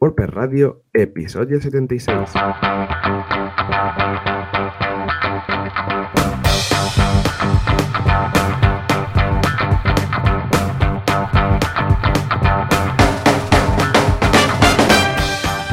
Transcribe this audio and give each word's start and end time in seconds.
WordPress 0.00 0.30
Radio, 0.30 0.82
episodio 0.94 1.60
76. 1.60 2.16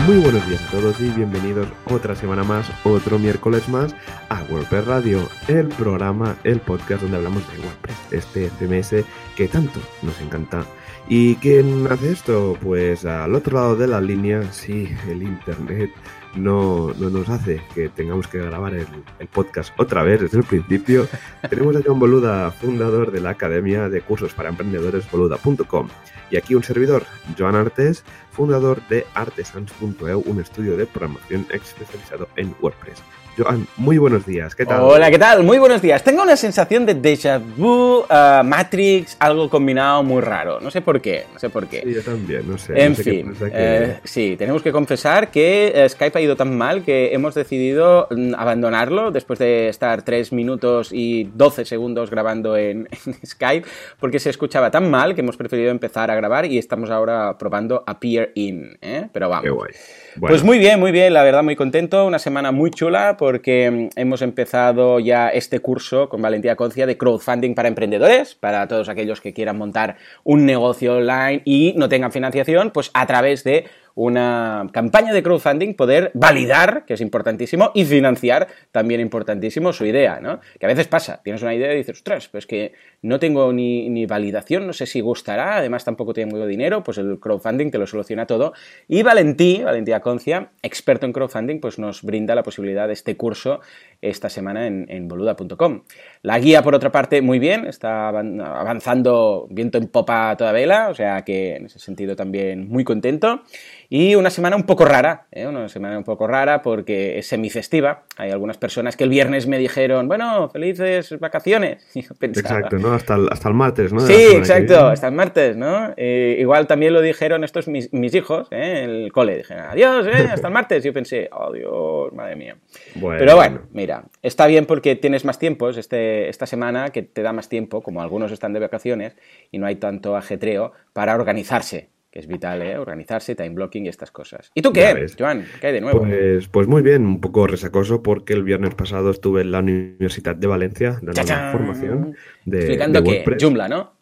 Muy 0.06 0.18
buenos 0.18 0.46
días 0.50 0.62
a 0.62 0.72
todos 0.72 1.00
y 1.00 1.10
bienvenidos 1.12 1.70
otra 1.86 2.14
semana 2.14 2.44
más, 2.44 2.70
otro 2.84 3.18
miércoles 3.20 3.70
más 3.70 3.96
a 4.28 4.44
WordPress 4.44 4.86
Radio, 4.88 5.22
el 5.48 5.70
programa, 5.70 6.36
el 6.44 6.60
podcast 6.60 7.02
donde 7.02 7.16
hablamos 7.16 7.50
de 7.50 7.60
WordPress, 7.60 7.87
este 8.12 8.50
CMS 8.60 9.06
que 9.36 9.48
tanto 9.48 9.80
nos 10.02 10.20
encanta. 10.22 10.66
¿Y 11.10 11.36
quién 11.36 11.88
hace 11.90 12.12
esto? 12.12 12.58
Pues 12.62 13.06
al 13.06 13.34
otro 13.34 13.58
lado 13.58 13.76
de 13.76 13.88
la 13.88 14.02
línea, 14.02 14.52
sí, 14.52 14.90
el 15.10 15.24
Internet 15.24 15.92
no, 16.36 16.94
no 17.00 17.10
nos 17.10 17.30
hace 17.30 17.62
que 17.74 17.90
tengamos 17.90 18.28
que 18.28 18.40
grabar 18.40 18.74
el, 18.74 18.88
el, 19.20 19.28
podcast 19.28 19.74
otra 19.80 20.04
vez 20.04 20.22
desde 20.22 20.40
el 20.40 20.44
principio. 20.44 21.08
Tenemos 21.50 21.76
a 21.76 21.82
John 21.86 22.00
Boluda, 22.00 22.52
fundador 22.52 23.12
de 23.12 23.22
la 23.22 23.32
Academia 23.32 23.90
de 23.90 24.02
Cursos 24.02 24.34
para 24.34 24.50
Emprendedores 24.50 25.10
boluda.com. 25.10 25.88
Y 26.30 26.38
aquí 26.38 26.56
un 26.56 26.64
servidor, 26.64 27.04
Joan 27.38 27.56
Artes, 27.56 28.04
fundador 28.32 28.86
de 28.90 29.06
artesans.eu, 29.14 30.24
un 30.26 30.42
estudio 30.42 30.76
de 30.76 30.86
programación 30.86 31.48
especializado 31.52 32.28
en 32.36 32.54
WordPress. 32.62 33.02
Joan, 33.38 33.68
muy 33.78 34.00
buenos 34.00 34.26
días, 34.26 34.56
¿qué 34.56 34.66
tal? 34.66 34.82
Hola, 34.82 35.12
¿qué 35.12 35.20
tal? 35.20 35.44
Muy 35.44 35.60
buenos 35.60 35.80
días. 35.80 36.04
Tengo 36.04 36.24
una 36.24 36.36
sensación 36.36 36.88
de 36.88 37.00
déjà 37.00 37.40
vu, 37.40 38.00
uh, 38.00 38.44
Matrix, 38.44 39.16
algo 39.20 39.48
combinado 39.48 40.02
muy 40.02 40.22
raro. 40.22 40.60
No 40.60 40.72
sé 40.72 40.82
por 40.82 41.00
qué, 41.00 41.26
no 41.32 41.38
sé 41.38 41.52
por 41.52 41.68
qué. 41.68 41.84
Sí, 41.84 41.94
yo 41.94 42.02
también, 42.02 42.50
no 42.50 42.58
sé. 42.58 42.74
En 42.82 42.94
no 42.94 42.96
sé 42.96 43.04
fin, 43.04 43.36
eh, 43.54 44.00
sí, 44.04 44.36
tenemos 44.40 44.64
que 44.64 44.72
confesar 44.72 45.30
que 45.30 45.72
eh, 45.76 45.88
Skype 45.88 46.18
ha 46.18 46.22
ido 46.22 46.36
tan 46.36 46.58
mal 46.58 46.84
que 46.84 47.14
hemos 47.14 47.36
decidido 47.36 48.08
mm, 48.10 48.34
abandonarlo 48.36 49.12
después 49.12 49.38
de 49.38 49.70
estar 49.70 50.02
3 50.02 50.34
minutos 50.34 50.90
y 50.92 51.26
12 51.36 51.66
segundos 51.66 52.10
grabando 52.10 52.58
en, 52.58 52.90
en 53.06 53.28
Skype, 53.28 53.68
porque 54.00 54.18
se 54.18 54.32
escuchaba 54.32 54.72
tan 54.72 54.90
mal 54.90 55.14
que 55.14 55.22
hemos 55.22 55.38
preferido 55.38 55.70
empezar 55.70 56.10
a 56.10 56.16
grabar 56.16 56.48
y 56.48 56.58
estamos 56.58 56.90
ahora 56.90 57.38
probando 57.38 57.84
Appear 57.86 58.32
In, 58.34 58.80
¿eh? 58.82 59.10
Pero 59.14 59.30
vamos. 59.30 59.44
Qué 59.44 59.52
guay. 59.52 59.72
Bueno. 60.20 60.34
Pues 60.34 60.44
muy 60.44 60.58
bien, 60.58 60.80
muy 60.80 60.92
bien, 60.92 61.14
la 61.14 61.22
verdad 61.22 61.44
muy 61.44 61.56
contento, 61.56 62.08
una 62.08 62.18
semana 62.18 62.52
muy 62.52 62.72
chula 62.72 63.18
porque 63.18 63.90
mm, 63.96 64.00
hemos 64.00 64.24
empezado 64.24 65.00
ya 65.00 65.30
este 65.30 65.60
curso 65.60 66.10
con 66.10 66.24
Valentía 66.24 66.56
Concia 66.56 66.88
de 66.88 66.98
crowdfunding 66.98 67.54
para 67.54 67.68
emprendedores, 67.68 68.34
para 68.34 68.68
todos 68.68 68.90
aquellos 68.90 69.22
que 69.22 69.34
quieran 69.34 69.60
montar 69.60 69.98
un 70.24 70.48
negocio 70.48 70.96
online 70.96 71.44
y 71.46 71.76
no 71.78 71.88
tengan 71.88 72.12
financiación, 72.12 72.72
pues 72.72 72.90
a 72.96 73.06
través 73.06 73.44
de 73.44 73.66
una 73.98 74.68
campaña 74.74 75.12
de 75.12 75.24
crowdfunding, 75.24 75.74
poder 75.74 76.12
validar, 76.14 76.86
que 76.86 76.94
es 76.94 77.02
importantísimo, 77.02 77.72
y 77.74 77.84
financiar, 77.84 78.48
también 78.72 79.02
importantísimo, 79.02 79.74
su 79.74 79.86
idea, 79.86 80.20
¿no? 80.22 80.40
Que 80.60 80.68
a 80.68 80.70
veces 80.70 80.88
pasa, 80.88 81.20
tienes 81.24 81.42
una 81.42 81.56
idea 81.56 81.74
y 81.74 81.78
dices, 81.78 81.98
ostras, 81.98 82.28
pues 82.28 82.46
que 82.46 82.74
no 83.02 83.18
tengo 83.18 83.52
ni, 83.52 83.90
ni 83.90 84.06
validación, 84.06 84.68
no 84.68 84.74
sé 84.74 84.86
si 84.86 85.02
gustará, 85.02 85.58
además 85.58 85.84
tampoco 85.84 86.14
tengo 86.14 86.46
dinero, 86.46 86.84
pues 86.84 87.00
el 87.00 87.20
crowdfunding 87.20 87.72
te 87.72 87.80
lo 87.80 87.88
soluciona 87.88 88.28
todo. 88.28 88.54
Y 88.88 89.02
Valentí, 89.02 89.64
Valentía 89.64 90.00
Concia, 90.00 90.52
experto 90.62 91.08
en 91.08 91.14
crowdfunding, 91.14 91.60
pues 91.60 91.80
nos 91.80 92.04
brinda 92.04 92.36
la 92.36 92.44
posibilidad 92.44 92.86
de 92.86 92.94
este 92.94 93.18
curso 93.18 93.62
esta 94.02 94.30
semana 94.30 94.68
en, 94.68 94.86
en 94.90 95.08
boluda.com. 95.08 95.84
La 96.22 96.40
guía, 96.40 96.62
por 96.62 96.76
otra 96.76 96.92
parte, 96.92 97.22
muy 97.22 97.40
bien, 97.40 97.66
está 97.66 98.10
avanzando 98.10 99.48
viento 99.50 99.78
en 99.78 99.88
popa 99.88 100.32
a 100.32 100.38
toda 100.38 100.52
vela, 100.52 100.90
o 100.90 100.96
sea 100.96 101.24
que 101.24 101.56
en 101.56 101.66
ese 101.66 101.80
sentido 101.80 102.16
también 102.16 102.68
muy 102.68 102.84
contento. 102.84 103.42
Y 103.90 104.16
una 104.16 104.30
semana 104.30 104.58
un 104.58 104.64
poco 104.64 104.84
rara, 104.84 105.28
¿eh? 105.32 105.48
una 105.48 105.70
semana 105.70 105.98
un 105.98 106.04
poco 106.04 106.28
rara 106.28 106.62
porque 106.62 107.18
es 107.20 107.28
semifestiva. 107.28 108.04
Hay 108.18 108.32
algunas 108.32 108.58
personas 108.58 108.98
que 108.98 109.06
el 109.06 109.10
viernes 109.10 109.48
me 109.48 109.58
dijeron, 109.58 110.10
bueno, 110.10 110.50
felices 110.50 111.18
vacaciones. 111.20 111.88
Y 111.98 112.02
yo 112.02 112.14
pensaba, 112.14 112.60
Exacto, 112.60 112.78
¿no? 112.78 112.94
Hasta 112.94 113.16
el, 113.16 113.28
hasta 113.32 113.48
el 113.48 113.56
martes, 113.56 113.92
¿no? 113.92 114.02
Sí, 114.02 114.28
exacto, 114.36 114.88
hasta 114.88 115.08
el 115.08 115.14
martes, 115.16 115.58
¿no? 115.58 115.94
Eh, 115.98 116.36
igual 116.40 116.68
también 116.68 116.94
lo 116.94 117.02
dijeron 117.02 117.44
estos 117.44 117.68
mis, 117.68 117.92
mis 117.92 118.14
hijos, 118.14 118.48
¿eh? 118.52 118.84
En 118.84 118.90
el 118.90 119.12
cole. 119.12 119.38
Dijeron, 119.38 119.66
adiós, 119.68 120.06
¿eh? 120.06 120.28
Hasta 120.32 120.48
el 120.48 120.54
martes. 120.54 120.84
Y 120.84 120.88
yo 120.88 120.94
pensé, 120.94 121.30
oh 121.32 121.52
Dios, 121.52 122.14
madre 122.14 122.36
mía. 122.36 122.56
Bueno, 122.96 123.18
Pero 123.18 123.36
bueno, 123.36 123.62
mira, 123.72 123.87
está 124.22 124.48
bien 124.48 124.66
porque 124.66 124.96
tienes 124.96 125.26
más 125.26 125.40
tiempos 125.40 125.78
este, 125.78 126.30
esta 126.30 126.46
semana, 126.46 126.90
que 126.90 127.04
te 127.04 127.22
da 127.22 127.34
más 127.34 127.50
tiempo, 127.50 127.82
como 127.82 128.02
algunos 128.02 128.32
están 128.32 128.54
de 128.54 128.60
vacaciones, 128.60 129.16
y 129.52 129.58
no 129.58 129.66
hay 129.66 129.76
tanto 129.76 130.16
ajetreo 130.16 130.74
para 130.94 131.16
organizarse 131.16 131.90
que 132.12 132.20
es 132.20 132.28
vital, 132.28 132.62
¿eh? 132.62 132.78
Organizarse, 132.78 133.36
time 133.36 133.50
blocking 133.50 133.86
y 133.86 133.90
estas 133.90 134.12
cosas. 134.12 134.50
¿Y 134.56 134.62
tú 134.62 134.72
qué, 134.72 135.08
Joan? 135.20 135.46
¿Qué 135.60 135.68
hay 135.68 135.74
de 135.74 135.82
nuevo? 135.82 136.00
Pues, 136.00 136.48
pues, 136.48 136.68
muy 136.68 136.82
bien, 136.82 137.06
un 137.06 137.20
poco 137.20 137.48
resacoso 137.48 138.02
porque 138.02 138.34
el 138.34 138.44
viernes 138.44 138.76
pasado 138.76 139.12
estuve 139.12 139.42
en 139.42 139.52
la 139.52 139.60
Universidad 139.60 140.36
de 140.36 140.48
Valencia 140.48 141.00
dando 141.02 141.22
una 141.22 141.52
formación 141.52 142.16
de 142.46 142.60
Explicando 142.60 143.02
de 143.02 143.10
WordPress. 143.10 143.44
Joomla, 143.44 143.68
¿no? 143.68 143.97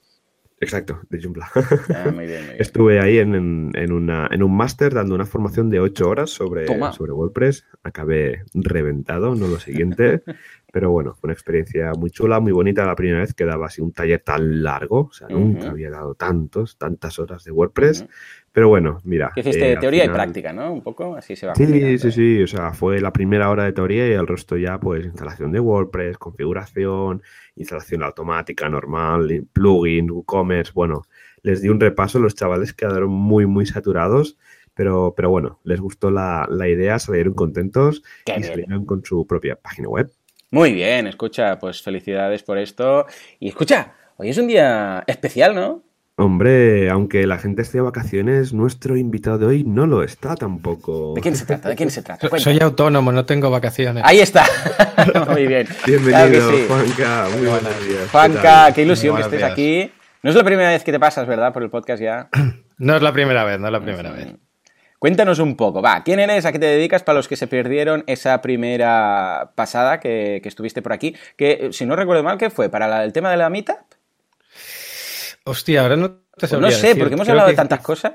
Exacto, 0.59 1.01
de 1.09 1.21
Joomla. 1.21 1.49
Ah, 1.53 2.11
muy 2.13 2.25
bien, 2.25 2.45
muy 2.45 2.53
bien. 2.53 2.55
Estuve 2.59 2.99
ahí 2.99 3.17
en, 3.17 3.35
en, 3.35 3.71
en, 3.75 3.91
una, 3.91 4.29
en 4.31 4.41
un 4.41 4.55
máster 4.55 4.93
dando 4.93 5.13
una 5.15 5.25
formación 5.25 5.69
de 5.69 5.79
8 5.79 6.09
horas 6.09 6.29
sobre, 6.29 6.65
Toma. 6.65 6.93
sobre 6.93 7.11
WordPress. 7.11 7.65
Acabé 7.83 8.43
reventado, 8.53 9.35
no 9.35 9.47
lo 9.47 9.59
siguiente. 9.59 10.23
pero 10.71 10.91
bueno, 10.91 11.13
fue 11.13 11.27
una 11.27 11.33
experiencia 11.33 11.91
muy 11.97 12.09
chula, 12.09 12.39
muy 12.39 12.51
bonita. 12.51 12.85
La 12.85 12.95
primera 12.95 13.19
vez 13.19 13.33
que 13.33 13.45
daba 13.45 13.67
así 13.67 13.81
un 13.81 13.91
taller 13.91 14.21
tan 14.21 14.63
largo. 14.63 15.07
O 15.07 15.13
sea, 15.13 15.27
nunca 15.29 15.69
había 15.69 15.89
dado 15.89 16.15
tantos, 16.15 16.77
tantas 16.77 17.19
horas 17.19 17.43
de 17.43 17.51
WordPress. 17.51 18.05
Pero 18.55 18.69
bueno, 18.69 19.01
mira. 19.03 19.33
Que 19.35 19.41
hiciste 19.41 19.73
eh, 19.73 19.77
teoría 19.77 20.05
y 20.05 20.07
práctica, 20.07 20.53
¿no? 20.53 20.71
Un 20.71 20.81
poco, 20.81 21.17
así 21.17 21.35
se 21.35 21.45
va. 21.45 21.53
Sí, 21.55 21.65
combinando. 21.65 21.97
sí, 21.97 22.11
sí, 22.13 22.41
o 22.41 22.47
sea, 22.47 22.71
fue 22.71 23.01
la 23.01 23.11
primera 23.11 23.49
hora 23.49 23.65
de 23.65 23.73
teoría 23.73 24.07
y 24.07 24.13
el 24.13 24.25
resto 24.25 24.55
ya, 24.55 24.79
pues, 24.79 25.03
instalación 25.03 25.51
de 25.51 25.59
WordPress, 25.59 26.17
configuración, 26.17 27.21
instalación 27.57 28.01
automática 28.01 28.69
normal, 28.69 29.45
plugin, 29.51 30.09
WooCommerce, 30.09 30.71
bueno, 30.73 31.01
les 31.41 31.61
di 31.61 31.67
un 31.67 31.81
repaso, 31.81 32.17
los 32.17 32.33
chavales 32.33 32.71
quedaron 32.71 33.09
muy, 33.11 33.45
muy 33.45 33.65
saturados, 33.65 34.37
pero, 34.73 35.13
pero 35.17 35.29
bueno, 35.29 35.59
les 35.65 35.81
gustó 35.81 36.09
la, 36.09 36.47
la 36.49 36.69
idea, 36.69 36.97
salieron 36.97 37.33
contentos 37.33 38.03
Qué 38.25 38.35
y 38.35 38.35
bien. 38.37 38.47
salieron 38.47 38.85
con 38.85 39.03
su 39.03 39.27
propia 39.27 39.57
página 39.57 39.89
web. 39.89 40.09
Muy 40.51 40.71
bien, 40.71 41.07
escucha, 41.07 41.59
pues 41.59 41.81
felicidades 41.81 42.41
por 42.41 42.57
esto. 42.57 43.05
Y 43.37 43.49
escucha, 43.49 43.95
hoy 44.15 44.29
es 44.29 44.37
un 44.37 44.47
día 44.47 45.03
especial, 45.07 45.53
¿no? 45.53 45.83
Hombre, 46.17 46.89
aunque 46.91 47.27
la 47.27 47.37
gente 47.37 47.61
esté 47.61 47.79
de 47.79 47.81
vacaciones, 47.81 48.53
nuestro 48.53 48.95
invitado 48.95 49.37
de 49.37 49.45
hoy 49.47 49.63
no 49.65 49.85
lo 49.85 50.01
está 50.01 50.35
tampoco. 50.35 51.13
¿De 51.13 51.19
quién 51.19 51.35
se 51.35 51.45
trata? 51.45 51.67
¿De 51.67 51.75
quién 51.75 51.91
se 51.91 52.01
trata? 52.03 52.29
Soy 52.39 52.57
autónomo, 52.61 53.11
no 53.11 53.25
tengo 53.25 53.51
vacaciones. 53.51 54.01
Ahí 54.05 54.19
está. 54.21 54.45
Muy 55.29 55.45
bien. 55.45 55.67
Bienvenido, 55.85 56.29
Claro 56.29 56.51
sí. 56.57 56.65
Juanca, 56.69 57.25
muy 57.37 57.47
buenos 57.47 57.85
días. 57.87 57.99
¿qué 58.03 58.07
Juanca, 58.11 58.71
qué 58.73 58.81
ilusión 58.83 59.15
que 59.17 59.23
estés 59.23 59.39
días. 59.39 59.51
aquí. 59.51 59.91
No 60.23 60.29
es 60.29 60.35
la 60.37 60.43
primera 60.45 60.69
vez 60.69 60.85
que 60.85 60.93
te 60.93 60.99
pasas, 61.01 61.27
¿verdad? 61.27 61.51
Por 61.51 61.63
el 61.63 61.69
podcast 61.69 62.01
ya. 62.01 62.29
No 62.77 62.95
es 62.95 63.01
la 63.01 63.11
primera 63.11 63.43
vez, 63.43 63.59
no 63.59 63.67
es 63.67 63.73
la 63.73 63.81
primera 63.81 64.11
vez. 64.11 64.27
Cuéntanos 64.99 65.39
un 65.39 65.57
poco, 65.57 65.81
va, 65.81 66.01
¿quién 66.03 66.21
eres? 66.21 66.45
¿A 66.45 66.53
qué 66.53 66.59
te 66.59 66.65
dedicas? 66.65 67.03
Para 67.03 67.17
los 67.17 67.27
que 67.27 67.35
se 67.35 67.47
perdieron 67.47 68.05
esa 68.07 68.41
primera 68.41 69.51
pasada 69.55 69.99
que, 69.99 70.39
que 70.41 70.47
estuviste 70.49 70.81
por 70.81 70.93
aquí, 70.93 71.13
que 71.37 71.69
si 71.73 71.85
no 71.85 71.97
recuerdo 71.97 72.23
mal, 72.23 72.37
¿qué 72.37 72.49
fue? 72.49 72.69
¿Para 72.69 72.87
la- 72.87 73.03
el 73.03 73.11
tema 73.11 73.29
de 73.29 73.37
la 73.37 73.49
meetup? 73.49 73.75
Hostia, 75.45 75.81
ahora 75.81 75.95
no 75.95 76.09
te 76.11 76.17
Pues 76.39 76.49
sabría 76.49 76.69
no 76.69 76.75
sé, 76.75 76.87
decir. 76.87 76.99
porque 77.01 77.13
hemos 77.13 77.25
Creo 77.25 77.33
hablado 77.33 77.49
de 77.49 77.55
tantas 77.55 77.79
cosas. 77.81 78.13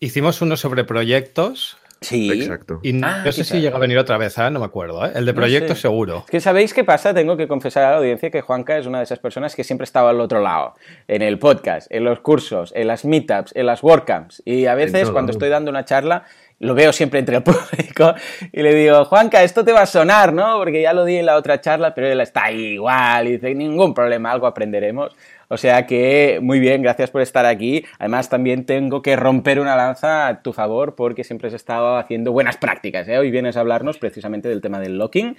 Hicimos 0.00 0.40
uno 0.40 0.56
sobre 0.56 0.84
proyectos 0.84 1.76
Sí. 2.02 2.32
Exacto. 2.32 2.80
y 2.82 2.98
Ah, 3.04 3.20
no 3.22 3.30
sé 3.30 3.44
si 3.44 3.60
llega 3.60 3.76
a 3.76 3.78
venir 3.78 3.98
otra 3.98 4.16
vez, 4.16 4.38
¿eh? 4.38 4.50
no 4.50 4.58
me 4.58 4.64
acuerdo. 4.64 5.04
¿eh? 5.04 5.12
El 5.14 5.26
de 5.26 5.32
No 5.34 5.36
proyectos 5.36 5.76
sé. 5.76 5.82
seguro. 5.82 6.20
Es 6.24 6.30
que 6.30 6.40
sabéis 6.40 6.72
qué 6.72 6.82
pasa, 6.82 7.12
tengo 7.12 7.36
que 7.36 7.46
confesar 7.46 7.84
a 7.84 7.90
la 7.90 7.96
audiencia 7.98 8.30
que 8.30 8.40
Juanca 8.40 8.78
es 8.78 8.86
una 8.86 8.96
de 8.98 9.04
esas 9.04 9.18
personas 9.18 9.54
que 9.54 9.64
siempre 9.64 9.84
estaba 9.84 10.08
al 10.08 10.18
otro 10.18 10.40
lado, 10.40 10.74
en 11.08 11.20
el 11.20 11.38
podcast, 11.38 11.92
en 11.92 12.04
los 12.04 12.20
cursos, 12.20 12.72
en 12.74 12.86
las 12.86 13.04
meetups, 13.04 13.54
en 13.54 13.66
las 13.66 13.82
WordCamps. 13.82 14.42
Y 14.46 14.64
a 14.64 14.74
veces 14.74 15.10
cuando 15.10 15.32
estoy 15.32 15.50
dando 15.50 15.70
una 15.70 15.84
charla, 15.84 16.24
lo 16.58 16.74
veo 16.74 16.90
siempre 16.94 17.18
entre 17.20 17.36
el 17.36 17.42
público 17.42 18.14
y 18.50 18.62
le 18.62 18.74
digo, 18.74 19.04
Juanca, 19.04 19.42
esto 19.42 19.62
te 19.62 19.72
va 19.72 19.82
a 19.82 19.86
sonar, 19.86 20.32
¿no? 20.32 20.56
Porque 20.56 20.80
ya 20.80 20.94
lo 20.94 21.04
di 21.04 21.16
en 21.16 21.26
la 21.26 21.36
otra 21.36 21.60
charla, 21.60 21.94
pero 21.94 22.06
él 22.08 22.20
está 22.22 22.50
igual 22.50 23.28
y 23.28 23.32
dice, 23.32 23.54
ningún 23.54 23.92
problema, 23.92 24.32
algo 24.32 24.46
aprenderemos. 24.46 25.14
O 25.52 25.56
sea 25.56 25.84
que 25.84 26.38
muy 26.40 26.60
bien, 26.60 26.80
gracias 26.80 27.10
por 27.10 27.22
estar 27.22 27.44
aquí. 27.44 27.84
Además, 27.98 28.28
también 28.28 28.66
tengo 28.66 29.02
que 29.02 29.16
romper 29.16 29.58
una 29.58 29.74
lanza 29.74 30.28
a 30.28 30.42
tu 30.42 30.52
favor 30.52 30.94
porque 30.94 31.24
siempre 31.24 31.48
has 31.48 31.54
estado 31.54 31.96
haciendo 31.96 32.30
buenas 32.30 32.56
prácticas. 32.56 33.08
¿eh? 33.08 33.18
Hoy 33.18 33.32
vienes 33.32 33.56
a 33.56 33.60
hablarnos 33.60 33.98
precisamente 33.98 34.48
del 34.48 34.60
tema 34.60 34.78
del 34.78 34.96
locking, 34.96 35.36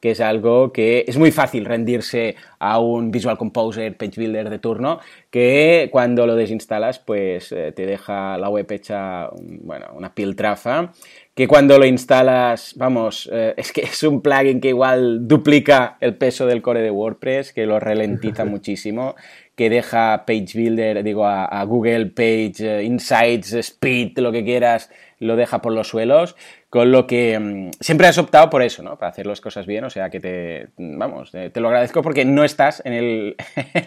que 0.00 0.10
es 0.10 0.20
algo 0.20 0.70
que 0.70 1.06
es 1.08 1.16
muy 1.16 1.32
fácil 1.32 1.64
rendirse 1.64 2.36
a 2.58 2.78
un 2.78 3.10
Visual 3.10 3.38
Composer, 3.38 3.96
Page 3.96 4.20
Builder 4.20 4.50
de 4.50 4.58
turno, 4.58 5.00
que 5.30 5.88
cuando 5.90 6.26
lo 6.26 6.36
desinstalas, 6.36 6.98
pues 6.98 7.50
eh, 7.50 7.72
te 7.72 7.86
deja 7.86 8.36
la 8.36 8.50
web 8.50 8.70
hecha, 8.70 9.30
bueno, 9.62 9.86
una 9.94 10.14
piltrafa 10.14 10.92
que 11.34 11.48
cuando 11.48 11.78
lo 11.78 11.84
instalas, 11.84 12.74
vamos, 12.76 13.28
eh, 13.32 13.54
es 13.56 13.72
que 13.72 13.80
es 13.82 14.02
un 14.04 14.20
plugin 14.20 14.60
que 14.60 14.68
igual 14.68 15.26
duplica 15.26 15.96
el 16.00 16.14
peso 16.14 16.46
del 16.46 16.62
core 16.62 16.80
de 16.80 16.92
WordPress, 16.92 17.52
que 17.52 17.66
lo 17.66 17.80
ralentiza 17.80 18.44
muchísimo, 18.44 19.16
que 19.54 19.70
deja 19.70 20.24
Page 20.26 20.52
Builder, 20.54 21.02
digo, 21.02 21.26
a, 21.26 21.62
Google 21.64 22.06
Page, 22.06 22.54
eh, 22.58 22.82
Insights, 22.84 23.52
Speed, 23.52 24.18
lo 24.18 24.32
que 24.32 24.44
quieras, 24.44 24.90
lo 25.20 25.36
deja 25.36 25.62
por 25.62 25.72
los 25.72 25.88
suelos, 25.88 26.34
con 26.68 26.90
lo 26.90 27.06
que 27.06 27.38
mm, 27.38 27.70
siempre 27.80 28.08
has 28.08 28.18
optado 28.18 28.50
por 28.50 28.62
eso, 28.62 28.82
¿no? 28.82 28.98
Para 28.98 29.10
hacer 29.10 29.26
las 29.26 29.40
cosas 29.40 29.66
bien, 29.66 29.84
o 29.84 29.90
sea 29.90 30.10
que 30.10 30.18
te, 30.18 30.68
vamos, 30.76 31.30
te, 31.30 31.60
lo 31.60 31.68
agradezco 31.68 32.02
porque 32.02 32.24
no 32.24 32.42
estás 32.42 32.80
en 32.84 32.92
el, 32.92 33.36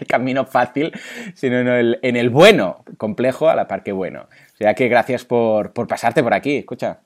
camino 0.07 0.45
fácil, 0.45 0.93
sino 1.35 1.59
en 1.59 1.67
el, 1.67 1.99
en 2.01 2.15
el, 2.15 2.29
bueno, 2.29 2.83
complejo 2.97 3.49
a 3.49 3.55
la 3.55 3.67
par 3.67 3.83
que 3.83 3.91
bueno. 3.91 4.27
O 4.53 4.57
sea 4.57 4.73
que 4.73 4.87
gracias 4.87 5.25
por, 5.25 5.73
por 5.73 5.87
pasarte 5.87 6.23
por 6.23 6.33
aquí, 6.33 6.57
escucha. 6.57 7.01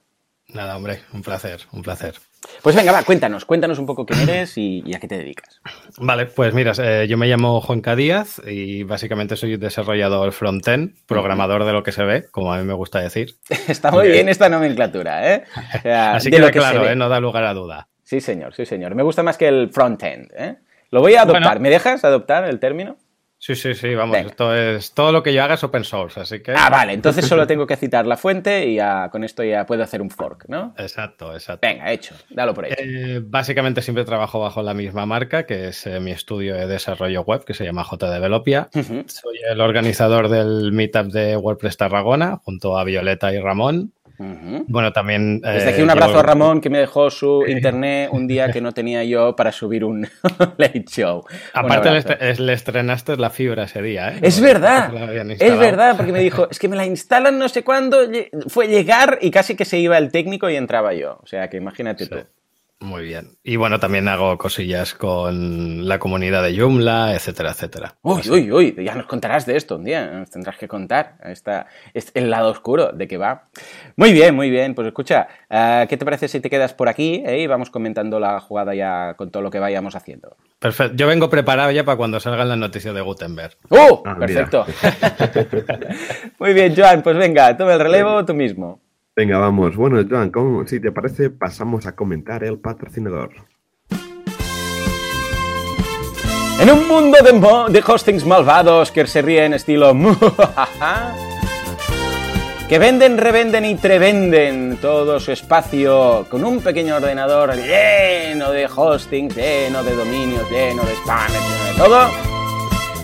Nada, 0.49 0.77
hombre, 0.77 0.99
un 1.13 1.21
placer, 1.21 1.61
un 1.71 1.81
placer. 1.81 2.15
Pues 2.61 2.75
venga, 2.75 2.91
va, 2.91 3.03
cuéntanos, 3.03 3.45
cuéntanos 3.45 3.79
un 3.79 3.85
poco 3.85 4.05
quién 4.05 4.27
eres 4.27 4.57
y, 4.57 4.83
a 4.95 4.99
qué 4.99 5.07
te 5.07 5.17
dedicas. 5.17 5.61
Vale, 5.97 6.25
pues 6.25 6.53
mira, 6.53 6.73
eh, 6.77 7.07
yo 7.07 7.17
me 7.17 7.27
llamo 7.27 7.61
Juanca 7.61 7.95
Díaz 7.95 8.41
y 8.45 8.83
básicamente 8.83 9.35
soy 9.35 9.57
desarrollador 9.57 10.31
front-end, 10.31 10.95
programador 11.07 11.65
de 11.65 11.73
lo 11.73 11.83
que 11.83 11.91
se 11.91 12.03
ve, 12.03 12.25
como 12.31 12.53
a 12.53 12.57
mí 12.57 12.63
me 12.63 12.73
gusta 12.73 12.99
decir. 12.99 13.35
Está 13.67 13.91
muy 13.91 14.09
bien 14.09 14.29
esta 14.29 14.49
nomenclatura, 14.49 15.33
¿eh? 15.33 15.43
Así 15.85 16.29
que, 16.29 16.39
lo 16.39 16.49
claro, 16.51 16.87
¿eh? 16.89 16.95
no 16.95 17.09
da 17.09 17.19
lugar 17.19 17.43
a 17.43 17.53
duda. 17.53 17.87
Sí, 18.03 18.21
señor, 18.21 18.53
sí, 18.53 18.65
señor. 18.65 18.95
Me 18.95 19.03
gusta 19.03 19.23
más 19.23 19.37
que 19.37 19.47
el 19.47 19.69
front-end, 19.71 20.31
¿eh? 20.35 20.57
Lo 20.89 20.99
voy 20.99 21.15
a 21.15 21.21
adoptar. 21.21 21.59
¿Me 21.59 21.69
dejas 21.69 22.03
adoptar 22.03 22.43
el 22.43 22.59
término? 22.59 22.97
Sí, 23.43 23.55
sí, 23.55 23.73
sí, 23.73 23.95
vamos, 23.95 24.17
esto 24.17 24.55
es 24.55 24.93
todo 24.93 25.11
lo 25.11 25.23
que 25.23 25.33
yo 25.33 25.43
haga 25.43 25.55
es 25.55 25.63
open 25.63 25.83
source, 25.83 26.19
así 26.19 26.43
que... 26.43 26.51
Ah, 26.55 26.69
vale, 26.69 26.93
entonces 26.93 27.25
solo 27.25 27.47
tengo 27.47 27.65
que 27.65 27.75
citar 27.75 28.05
la 28.05 28.15
fuente 28.15 28.67
y 28.67 28.75
ya, 28.75 29.09
con 29.09 29.23
esto 29.23 29.43
ya 29.43 29.65
puedo 29.65 29.81
hacer 29.81 29.99
un 29.99 30.11
fork, 30.11 30.45
¿no? 30.47 30.75
Exacto, 30.77 31.33
exacto. 31.33 31.67
Venga, 31.67 31.91
hecho, 31.91 32.13
dalo 32.29 32.53
por 32.53 32.67
hecho. 32.67 32.75
Eh, 32.77 33.19
básicamente 33.23 33.81
siempre 33.81 34.05
trabajo 34.05 34.39
bajo 34.39 34.61
la 34.61 34.75
misma 34.75 35.07
marca, 35.07 35.47
que 35.47 35.69
es 35.69 35.87
eh, 35.87 35.99
mi 35.99 36.11
estudio 36.11 36.53
de 36.53 36.67
desarrollo 36.67 37.23
web, 37.23 37.43
que 37.43 37.55
se 37.55 37.65
llama 37.65 37.83
JDevelopia. 37.83 38.69
Soy 39.07 39.39
el 39.49 39.59
organizador 39.59 40.29
del 40.29 40.71
meetup 40.71 41.07
de 41.07 41.35
WordPress 41.35 41.77
Tarragona, 41.77 42.39
junto 42.45 42.77
a 42.77 42.83
Violeta 42.83 43.33
y 43.33 43.39
Ramón. 43.39 43.91
Bueno, 44.67 44.91
también. 44.91 45.41
Desde 45.41 45.69
aquí 45.69 45.81
un 45.81 45.89
eh, 45.89 45.93
abrazo 45.93 46.19
a 46.19 46.23
Ramón 46.23 46.61
que 46.61 46.69
me 46.69 46.79
dejó 46.79 47.09
su 47.09 47.43
internet 47.47 48.09
un 48.11 48.27
día 48.27 48.51
que 48.51 48.61
no 48.61 48.71
tenía 48.71 49.03
yo 49.03 49.35
para 49.35 49.51
subir 49.51 49.83
un 49.83 50.07
late 50.57 50.85
show. 50.87 51.23
Aparte, 51.53 51.89
le, 52.39 52.53
estrenaste 52.53 53.17
la 53.17 53.29
fibra 53.29 53.63
ese 53.63 53.81
día, 53.81 54.13
¿eh? 54.13 54.19
Es 54.21 54.39
verdad. 54.39 54.91
Es 55.39 55.57
verdad, 55.57 55.95
porque 55.97 56.11
me 56.11 56.19
dijo, 56.19 56.47
es 56.51 56.59
que 56.59 56.67
me 56.67 56.75
la 56.75 56.85
instalan 56.85 57.37
no 57.37 57.49
sé 57.49 57.63
cuándo. 57.63 57.97
Fue 58.47 58.67
llegar 58.67 59.19
y 59.21 59.31
casi 59.31 59.55
que 59.55 59.65
se 59.65 59.79
iba 59.79 59.97
el 59.97 60.11
técnico 60.11 60.49
y 60.49 60.55
entraba 60.55 60.93
yo. 60.93 61.19
O 61.21 61.27
sea 61.27 61.49
que 61.49 61.57
imagínate 61.57 62.07
tú. 62.07 62.17
Muy 62.81 63.03
bien. 63.03 63.37
Y 63.43 63.57
bueno, 63.57 63.79
también 63.79 64.07
hago 64.07 64.39
cosillas 64.39 64.95
con 64.95 65.87
la 65.87 65.99
comunidad 65.99 66.41
de 66.41 66.57
Joomla, 66.57 67.13
etcétera, 67.13 67.51
etcétera. 67.51 67.93
Uy, 68.01 68.27
uy, 68.27 68.51
uy, 68.51 68.75
ya 68.83 68.95
nos 68.95 69.05
contarás 69.05 69.45
de 69.45 69.55
esto 69.55 69.75
un 69.75 69.83
día, 69.83 70.07
nos 70.07 70.31
tendrás 70.31 70.57
que 70.57 70.67
contar 70.67 71.17
esta, 71.23 71.67
es 71.93 72.11
el 72.15 72.31
lado 72.31 72.49
oscuro 72.49 72.91
de 72.91 73.07
que 73.07 73.17
va. 73.17 73.49
Muy 73.97 74.13
bien, 74.13 74.35
muy 74.35 74.49
bien. 74.49 74.73
Pues 74.73 74.87
escucha, 74.87 75.27
eh, 75.47 75.85
¿qué 75.87 75.95
te 75.95 76.05
parece 76.05 76.27
si 76.27 76.39
te 76.39 76.49
quedas 76.49 76.73
por 76.73 76.89
aquí 76.89 77.21
eh, 77.23 77.41
y 77.41 77.45
vamos 77.45 77.69
comentando 77.69 78.19
la 78.19 78.39
jugada 78.39 78.73
ya 78.73 79.13
con 79.13 79.29
todo 79.29 79.43
lo 79.43 79.51
que 79.51 79.59
vayamos 79.59 79.95
haciendo? 79.95 80.35
Perfecto. 80.57 80.95
Yo 80.95 81.05
vengo 81.05 81.29
preparado 81.29 81.69
ya 81.69 81.83
para 81.83 81.97
cuando 81.97 82.19
salgan 82.19 82.49
las 82.49 82.57
noticias 82.57 82.95
de 82.95 83.01
Gutenberg. 83.01 83.57
¡Uh! 83.69 84.01
Ah, 84.05 84.17
perfecto. 84.17 84.65
muy 86.39 86.53
bien, 86.53 86.73
Joan, 86.75 87.03
pues 87.03 87.15
venga, 87.15 87.55
toma 87.55 87.75
el 87.75 87.79
relevo 87.79 88.25
tú 88.25 88.33
mismo. 88.33 88.79
Venga, 89.15 89.37
vamos. 89.37 89.75
Bueno, 89.75 90.01
Joan, 90.09 90.31
si 90.67 90.79
te 90.79 90.91
parece, 90.91 91.29
pasamos 91.29 91.85
a 91.85 91.95
comentar 91.95 92.43
el 92.43 92.59
patrocinador. 92.59 93.31
En 96.61 96.69
un 96.69 96.87
mundo 96.87 97.17
de, 97.23 97.33
de 97.73 97.83
hostings 97.85 98.25
malvados 98.25 98.91
que 98.91 99.05
se 99.07 99.21
ríen 99.21 99.53
estilo 99.53 99.93
que 102.69 102.79
venden, 102.79 103.17
revenden 103.17 103.65
y 103.65 103.75
trevenden 103.75 104.77
todo 104.79 105.19
su 105.19 105.31
espacio 105.31 106.25
con 106.29 106.45
un 106.45 106.61
pequeño 106.61 106.95
ordenador 106.97 107.55
lleno 107.55 108.51
de 108.51 108.67
hostings, 108.67 109.35
lleno 109.35 109.83
de 109.83 109.95
dominios, 109.95 110.49
lleno 110.49 110.83
de 110.83 110.93
spam, 110.93 111.27
lleno 111.31 111.65
de 111.65 111.73
todo. 111.77 112.09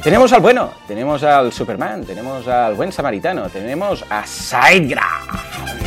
Tenemos 0.04 0.32
al 0.32 0.42
bueno, 0.42 0.72
tenemos 0.88 1.24
al 1.24 1.52
Superman, 1.52 2.06
tenemos 2.06 2.48
al 2.48 2.76
buen 2.76 2.92
samaritano, 2.92 3.50
tenemos 3.50 4.06
a 4.10 4.26
SiteGraph. 4.26 5.87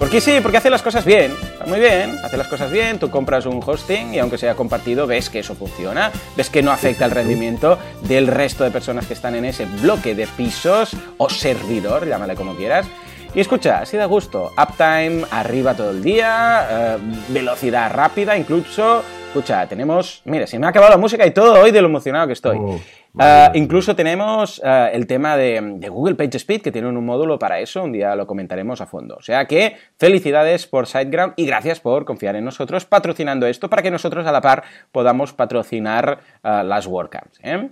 Porque 0.00 0.22
sí, 0.22 0.38
porque 0.42 0.56
hace 0.56 0.70
las 0.70 0.80
cosas 0.80 1.04
bien. 1.04 1.36
muy 1.66 1.78
bien, 1.78 2.16
hace 2.24 2.38
las 2.38 2.48
cosas 2.48 2.72
bien, 2.72 2.98
tú 2.98 3.10
compras 3.10 3.44
un 3.44 3.62
hosting 3.64 4.14
y 4.14 4.18
aunque 4.18 4.38
sea 4.38 4.54
compartido, 4.54 5.06
ves 5.06 5.28
que 5.28 5.40
eso 5.40 5.54
funciona, 5.54 6.10
ves 6.38 6.48
que 6.48 6.62
no 6.62 6.72
afecta 6.72 7.04
el 7.04 7.10
rendimiento 7.10 7.78
del 8.08 8.26
resto 8.26 8.64
de 8.64 8.70
personas 8.70 9.06
que 9.06 9.12
están 9.12 9.34
en 9.34 9.44
ese 9.44 9.66
bloque 9.66 10.14
de 10.14 10.26
pisos 10.26 10.96
o 11.18 11.28
servidor, 11.28 12.08
llámale 12.08 12.34
como 12.34 12.56
quieras. 12.56 12.86
Y 13.34 13.40
escucha, 13.40 13.80
así 13.80 13.98
da 13.98 14.06
gusto. 14.06 14.50
Uptime 14.56 15.26
arriba 15.30 15.74
todo 15.74 15.90
el 15.90 16.02
día, 16.02 16.66
eh, 16.70 16.98
velocidad 17.28 17.92
rápida, 17.92 18.38
incluso. 18.38 19.04
Escucha, 19.26 19.68
tenemos. 19.68 20.22
Mira, 20.24 20.46
se 20.46 20.58
me 20.58 20.66
ha 20.66 20.70
acabado 20.70 20.92
la 20.92 20.98
música 20.98 21.26
y 21.26 21.30
todo 21.30 21.60
hoy 21.60 21.72
de 21.72 21.82
lo 21.82 21.88
emocionado 21.88 22.26
que 22.26 22.32
estoy. 22.32 22.56
Oh. 22.58 22.80
Ah, 23.18 23.50
incluso 23.54 23.96
tenemos 23.96 24.60
ah, 24.64 24.88
el 24.92 25.06
tema 25.06 25.36
de, 25.36 25.60
Google 25.88 26.14
PageSpeed, 26.14 26.62
que 26.62 26.72
tienen 26.72 26.96
un 26.96 27.04
módulo 27.04 27.38
para 27.38 27.58
eso, 27.58 27.82
un 27.82 27.92
día 27.92 28.14
lo 28.14 28.26
comentaremos 28.26 28.80
a 28.80 28.86
fondo. 28.86 29.16
O 29.16 29.22
sea 29.22 29.46
que 29.46 29.76
felicidades 29.98 30.66
por 30.66 30.86
SiteGround 30.86 31.34
y 31.36 31.46
gracias 31.46 31.80
por 31.80 32.04
confiar 32.04 32.36
en 32.36 32.44
nosotros 32.44 32.84
patrocinando 32.84 33.46
esto 33.46 33.68
para 33.68 33.82
que 33.82 33.90
nosotros 33.90 34.26
a 34.26 34.32
la 34.32 34.40
par 34.40 34.62
podamos 34.92 35.32
patrocinar 35.32 36.20
ah, 36.42 36.62
las 36.62 36.86
WordCamps. 36.86 37.40
¿eh? 37.42 37.70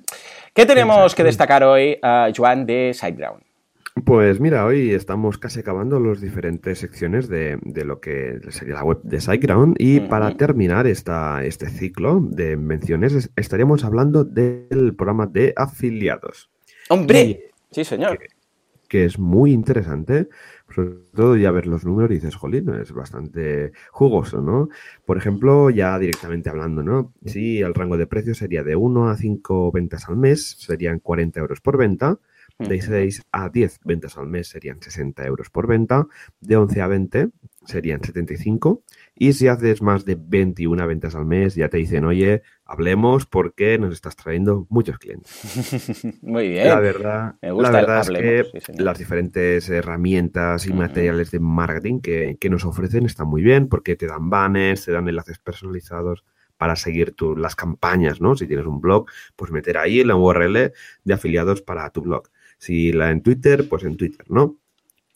¿Qué 0.54 0.66
tenemos 0.66 1.14
que 1.14 1.24
destacar 1.24 1.62
hoy, 1.62 1.98
Joan, 2.34 2.66
de 2.66 2.92
SiteGround? 2.94 3.47
Pues 4.04 4.38
mira, 4.38 4.66
hoy 4.66 4.92
estamos 4.92 5.38
casi 5.38 5.60
acabando 5.60 5.98
las 5.98 6.20
diferentes 6.20 6.78
secciones 6.78 7.28
de, 7.28 7.58
lo 7.84 8.00
que 8.00 8.38
sería 8.50 8.74
la 8.74 8.84
web 8.84 9.00
de 9.02 9.20
SiteGround 9.20 9.76
y 9.78 10.00
para 10.00 10.36
terminar 10.36 10.86
esta, 10.86 11.44
este 11.44 11.68
ciclo 11.70 12.20
de 12.20 12.56
menciones 12.56 13.30
estaríamos 13.36 13.84
hablando 13.84 14.24
del 14.24 14.94
programa 14.94 15.26
de 15.26 15.54
afiliados. 15.56 16.50
¡Hombre! 16.90 17.50
sí, 17.70 17.84
señor. 17.84 18.18
Que, 18.88 19.04
es 19.04 19.18
muy 19.18 19.52
interesante, 19.52 20.28
sobre 20.74 20.94
todo 21.14 21.36
ya 21.36 21.50
ver 21.50 21.66
los 21.66 21.84
números 21.84 22.10
y 22.10 22.14
dices, 22.14 22.36
jolín, 22.36 22.70
es 22.80 22.92
bastante 22.92 23.72
jugoso, 23.90 24.40
¿no? 24.40 24.68
Por 25.04 25.18
ejemplo, 25.18 25.70
ya 25.70 25.98
directamente 25.98 26.48
hablando, 26.48 26.82
¿no? 26.82 27.12
Si 27.24 27.60
el 27.60 27.74
rango 27.74 27.98
de 27.98 28.06
precios 28.06 28.38
sería 28.38 28.62
de 28.62 28.76
1 28.76 29.10
a 29.10 29.16
5 29.16 29.72
ventas 29.72 30.08
al 30.08 30.16
mes, 30.16 30.56
serían 30.58 31.00
40 31.00 31.40
euros 31.40 31.60
por 31.60 31.76
venta. 31.76 32.18
De 32.58 32.82
6 32.82 33.22
a 33.30 33.48
10 33.50 33.80
ventas 33.84 34.18
al 34.18 34.26
mes 34.26 34.48
serían 34.48 34.82
60 34.82 35.24
euros 35.26 35.48
por 35.48 35.68
venta. 35.68 36.08
De 36.40 36.56
11 36.56 36.80
a 36.80 36.86
20 36.88 37.28
serían 37.64 38.02
75. 38.02 38.82
Y 39.14 39.34
si 39.34 39.46
haces 39.46 39.80
más 39.80 40.04
de 40.04 40.16
21 40.18 40.86
ventas 40.86 41.14
al 41.14 41.24
mes, 41.24 41.54
ya 41.54 41.68
te 41.68 41.76
dicen, 41.76 42.04
oye, 42.04 42.42
hablemos 42.64 43.26
porque 43.26 43.78
nos 43.78 43.94
estás 43.94 44.16
trayendo 44.16 44.66
muchos 44.70 44.98
clientes. 44.98 46.18
Muy 46.22 46.48
bien. 46.48 46.66
La 46.66 46.80
verdad, 46.80 47.34
la 47.42 47.70
verdad 47.70 48.00
es 48.00 48.10
que 48.10 48.82
las 48.82 48.98
diferentes 48.98 49.68
herramientas 49.68 50.66
y 50.66 50.72
materiales 50.72 51.30
de 51.30 51.38
marketing 51.38 52.00
que, 52.00 52.38
que, 52.40 52.50
nos 52.50 52.64
ofrecen 52.64 53.06
están 53.06 53.28
muy 53.28 53.42
bien 53.42 53.68
porque 53.68 53.94
te 53.94 54.06
dan 54.06 54.30
banners, 54.30 54.84
te 54.84 54.92
dan 54.92 55.08
enlaces 55.08 55.38
personalizados 55.38 56.24
para 56.58 56.76
seguir 56.76 57.12
tu, 57.12 57.36
las 57.36 57.54
campañas, 57.54 58.20
¿no? 58.20 58.36
Si 58.36 58.46
tienes 58.46 58.66
un 58.66 58.80
blog, 58.80 59.06
pues 59.36 59.50
meter 59.50 59.78
ahí 59.78 60.04
la 60.04 60.16
URL 60.16 60.72
de 61.04 61.14
afiliados 61.14 61.62
para 61.62 61.88
tu 61.90 62.02
blog. 62.02 62.28
Si 62.58 62.92
la 62.92 63.10
en 63.10 63.22
Twitter, 63.22 63.68
pues 63.68 63.84
en 63.84 63.96
Twitter, 63.96 64.26
¿no? 64.30 64.58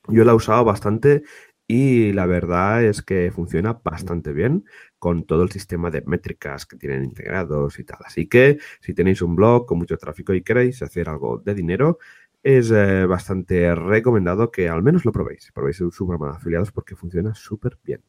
Yo 0.09 0.25
la 0.25 0.33
he 0.33 0.35
usado 0.35 0.65
bastante 0.65 1.23
y 1.67 2.13
la 2.13 2.27
verdad 2.27 2.85
es 2.85 3.03
que 3.03 3.31
funciona 3.33 3.81
bastante 3.83 4.33
bien 4.33 4.65
con 4.99 5.25
todo 5.25 5.43
el 5.43 5.51
sistema 5.51 5.91
de 5.91 6.03
métricas 6.03 6.67
que 6.67 6.77
tienen 6.77 7.05
integrados 7.05 7.79
y 7.79 7.85
tal. 7.85 7.99
Así 8.05 8.29
que 8.29 8.59
si 8.81 8.95
tenéis 8.95 9.23
un 9.23 9.37
blog 9.37 9.67
con 9.67 9.79
mucho 9.79 9.97
tráfico 9.97 10.35
y 10.35 10.43
queréis 10.43 10.83
hacer 10.83 11.09
algo 11.09 11.39
de 11.39 11.55
dinero, 11.55 11.99
es 12.43 12.71
eh, 12.73 13.07
bastante 13.07 13.75
recomendado 13.75 14.51
que 14.51 14.69
al 14.69 14.83
menos 14.83 15.05
lo 15.05 15.13
probéis. 15.13 15.51
Probéis 15.53 15.79
Superman 15.79 16.35
afiliados 16.35 16.73
porque 16.73 16.97
funciona 16.97 17.35
súper 17.35 17.79
bien. 17.85 18.03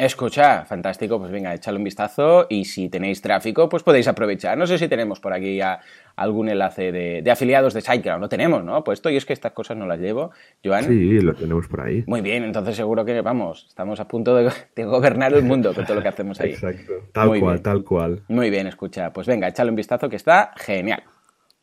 Escucha, 0.00 0.64
fantástico, 0.64 1.18
pues 1.18 1.30
venga, 1.30 1.52
échale 1.52 1.76
un 1.76 1.84
vistazo 1.84 2.46
y 2.48 2.64
si 2.64 2.88
tenéis 2.88 3.20
tráfico, 3.20 3.68
pues 3.68 3.82
podéis 3.82 4.08
aprovechar. 4.08 4.56
No 4.56 4.66
sé 4.66 4.78
si 4.78 4.88
tenemos 4.88 5.20
por 5.20 5.34
aquí 5.34 5.56
ya 5.56 5.80
algún 6.16 6.48
enlace 6.48 6.90
de, 6.90 7.30
afiliados 7.30 7.74
de 7.74 7.82
SiteGround. 7.82 8.22
No 8.22 8.30
tenemos, 8.30 8.64
¿no? 8.64 8.82
Puesto 8.82 9.10
y 9.10 9.18
es 9.18 9.26
que 9.26 9.34
estas 9.34 9.52
cosas 9.52 9.76
no 9.76 9.86
las 9.86 10.00
llevo, 10.00 10.30
Joan. 10.64 10.84
Sí, 10.84 11.20
lo 11.20 11.34
tenemos 11.34 11.68
por 11.68 11.82
ahí. 11.82 12.02
Muy 12.06 12.22
bien, 12.22 12.44
entonces 12.44 12.76
seguro 12.76 13.04
que, 13.04 13.20
vamos, 13.20 13.66
estamos 13.68 14.00
a 14.00 14.08
punto 14.08 14.34
de, 14.36 14.50
gobernar 14.86 15.34
el 15.34 15.42
mundo 15.42 15.74
con 15.74 15.84
todo 15.84 15.96
lo 15.96 16.02
que 16.02 16.08
hacemos 16.08 16.40
ahí. 16.40 16.52
Exacto, 16.52 16.94
tal 17.12 17.38
cual, 17.38 17.60
tal 17.60 17.84
cual. 17.84 18.22
Muy 18.28 18.48
bien, 18.48 18.68
escucha, 18.68 19.12
pues 19.12 19.26
venga, 19.26 19.48
échale 19.48 19.68
un 19.68 19.76
vistazo 19.76 20.08
que 20.08 20.16
está 20.16 20.52
genial. 20.56 21.02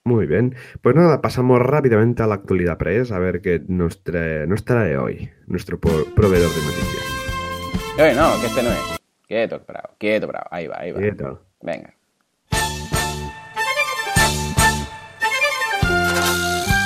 Muy 0.04 0.28
bien. 0.28 0.54
Pues 0.84 0.96
nada, 0.96 1.22
pasamos 1.22 1.60
rápidamente 1.60 2.22
a 2.22 2.28
la 2.28 2.36
actualidad 2.36 2.78
press, 2.78 3.12
a 3.12 3.18
ver 3.18 3.42
qué 3.42 3.64
nos 3.68 4.04
trae, 4.04 4.46
nos 4.46 4.64
trae 4.64 4.96
hoy 4.96 5.32
nuestro 5.48 5.80
proveedor 5.80 6.52
de 6.52 6.62
noticias. 6.62 7.17
Eh, 8.00 8.14
no, 8.14 8.40
que 8.40 8.46
este 8.46 8.62
no 8.62 8.70
es. 8.70 9.00
Quieto, 9.28 9.60
bravo, 9.68 9.90
quieto, 9.98 10.28
bravo. 10.28 10.46
Ahí 10.52 10.68
va, 10.68 10.78
ahí 10.80 10.92
va. 10.92 11.00
Quieto. 11.00 11.42
Venga. 11.62 11.94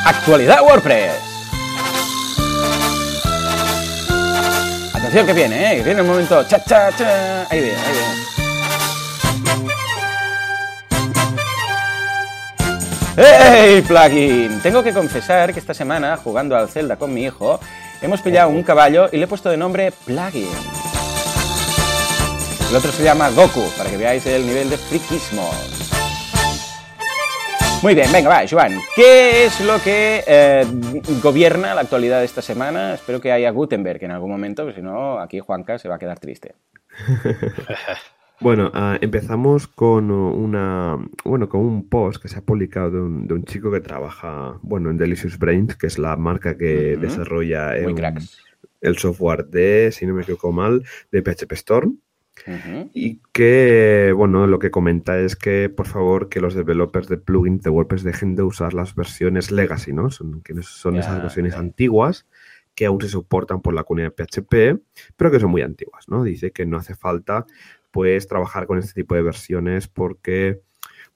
Actualidad 0.06 0.64
WordPress. 0.64 1.20
Atención 4.94 5.26
que 5.26 5.34
viene, 5.34 5.74
¿eh? 5.74 5.78
Que 5.78 5.84
viene 5.84 6.02
un 6.02 6.08
momento. 6.08 6.44
Cha, 6.46 6.64
cha, 6.64 6.96
cha. 6.96 7.46
Ahí 7.50 7.60
viene, 7.60 7.78
ahí 7.78 7.92
viene. 7.92 8.32
¡Hey, 13.18 13.84
plugin! 13.86 14.62
Tengo 14.62 14.82
que 14.82 14.94
confesar 14.94 15.52
que 15.52 15.60
esta 15.60 15.74
semana, 15.74 16.16
jugando 16.16 16.56
al 16.56 16.70
Zelda 16.70 16.96
con 16.96 17.14
mi 17.14 17.26
hijo, 17.26 17.60
hemos 18.02 18.22
pillado 18.22 18.50
un 18.50 18.64
caballo 18.64 19.10
y 19.12 19.18
le 19.18 19.26
he 19.26 19.28
puesto 19.28 19.50
de 19.50 19.58
nombre 19.58 19.92
Plugin. 19.92 20.48
El 22.72 22.78
otro 22.78 22.94
se 22.94 23.04
llama 23.04 23.30
Goku, 23.32 23.70
para 23.78 23.90
que 23.90 23.98
veáis 23.98 24.26
el 24.28 24.48
nivel 24.48 24.70
de 24.70 24.78
friquismo. 24.78 25.52
Muy 27.84 27.94
bien, 27.94 28.10
venga, 28.14 28.30
va, 28.30 28.48
Joan. 28.50 28.80
¿Qué 28.96 29.44
es 29.44 29.60
lo 29.60 29.78
que 29.80 30.24
eh, 30.26 30.66
gobierna 31.22 31.76
la 31.76 31.82
actualidad 31.82 32.20
de 32.20 32.26
esta 32.26 32.42
semana? 32.42 32.94
Espero 32.94 33.20
que 33.20 33.34
haya 33.34 33.50
Gutenberg 33.50 34.02
en 34.06 34.12
algún 34.12 34.32
momento, 34.32 34.64
porque 34.64 34.80
si 34.80 34.82
no, 34.82 35.20
aquí 35.20 35.42
Juanca 35.42 35.80
se 35.80 35.90
va 35.90 35.96
a 35.96 36.00
quedar 36.00 36.18
triste. 36.20 36.56
bueno, 38.40 38.72
uh, 38.74 38.96
empezamos 39.02 39.68
con 39.68 40.10
una, 40.10 40.98
bueno, 41.26 41.50
con 41.50 41.60
un 41.60 41.90
post 41.90 42.22
que 42.22 42.30
se 42.30 42.40
ha 42.40 42.42
publicado 42.42 42.90
de 42.90 43.02
un, 43.02 43.28
de 43.28 43.34
un, 43.34 43.44
chico 43.44 43.70
que 43.70 43.82
trabaja, 43.82 44.58
bueno, 44.62 44.92
en 44.92 44.96
Delicious 44.96 45.38
Brains, 45.38 45.76
que 45.76 45.88
es 45.88 46.00
la 46.00 46.16
marca 46.16 46.58
que 46.58 46.94
uh 46.96 46.98
-huh. 46.98 47.02
desarrolla 47.02 47.76
el, 47.76 47.94
el 48.80 48.98
software 48.98 49.48
de, 49.48 49.92
si 49.92 50.06
no 50.06 50.14
me 50.14 50.22
equivoco 50.22 50.54
mal, 50.54 50.86
de 51.12 51.22
PHP 51.22 51.52
Storm. 51.52 51.98
Uh 52.48 52.52
-huh. 52.52 52.90
Y 52.94 53.22
que, 53.32 54.14
bueno, 54.16 54.48
lo 54.48 54.60
que 54.60 54.72
comenta 54.72 55.20
es 55.20 55.36
que, 55.36 55.70
por 55.70 55.88
favor, 55.88 56.30
que 56.30 56.42
los 56.42 56.54
developers 56.56 57.08
de 57.08 57.18
plugins 57.18 57.64
de 57.64 57.70
WordPress 57.70 58.04
dejen 58.04 58.36
de 58.36 58.44
usar 58.44 58.74
las 58.74 58.96
versiones 58.96 59.52
legacy, 59.52 59.94
¿no? 59.94 60.10
Son, 60.10 60.42
que 60.42 60.54
son 60.64 60.94
yeah, 60.94 61.02
esas 61.02 61.22
versiones 61.22 61.56
antiguas 61.56 62.26
que 62.76 62.86
aún 62.86 63.02
se 63.02 63.10
soportan 63.10 63.62
por 63.62 63.74
la 63.74 63.84
comunidad 63.84 64.14
de 64.16 64.26
PHP, 64.26 64.82
pero 65.18 65.32
que 65.32 65.40
son 65.40 65.52
muy 65.52 65.62
antiguas, 65.62 66.08
¿no? 66.08 66.24
Dice 66.24 66.52
que 66.52 66.66
no 66.66 66.78
hace 66.78 66.96
falta, 66.96 67.46
pues, 67.92 68.28
trabajar 68.28 68.66
con 68.66 68.78
este 68.80 68.94
tipo 69.02 69.16
de 69.16 69.22
versiones 69.22 69.88
porque, 69.88 70.62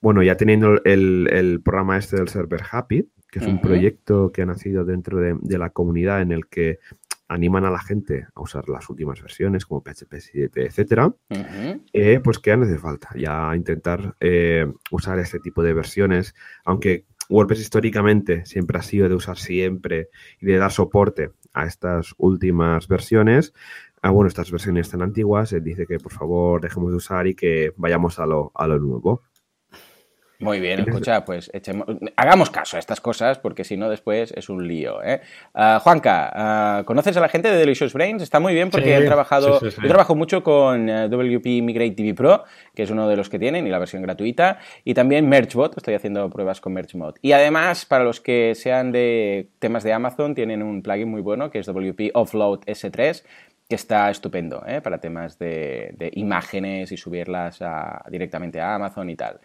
bueno, 0.01 0.21
ya 0.21 0.35
teniendo 0.35 0.83
el, 0.83 1.29
el 1.31 1.61
programa 1.61 1.97
este 1.97 2.17
del 2.17 2.27
server 2.27 2.61
Happy, 2.69 3.09
que 3.31 3.39
es 3.39 3.45
uh 3.45 3.49
-huh. 3.49 3.51
un 3.53 3.61
proyecto 3.61 4.31
que 4.31 4.41
ha 4.41 4.45
nacido 4.45 4.85
dentro 4.85 5.19
de, 5.19 5.35
de 5.41 5.57
la 5.57 5.69
comunidad 5.69 6.21
en 6.21 6.31
el 6.31 6.47
que 6.47 6.79
animan 7.27 7.65
a 7.65 7.71
la 7.71 7.79
gente 7.79 8.27
a 8.33 8.41
usar 8.41 8.69
las 8.69 8.89
últimas 8.89 9.21
versiones 9.21 9.65
como 9.65 9.81
PHP 9.81 10.19
7, 10.19 10.65
etcétera, 10.65 11.07
uh 11.07 11.15
-huh. 11.29 11.81
eh, 11.93 12.19
pues 12.23 12.39
que 12.39 12.51
ya 12.51 12.57
no 12.57 12.65
hace 12.65 12.77
falta 12.77 13.09
ya 13.15 13.55
intentar 13.55 14.15
eh, 14.19 14.71
usar 14.91 15.19
este 15.19 15.39
tipo 15.39 15.63
de 15.63 15.73
versiones, 15.73 16.35
aunque 16.63 17.05
WordPress 17.29 17.61
históricamente 17.61 18.45
siempre 18.45 18.77
ha 18.77 18.83
sido 18.83 19.09
de 19.09 19.15
usar 19.15 19.37
siempre 19.37 20.09
y 20.39 20.45
de 20.45 20.57
dar 20.57 20.71
soporte 20.71 21.31
a 21.53 21.65
estas 21.65 22.13
últimas 22.17 22.87
versiones, 22.87 23.53
a 24.01 24.11
bueno, 24.11 24.27
estas 24.27 24.51
versiones 24.51 24.89
tan 24.89 25.01
antiguas, 25.01 25.51
él 25.53 25.63
dice 25.63 25.87
que 25.87 25.97
por 25.97 26.11
favor 26.11 26.61
dejemos 26.61 26.91
de 26.91 26.97
usar 26.97 27.25
y 27.27 27.33
que 27.33 27.73
vayamos 27.77 28.19
a 28.19 28.25
lo, 28.25 28.51
a 28.53 28.67
lo 28.67 28.77
nuevo. 28.77 29.23
Muy 30.39 30.59
bien, 30.59 30.79
escucha, 30.79 31.23
pues 31.23 31.49
echemos, 31.53 31.87
hagamos 32.15 32.49
caso 32.49 32.77
a 32.77 32.79
estas 32.79 32.99
cosas 33.01 33.39
porque 33.39 33.63
si 33.63 33.77
no 33.77 33.89
después 33.89 34.33
es 34.35 34.49
un 34.49 34.67
lío. 34.67 35.01
¿eh? 35.03 35.21
Uh, 35.53 35.79
Juanca, 35.79 36.81
uh, 36.81 36.85
¿conoces 36.85 37.15
a 37.17 37.21
la 37.21 37.29
gente 37.29 37.49
de 37.49 37.57
Delicious 37.57 37.93
Brains? 37.93 38.21
Está 38.21 38.39
muy 38.39 38.53
bien 38.53 38.69
porque 38.69 38.97
sí, 38.97 39.03
he 39.03 39.05
trabajado, 39.05 39.59
sí, 39.59 39.71
sí, 39.71 39.81
yo 39.81 39.87
trabajo 39.87 40.15
mucho 40.15 40.43
con 40.43 40.89
uh, 40.89 41.07
WP 41.07 41.61
Migrate 41.61 41.91
TV 41.91 42.13
Pro, 42.13 42.43
que 42.73 42.83
es 42.83 42.89
uno 42.89 43.07
de 43.07 43.15
los 43.15 43.29
que 43.29 43.39
tienen 43.39 43.65
y 43.65 43.69
la 43.69 43.79
versión 43.79 44.01
gratuita, 44.01 44.59
y 44.83 44.93
también 44.93 45.27
MergeBot, 45.29 45.77
estoy 45.77 45.93
haciendo 45.93 46.29
pruebas 46.29 46.59
con 46.59 46.73
MergeBot. 46.73 47.17
Y 47.21 47.31
además, 47.31 47.85
para 47.85 48.03
los 48.03 48.19
que 48.19 48.53
sean 48.55 48.91
de 48.91 49.49
temas 49.59 49.83
de 49.83 49.93
Amazon, 49.93 50.35
tienen 50.35 50.63
un 50.63 50.81
plugin 50.81 51.09
muy 51.09 51.21
bueno 51.21 51.49
que 51.49 51.59
es 51.59 51.67
WP 51.67 52.11
Offload 52.13 52.61
S3, 52.65 53.23
que 53.67 53.75
está 53.75 54.09
estupendo 54.09 54.63
¿eh? 54.67 54.81
para 54.81 54.99
temas 54.99 55.39
de, 55.39 55.93
de, 55.97 56.11
imágenes 56.13 56.91
y 56.91 56.97
subirlas 56.97 57.61
a, 57.61 58.03
directamente 58.09 58.61
a 58.61 58.75
Amazon 58.75 59.09
y 59.09 59.15
tal. 59.15 59.39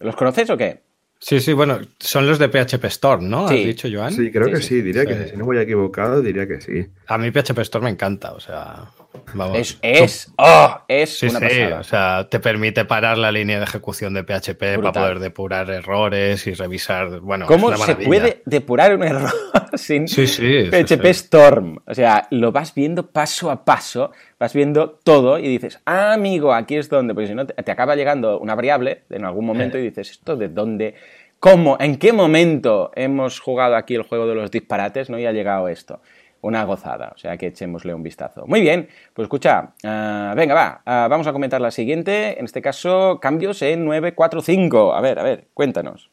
¿Los 0.00 0.16
conoces 0.16 0.50
o 0.50 0.56
qué? 0.56 0.87
Sí, 1.20 1.40
sí, 1.40 1.52
bueno, 1.52 1.80
son 1.98 2.28
los 2.28 2.38
de 2.38 2.48
PHP 2.48 2.84
Storm, 2.84 3.28
¿no? 3.28 3.48
Sí. 3.48 3.58
¿Has 3.58 3.66
dicho, 3.66 3.88
Joan? 3.92 4.12
Sí, 4.12 4.30
creo 4.30 4.46
sí, 4.46 4.50
que 4.52 4.56
sí, 4.58 4.68
sí 4.68 4.82
diría 4.82 5.02
sí. 5.02 5.08
que 5.08 5.28
si 5.28 5.36
no 5.36 5.44
voy 5.44 5.58
equivocado, 5.58 6.22
diría 6.22 6.46
que 6.46 6.60
sí. 6.60 6.86
A 7.08 7.18
mí 7.18 7.30
PHP 7.32 7.58
Storm 7.58 7.84
me 7.84 7.90
encanta, 7.90 8.32
o 8.32 8.40
sea, 8.40 8.84
vamos. 9.34 9.58
Es, 9.58 9.78
es, 9.82 10.32
oh, 10.36 10.80
es 10.86 11.18
sí, 11.18 11.26
una 11.26 11.40
sí, 11.40 11.46
pasada. 11.46 11.80
o 11.80 11.84
sea, 11.84 12.28
te 12.30 12.38
permite 12.38 12.84
parar 12.84 13.18
la 13.18 13.32
línea 13.32 13.58
de 13.58 13.64
ejecución 13.64 14.14
de 14.14 14.22
PHP 14.22 14.76
Brutal. 14.76 14.80
para 14.80 14.92
poder 14.92 15.18
depurar 15.18 15.70
errores 15.70 16.46
y 16.46 16.54
revisar, 16.54 17.18
bueno, 17.18 17.46
¿Cómo 17.46 17.76
se 17.76 17.96
puede 17.96 18.42
depurar 18.46 18.94
un 18.94 19.02
error 19.02 19.32
sin 19.74 20.06
sí, 20.06 20.28
sí, 20.28 20.70
PHP 20.70 21.04
Storm? 21.06 21.78
O 21.84 21.94
sea, 21.94 22.28
lo 22.30 22.52
vas 22.52 22.72
viendo 22.74 23.10
paso 23.10 23.50
a 23.50 23.64
paso, 23.64 24.12
vas 24.38 24.54
viendo 24.54 24.90
todo 24.90 25.38
y 25.38 25.48
dices, 25.48 25.80
ah, 25.84 26.12
amigo, 26.12 26.52
aquí 26.52 26.76
es 26.76 26.88
donde, 26.88 27.14
porque 27.14 27.28
si 27.28 27.34
no 27.34 27.46
te, 27.46 27.70
acaba 27.70 27.96
llegando 27.96 28.38
una 28.38 28.54
variable 28.54 29.02
en 29.10 29.24
algún 29.24 29.46
momento 29.46 29.78
eh. 29.78 29.80
y 29.80 29.84
dices, 29.84 30.10
¿esto 30.10 30.36
de 30.36 30.48
dónde? 30.48 30.94
¿Cómo? 31.40 31.76
¿En 31.80 31.98
qué 31.98 32.12
momento 32.12 32.90
hemos 32.94 33.40
jugado 33.40 33.76
aquí 33.76 33.94
el 33.94 34.02
juego 34.02 34.26
de 34.26 34.34
los 34.34 34.50
disparates 34.50 35.10
¿no? 35.10 35.18
y 35.18 35.26
ha 35.26 35.32
llegado 35.32 35.68
esto? 35.68 36.00
Una 36.40 36.64
gozada, 36.64 37.12
o 37.14 37.18
sea 37.18 37.36
que 37.36 37.48
echémosle 37.48 37.92
un 37.94 38.04
vistazo. 38.04 38.46
Muy 38.46 38.60
bien, 38.60 38.88
pues 39.12 39.26
escucha, 39.26 39.72
uh, 39.82 40.36
venga, 40.36 40.54
va, 40.54 40.82
uh, 40.86 41.08
vamos 41.08 41.26
a 41.26 41.32
comentar 41.32 41.60
la 41.60 41.72
siguiente, 41.72 42.38
en 42.38 42.44
este 42.44 42.62
caso, 42.62 43.18
cambios 43.20 43.60
en 43.62 43.84
945. 43.84 44.94
A 44.94 45.00
ver, 45.00 45.18
a 45.18 45.24
ver, 45.24 45.48
cuéntanos. 45.52 46.10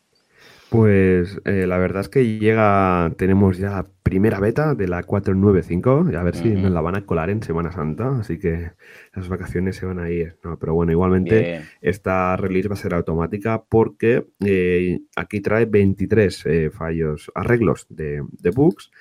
Pues 0.76 1.40
eh, 1.46 1.66
la 1.68 1.78
verdad 1.78 2.02
es 2.02 2.10
que 2.10 2.38
llega, 2.38 3.12
tenemos 3.18 3.58
ya 3.58 3.70
la 3.70 3.88
primera 4.04 4.40
beta 4.40 4.76
de 4.76 4.88
la 4.88 5.04
495, 5.04 6.08
y 6.12 6.16
a 6.16 6.24
ver 6.24 6.36
uh 6.36 6.38
-huh. 6.38 6.42
si 6.42 6.50
nos 6.50 6.72
la 6.72 6.82
van 6.82 6.96
a 6.96 7.06
colar 7.06 7.30
en 7.30 7.42
Semana 7.42 7.72
Santa, 7.72 8.20
así 8.20 8.38
que 8.38 8.72
las 9.14 9.30
vacaciones 9.30 9.78
se 9.78 9.86
van 9.86 10.00
a 10.00 10.10
ir. 10.10 10.38
No, 10.44 10.60
pero 10.60 10.74
bueno, 10.74 10.92
igualmente 10.92 11.40
Bien. 11.40 11.62
esta 11.82 12.36
release 12.38 12.68
va 12.68 12.74
a 12.74 12.78
ser 12.78 12.94
automática 12.94 13.64
porque 13.64 14.28
eh, 14.46 15.00
aquí 15.16 15.42
trae 15.42 15.66
23 15.66 16.46
eh, 16.46 16.70
fallos, 16.72 17.32
arreglos 17.34 17.88
de, 17.90 18.22
de 18.32 18.50
bugs 18.52 18.92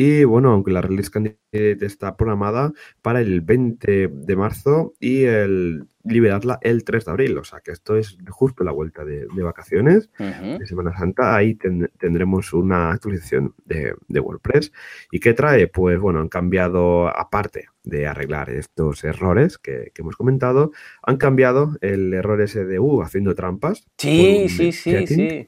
y 0.00 0.22
bueno, 0.22 0.52
aunque 0.52 0.70
la 0.70 0.80
release 0.80 1.10
candidate 1.10 1.84
está 1.84 2.16
programada 2.16 2.72
para 3.02 3.20
el 3.20 3.40
20 3.40 4.06
de 4.06 4.36
marzo 4.36 4.92
y 5.00 5.24
el 5.24 5.88
liberarla 6.04 6.60
el 6.62 6.84
3 6.84 7.04
de 7.04 7.10
abril, 7.10 7.36
o 7.36 7.42
sea 7.42 7.58
que 7.58 7.72
esto 7.72 7.96
es 7.96 8.16
justo 8.28 8.62
la 8.62 8.70
vuelta 8.70 9.04
de, 9.04 9.26
de 9.26 9.42
vacaciones 9.42 10.08
uh 10.20 10.22
-huh. 10.22 10.58
de 10.60 10.66
Semana 10.68 10.96
Santa, 10.96 11.34
ahí 11.34 11.56
ten, 11.56 11.90
tendremos 11.98 12.52
una 12.52 12.92
actualización 12.92 13.56
de, 13.64 13.96
de, 14.06 14.20
WordPress. 14.20 14.70
¿Y 15.10 15.18
qué 15.18 15.34
trae? 15.34 15.66
Pues 15.66 15.98
bueno, 15.98 16.20
han 16.20 16.28
cambiado, 16.28 17.08
aparte 17.08 17.66
de 17.82 18.06
arreglar 18.06 18.50
estos 18.50 19.02
errores 19.02 19.58
que, 19.58 19.90
que 19.92 20.02
hemos 20.02 20.14
comentado, 20.14 20.70
han 21.02 21.16
cambiado 21.16 21.76
el 21.80 22.14
error 22.14 22.40
SDU 22.46 23.02
haciendo 23.02 23.34
trampas. 23.34 23.84
Sí, 23.96 24.48
sí, 24.48 24.70
sí, 24.70 25.08
sí. 25.08 25.46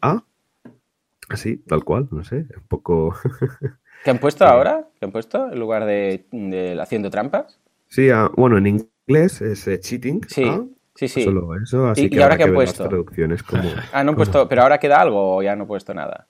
Así, 1.28 1.59
tal 1.59 1.85
cual, 1.85 2.09
no 2.11 2.25
sé, 2.25 2.49
un 2.57 2.66
poco... 2.66 3.14
¿Qué 4.04 4.11
han 4.11 4.19
puesto 4.19 4.47
ahora? 4.47 4.87
¿Qué 4.99 5.04
han 5.04 5.12
puesto 5.12 5.52
en 5.52 5.59
lugar 5.59 5.85
de, 5.85 6.26
de 6.30 6.78
haciendo 6.80 7.11
trampas? 7.11 7.59
Sí, 7.88 8.11
uh, 8.11 8.30
bueno, 8.37 8.57
en 8.59 8.66
inglés 8.66 9.40
es 9.42 9.66
uh, 9.66 9.76
cheating. 9.76 10.23
Sí, 10.28 10.45
¿ah? 10.47 10.64
sí, 10.95 11.09
sí. 11.09 11.25
Solo 11.25 11.54
eso, 11.62 11.88
así 11.88 12.04
¿Y, 12.04 12.11
que 12.11 12.16
¿y 12.16 12.23
ahora 12.23 12.37
qué 12.37 12.45
han 12.45 12.54
puesto? 12.54 12.85
Las 12.85 12.88
traducciones 12.90 13.42
como, 13.42 13.62
ah, 13.92 14.04
no 14.04 14.11
han 14.11 14.16
puesto, 14.16 14.49
pero 14.49 14.62
ahora 14.62 14.78
queda 14.78 15.00
algo 15.00 15.37
o 15.37 15.42
ya 15.42 15.54
no 15.57 15.64
he 15.64 15.66
puesto 15.66 15.92
nada. 15.92 16.26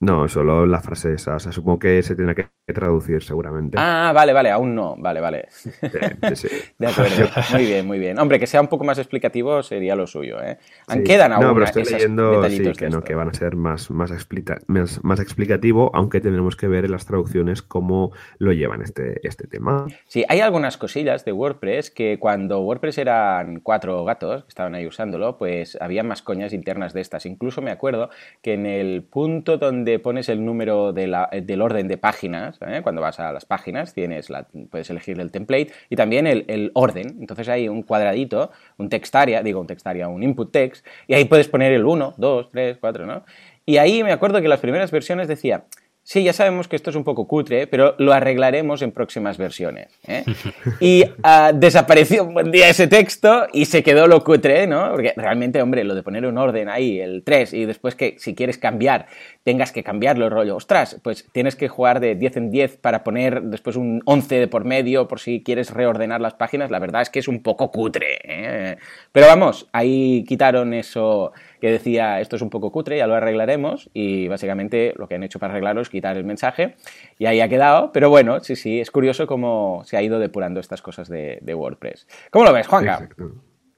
No, 0.00 0.28
solo 0.28 0.64
la 0.64 0.80
frase 0.80 1.14
esa. 1.14 1.36
O 1.36 1.40
sea, 1.40 1.50
supongo 1.50 1.80
que 1.80 2.02
se 2.04 2.14
tendrá 2.14 2.34
que 2.34 2.46
traducir 2.72 3.20
seguramente. 3.22 3.76
Ah, 3.80 4.12
vale, 4.14 4.32
vale, 4.32 4.50
aún 4.50 4.74
no. 4.74 4.94
Vale, 4.96 5.20
vale. 5.20 5.46
Sí, 5.50 5.70
sí, 5.80 6.36
sí. 6.36 6.48
De 6.78 6.86
acuerdo. 6.86 7.28
Muy 7.52 7.66
bien, 7.66 7.86
muy 7.86 7.98
bien. 7.98 8.18
Hombre, 8.18 8.38
que 8.38 8.46
sea 8.46 8.60
un 8.60 8.68
poco 8.68 8.84
más 8.84 8.98
explicativo 8.98 9.60
sería 9.64 9.96
lo 9.96 10.06
suyo, 10.06 10.40
¿eh? 10.40 10.58
Quedan 11.04 11.32
aún 11.32 11.44
No, 11.44 11.54
pero 11.54 11.66
estoy 11.66 11.84
leyendo 11.84 12.48
sí, 12.48 12.72
que, 12.76 12.90
no, 12.90 13.02
que 13.02 13.16
van 13.16 13.28
a 13.28 13.34
ser 13.34 13.56
más, 13.56 13.90
más, 13.90 14.12
explica, 14.12 14.58
más, 14.68 15.02
más, 15.02 15.18
explicativo, 15.18 15.90
aunque 15.94 16.20
tendremos 16.20 16.54
que 16.54 16.68
ver 16.68 16.84
en 16.84 16.92
las 16.92 17.04
traducciones 17.04 17.62
cómo 17.62 18.12
lo 18.38 18.52
llevan 18.52 18.82
este, 18.82 19.26
este 19.26 19.48
tema. 19.48 19.86
Sí, 20.06 20.24
hay 20.28 20.40
algunas 20.40 20.76
cosillas 20.76 21.24
de 21.24 21.32
WordPress 21.32 21.90
que 21.90 22.18
cuando 22.20 22.60
WordPress 22.60 22.98
eran 22.98 23.60
cuatro 23.60 24.04
gatos 24.04 24.44
que 24.44 24.48
estaban 24.50 24.76
ahí 24.76 24.86
usándolo, 24.86 25.38
pues 25.38 25.76
había 25.80 26.04
más 26.04 26.22
coñas 26.22 26.52
internas 26.52 26.92
de 26.92 27.00
estas. 27.00 27.26
Incluso 27.26 27.62
me 27.62 27.72
acuerdo 27.72 28.10
que 28.42 28.54
en 28.54 28.66
el 28.66 29.02
punto 29.02 29.58
donde 29.58 29.87
pones 29.98 30.28
el 30.28 30.44
número 30.44 30.92
la, 30.92 31.28
del 31.32 31.62
orden 31.62 31.88
de 31.88 31.96
páginas, 31.96 32.58
¿eh? 32.66 32.80
cuando 32.82 33.00
vas 33.00 33.18
a 33.20 33.32
las 33.32 33.44
páginas, 33.44 33.94
tienes 33.94 34.30
la, 34.30 34.46
puedes 34.70 34.90
elegir 34.90 35.20
el 35.20 35.30
template 35.30 35.72
y 35.88 35.96
también 35.96 36.26
el, 36.26 36.44
el, 36.48 36.70
orden. 36.74 37.16
Entonces 37.20 37.48
hay 37.48 37.68
un 37.68 37.82
cuadradito, 37.82 38.50
un 38.76 38.88
text 38.88 39.14
area, 39.14 39.42
digo 39.42 39.60
un 39.60 39.66
text 39.66 39.86
area, 39.86 40.08
un 40.08 40.22
input 40.22 40.52
text, 40.52 40.86
y 41.06 41.14
ahí 41.14 41.24
puedes 41.24 41.48
poner 41.48 41.72
el 41.72 41.84
1, 41.84 42.14
2, 42.16 42.50
3, 42.50 42.78
4, 42.78 43.06
¿no? 43.06 43.24
Y 43.64 43.76
ahí 43.76 44.02
me 44.02 44.12
acuerdo 44.12 44.40
que 44.40 44.48
las 44.48 44.60
primeras 44.60 44.90
versiones 44.90 45.28
decía, 45.28 45.64
sí, 46.08 46.24
ya 46.24 46.32
sabemos 46.32 46.68
que 46.68 46.76
esto 46.76 46.88
es 46.88 46.96
un 46.96 47.04
poco 47.04 47.28
cutre, 47.28 47.66
pero 47.66 47.94
lo 47.98 48.14
arreglaremos 48.14 48.80
en 48.80 48.92
próximas 48.92 49.36
versiones. 49.36 49.88
¿eh? 50.06 50.24
Y 50.80 51.04
uh, 51.04 51.52
desapareció 51.52 52.24
un 52.24 52.32
buen 52.32 52.50
día 52.50 52.68
ese 52.70 52.86
texto 52.86 53.46
y 53.52 53.66
se 53.66 53.82
quedó 53.82 54.06
lo 54.06 54.24
cutre, 54.24 54.66
¿no? 54.66 54.90
Porque 54.92 55.12
realmente, 55.16 55.60
hombre, 55.60 55.84
lo 55.84 55.94
de 55.94 56.02
poner 56.02 56.24
un 56.24 56.38
orden 56.38 56.70
ahí, 56.70 56.98
el 56.98 57.24
3, 57.24 57.52
y 57.52 57.66
después 57.66 57.94
que 57.94 58.14
si 58.18 58.34
quieres 58.34 58.56
cambiar, 58.56 59.06
tengas 59.42 59.70
que 59.70 59.82
cambiarlo 59.82 60.24
el 60.24 60.30
rollo. 60.30 60.56
Ostras, 60.56 60.98
pues 61.02 61.26
tienes 61.32 61.56
que 61.56 61.68
jugar 61.68 62.00
de 62.00 62.14
10 62.14 62.36
en 62.38 62.50
10 62.50 62.78
para 62.78 63.04
poner 63.04 63.42
después 63.42 63.76
un 63.76 64.00
11 64.06 64.34
de 64.36 64.48
por 64.48 64.64
medio 64.64 65.08
por 65.08 65.20
si 65.20 65.42
quieres 65.42 65.70
reordenar 65.70 66.22
las 66.22 66.34
páginas. 66.34 66.70
La 66.70 66.78
verdad 66.78 67.02
es 67.02 67.10
que 67.10 67.18
es 67.18 67.28
un 67.28 67.42
poco 67.42 67.70
cutre. 67.70 68.18
¿eh? 68.24 68.76
Pero 69.12 69.26
vamos, 69.26 69.68
ahí 69.72 70.24
quitaron 70.26 70.72
eso 70.72 71.32
que 71.60 71.70
decía 71.70 72.20
esto 72.20 72.36
es 72.36 72.42
un 72.42 72.50
poco 72.50 72.72
cutre, 72.72 72.98
ya 72.98 73.06
lo 73.06 73.14
arreglaremos 73.14 73.90
y 73.92 74.28
básicamente 74.28 74.94
lo 74.96 75.08
que 75.08 75.16
han 75.16 75.22
hecho 75.22 75.38
para 75.38 75.52
arreglarlo 75.52 75.80
es 75.80 75.88
quitar 75.88 76.16
el 76.16 76.24
mensaje 76.24 76.76
y 77.18 77.26
ahí 77.26 77.40
ha 77.40 77.48
quedado, 77.48 77.92
pero 77.92 78.10
bueno, 78.10 78.40
sí, 78.40 78.56
sí, 78.56 78.80
es 78.80 78.90
curioso 78.90 79.26
cómo 79.26 79.82
se 79.84 79.96
ha 79.96 80.02
ido 80.02 80.18
depurando 80.18 80.60
estas 80.60 80.82
cosas 80.82 81.08
de, 81.08 81.40
WordPress. 81.58 82.06
¿Cómo 82.30 82.44
lo 82.44 82.52
ves, 82.52 82.66
Juanca? 82.66 83.08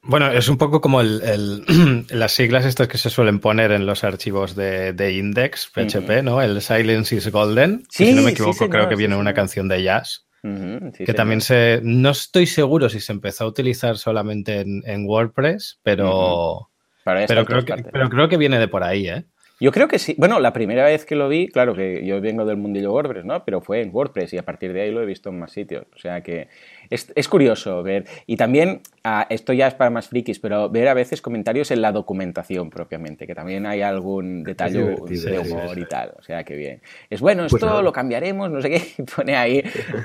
Bueno, 0.03 0.31
es 0.31 0.49
un 0.49 0.57
poco 0.57 0.81
como 0.81 1.03
las 2.11 2.33
siglas 2.33 2.65
estas 2.65 2.89
que 2.89 2.99
se 2.99 3.11
suelen 3.11 3.39
poner 3.39 3.73
en 3.73 3.87
los 3.87 4.03
archivos 4.05 4.57
de, 4.57 5.13
index, 5.13 5.69
PHP, 5.69 6.23
¿no? 6.23 6.41
El 6.41 6.61
Silence 6.61 7.15
is 7.15 7.31
Golden. 7.31 7.85
si 7.89 8.13
no 8.13 8.23
me 8.23 8.31
equivoco, 8.31 8.69
creo 8.69 8.89
que 8.89 8.97
viene 8.97 9.17
una 9.17 9.35
canción 9.35 9.69
de 9.69 9.83
jazz. 9.83 10.27
que 10.43 11.15
también 11.15 11.41
se. 11.41 11.81
No 11.83 12.11
estoy 12.11 12.47
seguro 12.47 12.89
si 12.89 13.01
se 13.01 13.13
empezó 13.13 13.45
a 13.45 13.49
utilizar 13.49 13.99
solamente 13.99 14.61
en, 14.61 15.07
WordPress, 15.07 15.81
pero, 15.83 16.70
pero, 17.05 17.45
creo 17.45 17.65
que, 17.65 17.75
pero 17.91 18.09
creo 18.09 18.29
que 18.29 18.37
viene 18.37 18.59
de 18.59 18.69
por 18.69 18.85
ahí, 18.85 19.09
¿eh? 19.09 19.25
Yo 19.63 19.73
creo 19.73 19.89
que 19.89 19.99
sí. 19.99 20.15
Bueno, 20.17 20.41
la 20.41 20.55
primera 20.55 20.85
vez 20.85 21.05
que 21.05 21.15
lo 21.15 21.29
vi, 21.29 21.49
claro 21.49 21.75
que 21.75 22.05
yo 22.07 22.19
vengo 22.23 22.47
del 22.47 22.57
mundillo 22.57 22.93
WordPress, 22.93 23.27
¿no? 23.27 23.45
Pero 23.45 23.61
fue 23.61 23.83
en 23.83 23.91
WordPress 23.93 24.33
y 24.33 24.39
a 24.39 24.43
partir 24.43 24.73
de 24.73 24.81
ahí 24.81 24.91
lo 24.91 25.03
he 25.03 25.07
visto 25.07 25.29
en 25.29 25.39
más 25.39 25.53
sitios. 25.53 25.85
O 25.95 25.99
sea 25.99 26.23
que 26.23 26.49
es, 26.91 27.29
curioso 27.29 27.83
ver. 27.85 28.05
Y 28.27 28.37
también, 28.37 28.83
ah, 29.05 29.27
esto 29.31 29.53
ya 29.53 29.69
es 29.69 29.75
para 29.75 29.91
más 29.91 30.09
frikis, 30.09 30.41
pero 30.41 30.69
ver 30.69 30.89
a 30.89 30.95
veces 30.95 31.23
comentarios 31.23 31.71
en 31.71 31.81
la 31.83 31.93
documentación 31.93 32.69
propiamente, 32.69 33.29
que 33.29 33.35
también 33.35 33.65
hay 33.65 33.81
algún 33.83 34.43
detalle 34.43 34.83
de 34.83 35.39
humor 35.39 35.79
y 35.79 35.85
tal. 35.87 36.15
O 36.19 36.23
sea, 36.23 36.43
que 36.43 36.57
bien. 36.57 36.83
Es 37.09 37.21
bueno, 37.21 37.43
pues 37.49 37.63
esto 37.63 37.81
lo 37.83 37.93
cambiaremos, 37.93 38.51
no 38.51 38.61
sé 38.61 38.71
qué, 38.71 39.05
pone 39.17 39.37
ahí. 39.37 39.63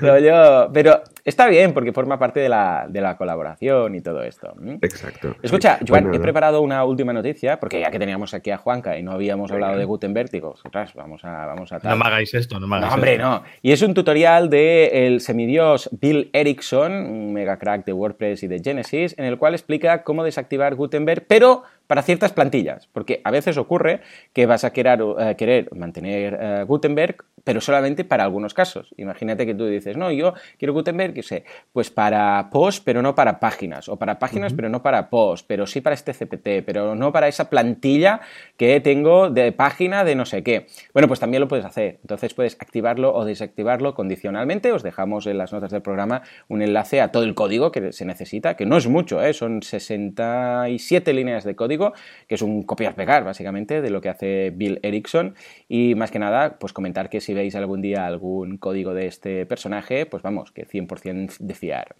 pero 0.72 1.02
está 1.24 1.48
bien 1.48 1.74
porque 1.74 1.92
forma 1.92 2.18
parte 2.18 2.38
de 2.38 2.48
la, 2.48 2.86
de 2.88 3.00
la 3.00 3.16
colaboración 3.16 3.96
y 3.96 4.00
todo 4.00 4.22
esto. 4.22 4.54
Exacto. 4.80 5.34
Escucha, 5.42 5.80
Joan, 5.86 6.14
he 6.14 6.20
preparado 6.20 6.62
una 6.62 6.84
última 6.84 7.12
noticia, 7.12 7.58
porque 7.58 7.80
ya 7.80 7.90
que 7.90 7.98
teníamos 7.98 8.32
aquí 8.32 8.52
a 8.52 8.58
Juanca 8.58 8.96
y 8.96 9.02
no 9.02 9.10
habíamos 9.10 9.50
hablado 9.50 9.76
de 9.76 9.84
Gutenberg, 9.84 10.30
digo, 10.30 10.54
vamos 10.94 11.24
a, 11.24 11.46
vamos 11.46 11.72
a 11.72 11.80
No 11.80 11.96
me 11.96 12.04
hagáis 12.04 12.32
esto, 12.34 12.60
no 12.60 12.68
me 12.68 12.76
hagáis 12.76 12.90
no, 12.90 12.94
hombre, 12.94 13.18
no. 13.18 13.42
Y 13.60 13.72
es 13.72 13.82
un 13.82 13.92
tutorial 13.92 14.48
del 14.48 14.90
el 14.92 15.20
semidios 15.20 15.90
Bill 15.92 16.30
Erickson 16.32 16.75
un 16.82 17.32
mega 17.32 17.58
crack 17.58 17.84
de 17.84 17.92
WordPress 17.92 18.42
y 18.42 18.46
de 18.46 18.60
Genesis, 18.60 19.14
en 19.18 19.24
el 19.24 19.38
cual 19.38 19.54
explica 19.54 20.02
cómo 20.02 20.24
desactivar 20.24 20.74
Gutenberg, 20.74 21.26
pero 21.26 21.62
para 21.86 22.02
ciertas 22.02 22.32
plantillas, 22.32 22.88
porque 22.88 23.20
a 23.24 23.30
veces 23.30 23.56
ocurre 23.56 24.00
que 24.32 24.46
vas 24.46 24.64
a 24.64 24.72
querer, 24.72 25.00
eh, 25.18 25.34
querer 25.36 25.68
mantener 25.74 26.38
eh, 26.40 26.64
Gutenberg, 26.66 27.16
pero 27.46 27.60
solamente 27.60 28.02
para 28.02 28.24
algunos 28.24 28.54
casos. 28.54 28.92
Imagínate 28.96 29.46
que 29.46 29.54
tú 29.54 29.66
dices, 29.66 29.96
no, 29.96 30.10
yo 30.10 30.34
quiero 30.58 30.74
Gutenberg, 30.74 31.14
que 31.14 31.22
sé, 31.22 31.44
pues 31.72 31.90
para 31.90 32.50
post, 32.50 32.82
pero 32.84 33.02
no 33.02 33.14
para 33.14 33.38
páginas, 33.38 33.88
o 33.88 33.96
para 33.96 34.18
páginas, 34.18 34.52
pero 34.52 34.68
no 34.68 34.82
para 34.82 35.08
post, 35.10 35.46
pero 35.46 35.64
sí 35.64 35.80
para 35.80 35.94
este 35.94 36.12
CPT, 36.12 36.66
pero 36.66 36.96
no 36.96 37.12
para 37.12 37.28
esa 37.28 37.48
plantilla 37.48 38.20
que 38.56 38.80
tengo 38.80 39.30
de 39.30 39.52
página 39.52 40.02
de 40.02 40.16
no 40.16 40.24
sé 40.24 40.42
qué. 40.42 40.66
Bueno, 40.92 41.06
pues 41.06 41.20
también 41.20 41.40
lo 41.40 41.46
puedes 41.46 41.64
hacer. 41.64 42.00
Entonces 42.02 42.34
puedes 42.34 42.56
activarlo 42.58 43.14
o 43.14 43.24
desactivarlo 43.24 43.94
condicionalmente. 43.94 44.72
Os 44.72 44.82
dejamos 44.82 45.28
en 45.28 45.38
las 45.38 45.52
notas 45.52 45.70
del 45.70 45.82
programa 45.82 46.22
un 46.48 46.62
enlace 46.62 47.00
a 47.00 47.12
todo 47.12 47.22
el 47.22 47.36
código 47.36 47.70
que 47.70 47.92
se 47.92 48.04
necesita, 48.04 48.56
que 48.56 48.66
no 48.66 48.76
es 48.76 48.88
mucho, 48.88 49.22
¿eh? 49.22 49.32
son 49.32 49.62
67 49.62 51.12
líneas 51.12 51.44
de 51.44 51.54
código 51.54 51.92
que 52.26 52.34
es 52.34 52.42
un 52.42 52.64
copiar-pegar 52.64 53.22
básicamente 53.22 53.80
de 53.82 53.90
lo 53.90 54.00
que 54.00 54.08
hace 54.08 54.50
Bill 54.50 54.80
Erickson 54.82 55.36
y 55.68 55.94
más 55.94 56.10
que 56.10 56.18
nada 56.18 56.58
pues 56.58 56.72
comentar 56.72 57.08
que 57.08 57.20
si 57.20 57.35
veis 57.36 57.54
algún 57.54 57.80
día 57.80 58.06
algún 58.06 58.58
código 58.58 58.94
de 58.94 59.06
este 59.06 59.46
personaje 59.46 60.06
pues 60.06 60.22
vamos, 60.22 60.50
que 60.50 60.66
100% 60.66 61.38
de 61.38 61.54
fiar. 61.54 61.94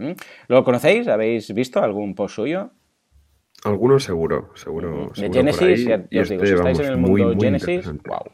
¿Lo 0.48 0.64
conocéis? 0.64 1.06
¿Habéis 1.06 1.52
visto 1.54 1.80
algún 1.80 2.14
post 2.14 2.34
suyo? 2.34 2.70
Algunos 3.64 4.02
seguro, 4.02 4.50
seguro. 4.54 5.12
De 5.16 5.30
Genesis, 5.32 5.86
ya, 5.86 6.20
os 6.20 6.28
digo, 6.28 6.44
si 6.44 6.52
este, 6.52 6.54
estáis 6.54 6.80
en 6.80 6.86
el 6.86 6.96
mundo 6.98 7.34
Genesis, 7.40 7.86
wow. 7.86 8.32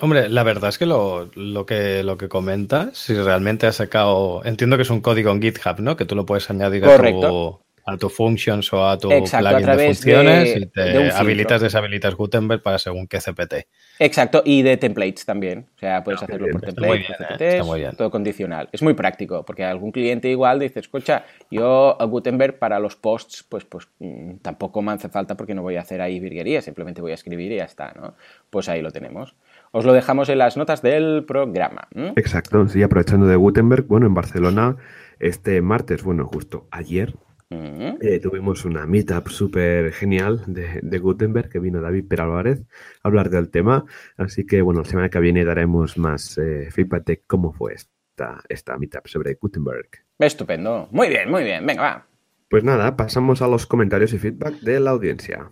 Hombre, 0.00 0.28
la 0.28 0.42
verdad 0.42 0.68
es 0.68 0.78
que 0.78 0.84
lo, 0.84 1.30
que 1.66 2.02
lo 2.02 2.18
que 2.18 2.28
comentas, 2.28 2.98
si 2.98 3.14
realmente 3.14 3.66
has 3.66 3.76
sacado, 3.76 4.42
entiendo 4.44 4.76
que 4.76 4.82
es 4.82 4.90
un 4.90 5.00
código 5.00 5.30
en 5.30 5.40
GitHub, 5.40 5.80
¿no? 5.80 5.96
Que 5.96 6.04
tú 6.04 6.14
lo 6.14 6.26
puedes 6.26 6.50
añadir 6.50 6.84
a 6.84 6.98
tu, 6.98 7.60
a 7.86 7.96
tu 7.96 8.08
functions 8.08 8.72
o 8.72 8.84
a 8.84 8.98
tu 8.98 9.08
plugin 9.08 9.66
de 9.66 9.86
funciones 9.86 10.56
y 10.56 10.66
te 10.66 11.10
habilitas, 11.12 11.60
deshabilitas 11.60 12.16
Gutenberg 12.16 12.60
para 12.60 12.78
según 12.78 13.06
qué 13.06 13.18
CPT. 13.18 13.68
Exacto, 14.00 14.42
y 14.44 14.62
de 14.62 14.76
templates 14.76 15.24
también. 15.24 15.68
O 15.76 15.78
sea, 15.78 16.02
puedes 16.02 16.20
ah, 16.20 16.24
hacerlo 16.24 16.48
por 16.50 16.62
templates, 16.62 17.16
¿eh? 17.38 17.90
todo 17.96 18.10
condicional. 18.10 18.68
Es 18.72 18.82
muy 18.82 18.94
práctico, 18.94 19.44
porque 19.44 19.62
algún 19.62 19.92
cliente 19.92 20.28
igual 20.28 20.58
dice, 20.58 20.80
escucha, 20.80 21.24
yo 21.48 21.96
a 22.00 22.04
Gutenberg 22.06 22.58
para 22.58 22.80
los 22.80 22.96
posts, 22.96 23.44
pues, 23.48 23.64
pues 23.64 23.86
mm, 24.00 24.38
tampoco 24.42 24.82
me 24.82 24.90
hace 24.90 25.08
falta 25.08 25.36
porque 25.36 25.54
no 25.54 25.62
voy 25.62 25.76
a 25.76 25.82
hacer 25.82 26.00
ahí 26.00 26.18
virguería, 26.18 26.62
simplemente 26.62 27.00
voy 27.00 27.12
a 27.12 27.14
escribir 27.14 27.52
y 27.52 27.56
ya 27.56 27.64
está, 27.64 27.92
¿no? 27.94 28.14
Pues 28.50 28.68
ahí 28.68 28.82
lo 28.82 28.90
tenemos. 28.90 29.36
Os 29.70 29.84
lo 29.84 29.92
dejamos 29.92 30.28
en 30.28 30.38
las 30.38 30.56
notas 30.56 30.82
del 30.82 31.24
programa. 31.24 31.86
Exacto, 32.16 32.66
sí, 32.66 32.82
aprovechando 32.82 33.26
de 33.26 33.36
Gutenberg, 33.36 33.86
bueno, 33.86 34.06
en 34.06 34.14
Barcelona 34.14 34.76
este 35.20 35.62
martes, 35.62 36.02
bueno, 36.02 36.26
justo 36.26 36.66
ayer, 36.70 37.14
eh, 37.50 38.20
tuvimos 38.20 38.64
una 38.64 38.86
meetup 38.86 39.28
súper 39.28 39.92
genial 39.92 40.42
de, 40.46 40.98
Gutenberg 40.98 41.48
que 41.48 41.60
vino 41.60 41.80
David 41.80 42.06
Peralvarez 42.08 42.60
a 43.02 43.08
hablar 43.08 43.30
del 43.30 43.50
tema. 43.50 43.84
Así 44.16 44.46
que, 44.46 44.62
bueno, 44.62 44.80
la 44.80 44.88
semana 44.88 45.08
que 45.08 45.20
viene 45.20 45.44
daremos 45.44 45.96
más 45.98 46.38
eh, 46.38 46.68
feedback 46.70 47.04
de 47.04 47.22
cómo 47.26 47.52
fue 47.52 47.74
esta, 47.74 48.42
esta 48.48 48.76
meetup 48.78 49.06
sobre 49.06 49.34
Gutenberg. 49.34 49.88
Estupendo. 50.18 50.88
Muy 50.90 51.08
bien, 51.08 51.30
muy 51.30 51.44
bien. 51.44 51.64
Venga, 51.64 51.82
va. 51.82 52.06
Pues 52.48 52.64
nada, 52.64 52.96
pasamos 52.96 53.42
a 53.42 53.48
los 53.48 53.66
comentarios 53.66 54.12
y 54.12 54.18
feedback 54.18 54.60
de 54.60 54.80
la 54.80 54.90
audiencia. 54.90 55.50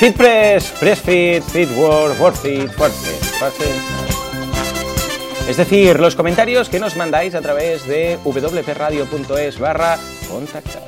Feedpress, 0.00 0.70
Pressfeed, 0.80 1.42
Feedword, 1.42 2.18
WordFeed, 2.18 2.70
WordPress, 2.78 3.38
WordPress. 3.40 3.99
Es 5.48 5.56
decir, 5.56 5.98
los 5.98 6.14
comentarios 6.14 6.68
que 6.68 6.78
nos 6.78 6.96
mandáis 6.96 7.34
a 7.34 7.40
través 7.40 7.86
de 7.86 8.18
wpradio.es 8.24 9.58
barra 9.58 9.98
contactar. 10.28 10.82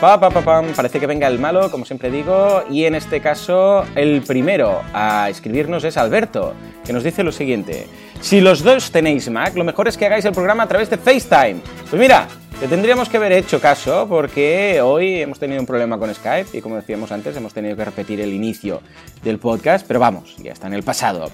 Pam, 0.00 0.20
pam, 0.20 0.44
pam, 0.44 0.66
Parece 0.76 1.00
que 1.00 1.06
venga 1.06 1.26
el 1.26 1.38
malo, 1.38 1.70
como 1.70 1.84
siempre 1.84 2.10
digo, 2.10 2.64
y 2.70 2.84
en 2.84 2.94
este 2.94 3.20
caso 3.20 3.84
el 3.96 4.22
primero 4.22 4.80
a 4.92 5.28
escribirnos 5.28 5.82
es 5.84 5.96
Alberto, 5.96 6.54
que 6.84 6.92
nos 6.92 7.02
dice 7.02 7.24
lo 7.24 7.32
siguiente. 7.32 7.86
Si 8.20 8.40
los 8.40 8.62
dos 8.62 8.92
tenéis 8.92 9.28
Mac, 9.28 9.56
lo 9.56 9.64
mejor 9.64 9.88
es 9.88 9.96
que 9.96 10.06
hagáis 10.06 10.24
el 10.24 10.32
programa 10.32 10.62
a 10.62 10.68
través 10.68 10.88
de 10.88 10.98
FaceTime. 10.98 11.60
Pues 11.88 12.00
mira, 12.00 12.28
te 12.60 12.68
tendríamos 12.68 13.08
que 13.08 13.16
haber 13.16 13.32
hecho 13.32 13.58
caso 13.58 14.06
porque 14.06 14.82
hoy 14.82 15.22
hemos 15.22 15.38
tenido 15.38 15.60
un 15.60 15.66
problema 15.66 15.98
con 15.98 16.14
Skype 16.14 16.58
y 16.58 16.60
como 16.60 16.76
decíamos 16.76 17.10
antes 17.10 17.34
hemos 17.34 17.54
tenido 17.54 17.74
que 17.74 17.86
repetir 17.86 18.20
el 18.20 18.34
inicio 18.34 18.82
del 19.24 19.38
podcast, 19.38 19.86
pero 19.88 19.98
vamos, 19.98 20.36
ya 20.36 20.52
está 20.52 20.66
en 20.66 20.74
el 20.74 20.82
pasado. 20.82 21.30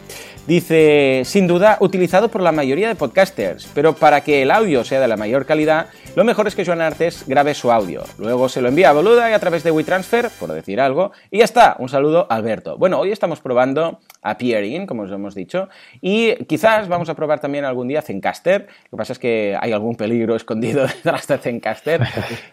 Dice, 0.46 1.22
sin 1.24 1.48
duda, 1.48 1.78
utilizado 1.80 2.28
por 2.28 2.42
la 2.42 2.52
mayoría 2.52 2.86
de 2.86 2.94
podcasters, 2.94 3.68
pero 3.74 3.96
para 3.96 4.20
que 4.20 4.42
el 4.42 4.52
audio 4.52 4.84
sea 4.84 5.00
de 5.00 5.08
la 5.08 5.16
mayor 5.16 5.46
calidad, 5.46 5.88
lo 6.14 6.22
mejor 6.22 6.46
es 6.46 6.54
que 6.54 6.64
Joan 6.64 6.80
Artes 6.80 7.24
grabe 7.26 7.54
su 7.54 7.72
audio. 7.72 8.04
Luego 8.18 8.48
se 8.48 8.60
lo 8.60 8.68
envía 8.68 8.90
a 8.90 8.92
Boluda 8.92 9.28
y 9.28 9.32
a 9.32 9.40
través 9.40 9.64
de 9.64 9.72
WeTransfer, 9.72 10.30
por 10.38 10.52
decir 10.52 10.80
algo, 10.80 11.10
y 11.32 11.38
ya 11.38 11.44
está. 11.44 11.74
Un 11.80 11.88
saludo, 11.88 12.28
Alberto. 12.30 12.78
Bueno, 12.78 13.00
hoy 13.00 13.10
estamos 13.10 13.40
probando 13.40 13.98
Appearing, 14.22 14.86
como 14.86 15.02
os 15.02 15.12
hemos 15.12 15.34
dicho, 15.34 15.68
y 16.00 16.34
quizás 16.46 16.88
vamos 16.88 17.08
a 17.08 17.14
probar 17.14 17.40
también 17.40 17.64
algún 17.64 17.88
día 17.88 18.02
Zencaster. 18.02 18.66
Lo 18.84 18.90
que 18.90 18.96
pasa 18.96 19.12
es 19.12 19.18
que 19.18 19.56
hay 19.60 19.72
algún 19.72 19.96
peligro 19.96 20.36
escondido 20.36 20.86
detrás 20.86 21.26
de 21.26 21.38
Zencaster 21.38 22.00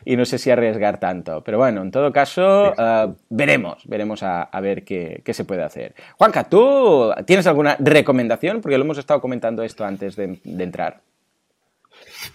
y 0.05 0.15
no 0.15 0.25
sé 0.25 0.37
si 0.37 0.51
arriesgar 0.51 0.99
tanto. 0.99 1.43
Pero 1.43 1.57
bueno, 1.57 1.81
en 1.81 1.91
todo 1.91 2.11
caso, 2.11 2.73
eh, 2.77 3.13
veremos, 3.29 3.87
veremos 3.87 4.23
a, 4.23 4.49
ver 4.61 4.83
qué, 4.83 5.21
qué 5.25 5.33
se 5.33 5.45
puede 5.45 5.63
hacer. 5.63 5.95
Juanca, 6.17 6.45
¿tú 6.45 7.11
tienes 7.25 7.47
alguna 7.47 7.75
recomendación? 7.79 8.61
Porque 8.61 8.77
lo 8.77 8.83
hemos 8.83 8.97
estado 8.97 9.21
comentando 9.21 9.63
esto 9.63 9.85
antes 9.85 10.15
de, 10.15 10.39
entrar. 10.43 11.01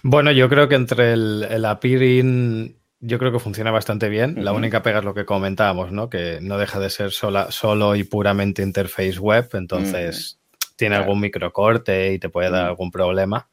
Bueno, 0.03 0.31
yo 0.31 0.49
creo 0.49 0.67
que 0.67 0.75
entre 0.75 1.13
el, 1.13 1.47
el 1.49 1.65
appearing 1.65 2.78
yo 2.99 3.17
creo 3.19 3.31
que 3.31 3.39
funciona 3.39 3.71
bastante 3.71 4.09
bien. 4.09 4.43
La 4.43 4.51
única 4.51 4.81
pega 4.81 4.99
es 4.99 5.05
lo 5.05 5.13
que 5.13 5.25
comentábamos, 5.25 5.91
¿no? 5.91 6.09
Que 6.09 6.39
no 6.41 6.57
deja 6.57 6.79
de 6.79 6.89
ser 6.89 7.11
sola, 7.11 7.51
solo 7.51 7.95
y 7.95 8.03
puramente 8.03 8.61
interface 8.61 9.19
web, 9.19 9.49
entonces 9.53 10.39
tiene 10.75 10.95
algún 10.95 11.19
microcorte 11.19 12.13
y 12.13 12.19
te 12.19 12.29
puede 12.29 12.49
dar 12.49 12.65
algún 12.65 12.91
problema. 12.91 13.49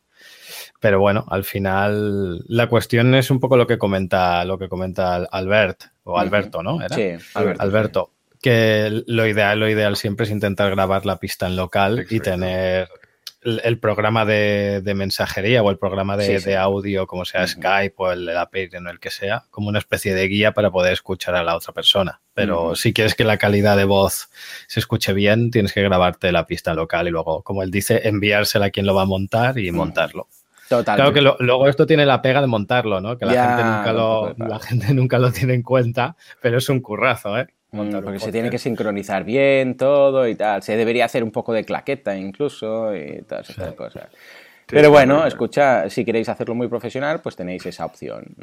Pero 0.80 1.00
bueno, 1.00 1.24
al 1.28 1.44
final 1.44 2.44
la 2.48 2.68
cuestión 2.68 3.14
es 3.14 3.30
un 3.30 3.40
poco 3.40 3.56
lo 3.56 3.66
que 3.66 3.78
comenta, 3.78 4.44
lo 4.44 4.58
que 4.58 4.68
comenta 4.68 5.16
Albert, 5.16 5.84
o 6.04 6.18
Alberto, 6.18 6.62
¿no? 6.62 6.78
Sí, 6.94 7.12
Alberto. 7.34 7.62
Alberto 7.62 8.10
que 8.46 9.02
lo 9.06 9.26
ideal, 9.26 9.58
lo 9.58 9.68
ideal 9.68 9.96
siempre 9.96 10.24
es 10.24 10.30
intentar 10.30 10.70
grabar 10.70 11.06
la 11.06 11.16
pista 11.16 11.46
en 11.46 11.56
local 11.56 12.06
y 12.10 12.20
tener 12.20 12.88
el, 13.46 13.78
programa 13.78 14.24
de, 14.24 14.82
mensajería 14.96 15.62
o 15.62 15.70
el 15.70 15.78
programa 15.78 16.16
de, 16.16 16.56
audio, 16.56 17.06
como 17.06 17.24
sea 17.24 17.46
Skype 17.46 17.94
o 17.96 18.12
el, 18.12 18.28
el 18.28 18.36
API 18.36 18.68
en 18.72 18.88
el 18.88 18.98
que 18.98 19.10
sea, 19.10 19.44
como 19.50 19.68
una 19.68 19.78
especie 19.78 20.14
de 20.14 20.26
guía 20.26 20.52
para 20.52 20.70
poder 20.70 20.92
escuchar 20.92 21.34
a 21.36 21.44
la 21.44 21.56
otra 21.56 21.72
persona. 21.72 22.20
Pero 22.34 22.74
si 22.74 22.92
quieres 22.92 23.14
que 23.14 23.24
la 23.24 23.38
calidad 23.38 23.76
de 23.76 23.84
voz 23.84 24.28
se 24.66 24.80
escuche 24.80 25.12
bien, 25.12 25.50
tienes 25.50 25.72
que 25.72 25.82
grabarte 25.82 26.32
la 26.32 26.46
pista 26.46 26.74
local 26.74 27.08
y 27.08 27.10
luego, 27.10 27.42
como 27.42 27.62
él 27.62 27.70
dice, 27.70 28.08
enviársela 28.08 28.66
a 28.66 28.70
quien 28.70 28.86
lo 28.86 28.94
va 28.94 29.02
a 29.02 29.06
montar 29.06 29.58
y 29.58 29.70
montarlo. 29.70 30.28
Claro 30.68 31.12
que 31.12 31.20
luego 31.20 31.68
esto 31.68 31.86
tiene 31.86 32.04
la 32.06 32.20
pega 32.20 32.40
de 32.40 32.48
montarlo, 32.48 33.00
¿no? 33.00 33.16
Que 33.16 33.24
la, 33.24 33.32
gente 33.32 33.64
nunca 33.64 33.92
lo, 33.92 34.34
la 34.36 34.58
gente 34.58 34.94
nunca 34.94 35.18
lo 35.18 35.30
tiene 35.32 35.54
en 35.54 35.62
cuenta, 35.62 36.16
pero 36.42 36.58
es 36.58 36.68
un 36.68 36.80
currazo, 36.80 37.38
¿eh? 37.38 37.46
Mm, 37.72 38.00
porque 38.02 38.18
se 38.18 38.32
tiene 38.32 38.50
que 38.50 38.58
sincronizar 38.58 39.24
bien 39.24 39.76
todo 39.76 40.28
y 40.28 40.34
tal. 40.34 40.62
Se 40.62 40.76
debería 40.76 41.04
hacer 41.04 41.24
un 41.24 41.30
poco 41.30 41.52
de 41.52 41.64
claqueta 41.64 42.16
incluso 42.16 42.94
y 42.94 43.22
todas 43.22 43.50
estas 43.50 43.74
cosas. 43.74 44.08
Pero 44.68 44.90
bueno, 44.90 45.24
escucha, 45.24 45.88
si 45.88 46.04
queréis 46.04 46.28
hacerlo 46.28 46.56
muy 46.56 46.66
profesional, 46.66 47.20
pues 47.20 47.36
tenéis 47.36 47.64
esa 47.66 47.84
opción. 47.84 48.34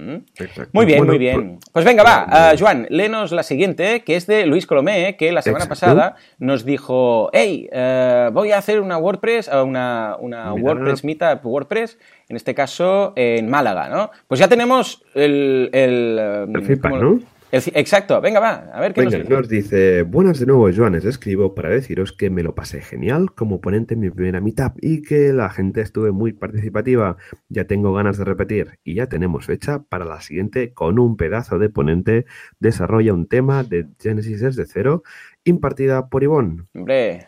Muy 0.71 0.85
bien, 0.85 1.05
muy 1.05 1.17
bien. 1.17 1.57
Pues, 1.57 1.69
pues 1.73 1.85
venga, 1.85 2.03
va, 2.03 2.53
uh, 2.53 2.57
Joan, 2.57 2.87
léenos 2.89 3.33
la 3.33 3.43
siguiente, 3.43 4.03
que 4.05 4.15
es 4.15 4.25
de 4.25 4.45
Luis 4.45 4.65
Colomé, 4.65 5.17
que 5.17 5.33
la 5.33 5.41
semana 5.41 5.65
pasada 5.67 6.15
nos 6.39 6.63
dijo, 6.63 7.29
hey, 7.33 7.67
eh, 7.73 8.29
voy 8.31 8.53
a 8.53 8.57
hacer 8.57 8.79
una 8.79 8.97
WordPress, 8.97 9.49
eh, 9.49 9.61
una, 9.61 10.15
una 10.17 10.53
WordPress 10.53 11.03
Meetup 11.03 11.45
WordPress, 11.45 11.97
en 12.29 12.37
este 12.37 12.55
caso 12.55 13.11
en 13.17 13.49
Málaga, 13.49 13.89
¿no? 13.89 14.09
Pues 14.29 14.39
ya 14.39 14.47
tenemos 14.47 15.03
el... 15.15 15.69
El, 15.73 16.47
el 16.55 16.63
feedback, 16.63 16.93
¿no? 16.93 17.19
Exacto, 17.53 18.19
venga, 18.19 18.39
va, 18.39 18.69
a 18.73 18.81
ver 18.81 18.93
qué 18.93 19.03
nos, 19.03 19.13
dice. 19.13 19.29
nos 19.29 19.47
dice. 19.47 20.01
Buenas 20.03 20.39
de 20.39 20.47
nuevo, 20.47 20.69
Joan, 20.75 20.93
les 20.93 21.05
escribo 21.05 21.53
para 21.53 21.69
deciros 21.69 22.11
que 22.11 22.31
me 22.31 22.41
lo 22.41 22.55
pasé 22.55 22.81
genial 22.81 23.31
como 23.35 23.61
ponente 23.61 23.93
en 23.93 23.99
mi 23.99 24.09
primera 24.09 24.41
meetup 24.41 24.77
y 24.81 25.03
que 25.03 25.31
la 25.33 25.49
gente 25.51 25.81
estuve 25.81 26.11
muy 26.11 26.33
participativa. 26.33 27.17
Ya 27.49 27.65
tengo 27.65 27.93
ganas 27.93 28.17
de 28.17 28.25
repetir 28.25 28.79
y 28.83 28.95
ya 28.95 29.07
tenemos 29.07 29.45
fecha 29.45 29.83
para 29.83 30.03
la 30.03 30.19
siguiente 30.21 30.73
con 30.73 30.97
un 30.97 31.15
pedazo 31.15 31.59
de 31.59 31.69
ponente. 31.69 32.25
Desarrolla 32.59 33.13
un 33.13 33.27
tema 33.27 33.63
de 33.63 33.85
Genesis 33.99 34.41
desde 34.41 34.65
cero 34.65 35.03
impartida 35.43 36.09
por 36.09 36.23
Ivonne. 36.23 36.63
Hombre, 36.73 37.27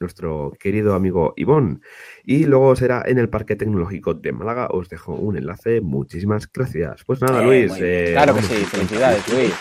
nuestro 0.00 0.52
querido 0.58 0.94
amigo 0.94 1.34
Ivón. 1.36 1.82
Y 2.24 2.44
luego 2.44 2.76
será 2.76 3.02
en 3.06 3.18
el 3.18 3.28
Parque 3.28 3.56
Tecnológico 3.56 4.14
de 4.14 4.32
Málaga. 4.32 4.68
Os 4.70 4.88
dejo 4.88 5.14
un 5.14 5.36
enlace. 5.36 5.80
Muchísimas 5.80 6.50
gracias. 6.50 7.04
Pues 7.04 7.20
nada, 7.20 7.42
eh, 7.42 7.46
Luis. 7.46 7.72
Eh, 7.80 8.10
claro 8.12 8.34
que 8.34 8.42
sí. 8.42 8.54
Felicidades, 8.64 9.32
Luis. 9.32 9.54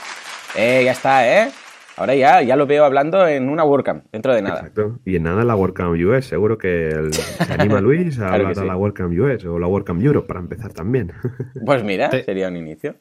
Eh, 0.55 0.83
ya 0.85 0.91
está, 0.91 1.27
¿eh? 1.27 1.51
Ahora 1.97 2.13
ya, 2.13 2.41
ya 2.41 2.57
lo 2.57 2.67
veo 2.67 2.83
hablando 2.83 3.25
en 3.25 3.47
una 3.47 3.63
WordCamp, 3.63 4.05
dentro 4.11 4.33
de 4.33 4.41
nada. 4.41 4.59
Exacto. 4.59 4.99
Y 5.05 5.15
en 5.15 5.23
nada 5.23 5.45
la 5.45 5.55
WordCamp 5.55 5.95
US. 5.97 6.25
Seguro 6.25 6.57
que 6.57 7.09
se 7.11 7.53
anima 7.53 7.79
Luis 7.79 8.19
a 8.19 8.29
hablar 8.33 8.53
de 8.53 8.65
la 8.65 8.75
WordCamp 8.75 9.17
US 9.17 9.45
o 9.45 9.59
la 9.59 9.67
WordCamp 9.67 10.01
Europe 10.03 10.27
para 10.27 10.41
empezar 10.41 10.73
también. 10.73 11.13
Pues 11.65 11.83
mira, 11.83 12.11
sería 12.23 12.49
un 12.49 12.57
inicio. 12.57 12.95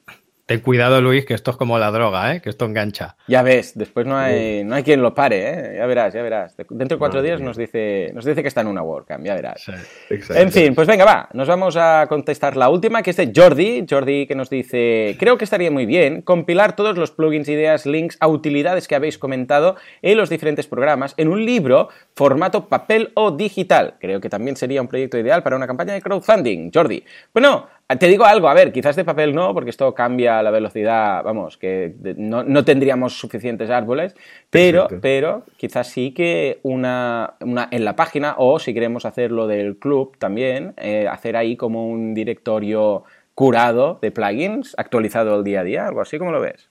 Ten 0.46 0.60
cuidado, 0.60 1.00
Luis, 1.00 1.24
que 1.24 1.32
esto 1.32 1.52
es 1.52 1.56
como 1.56 1.78
la 1.78 1.90
droga, 1.90 2.34
¿eh? 2.34 2.42
que 2.42 2.50
esto 2.50 2.66
engancha. 2.66 3.16
Ya 3.28 3.42
ves, 3.42 3.78
después 3.78 4.06
no 4.06 4.18
hay, 4.18 4.62
no 4.62 4.74
hay 4.74 4.82
quien 4.82 5.00
lo 5.00 5.14
pare, 5.14 5.38
¿eh? 5.48 5.76
ya 5.78 5.86
verás, 5.86 6.12
ya 6.12 6.20
verás. 6.20 6.54
Dentro 6.68 6.96
de 6.96 6.98
cuatro 6.98 7.22
días 7.22 7.40
nos 7.40 7.56
dice, 7.56 8.10
nos 8.12 8.26
dice 8.26 8.42
que 8.42 8.48
está 8.48 8.60
en 8.60 8.66
una 8.66 8.82
WordCamp, 8.82 9.24
ya 9.24 9.34
verás. 9.34 9.64
en 10.10 10.52
fin, 10.52 10.74
pues 10.74 10.86
venga, 10.86 11.06
va, 11.06 11.30
nos 11.32 11.48
vamos 11.48 11.76
a 11.78 12.06
contestar 12.10 12.58
la 12.58 12.68
última, 12.68 13.02
que 13.02 13.10
es 13.10 13.16
de 13.16 13.32
Jordi. 13.34 13.86
Jordi 13.88 14.26
que 14.26 14.34
nos 14.34 14.50
dice, 14.50 15.16
creo 15.18 15.38
que 15.38 15.44
estaría 15.44 15.70
muy 15.70 15.86
bien 15.86 16.20
compilar 16.20 16.76
todos 16.76 16.98
los 16.98 17.10
plugins, 17.10 17.48
ideas, 17.48 17.86
links 17.86 18.18
a 18.20 18.28
utilidades 18.28 18.86
que 18.86 18.96
habéis 18.96 19.16
comentado 19.16 19.76
en 20.02 20.18
los 20.18 20.28
diferentes 20.28 20.66
programas 20.66 21.14
en 21.16 21.28
un 21.28 21.42
libro, 21.46 21.88
formato 22.14 22.68
papel 22.68 23.12
o 23.14 23.30
digital. 23.30 23.94
Creo 23.98 24.20
que 24.20 24.28
también 24.28 24.56
sería 24.56 24.82
un 24.82 24.88
proyecto 24.88 25.16
ideal 25.16 25.42
para 25.42 25.56
una 25.56 25.66
campaña 25.66 25.94
de 25.94 26.02
crowdfunding. 26.02 26.70
Jordi. 26.70 27.02
Bueno, 27.32 27.66
te 27.98 28.08
digo 28.08 28.24
algo, 28.24 28.48
a 28.48 28.54
ver, 28.54 28.72
quizás 28.72 28.96
de 28.96 29.04
papel 29.04 29.34
no, 29.34 29.52
porque 29.54 29.70
esto 29.70 29.94
cambia 29.94 30.42
la 30.42 30.50
velocidad, 30.50 31.22
vamos, 31.22 31.56
que 31.56 31.94
no, 32.16 32.64
tendríamos 32.64 33.18
suficientes 33.18 33.70
árboles, 33.70 34.14
pero, 34.50 34.88
pero 35.00 35.44
quizás 35.56 35.88
sí 35.88 36.12
que 36.12 36.60
una, 36.62 37.34
una, 37.40 37.68
en 37.70 37.84
la 37.84 37.96
página, 37.96 38.34
o 38.38 38.58
si 38.58 38.74
queremos 38.74 39.04
hacerlo 39.04 39.46
del 39.46 39.76
club 39.78 40.16
también, 40.18 40.74
eh, 40.76 41.06
hacer 41.08 41.36
ahí 41.36 41.56
como 41.56 41.88
un 41.88 42.14
directorio 42.14 43.04
curado 43.34 43.98
de 44.00 44.10
plugins, 44.10 44.74
actualizado 44.76 45.36
el 45.36 45.44
día 45.44 45.60
a 45.60 45.64
día, 45.64 45.86
algo 45.86 46.00
así, 46.00 46.18
como 46.18 46.32
lo 46.32 46.40
ves? 46.40 46.70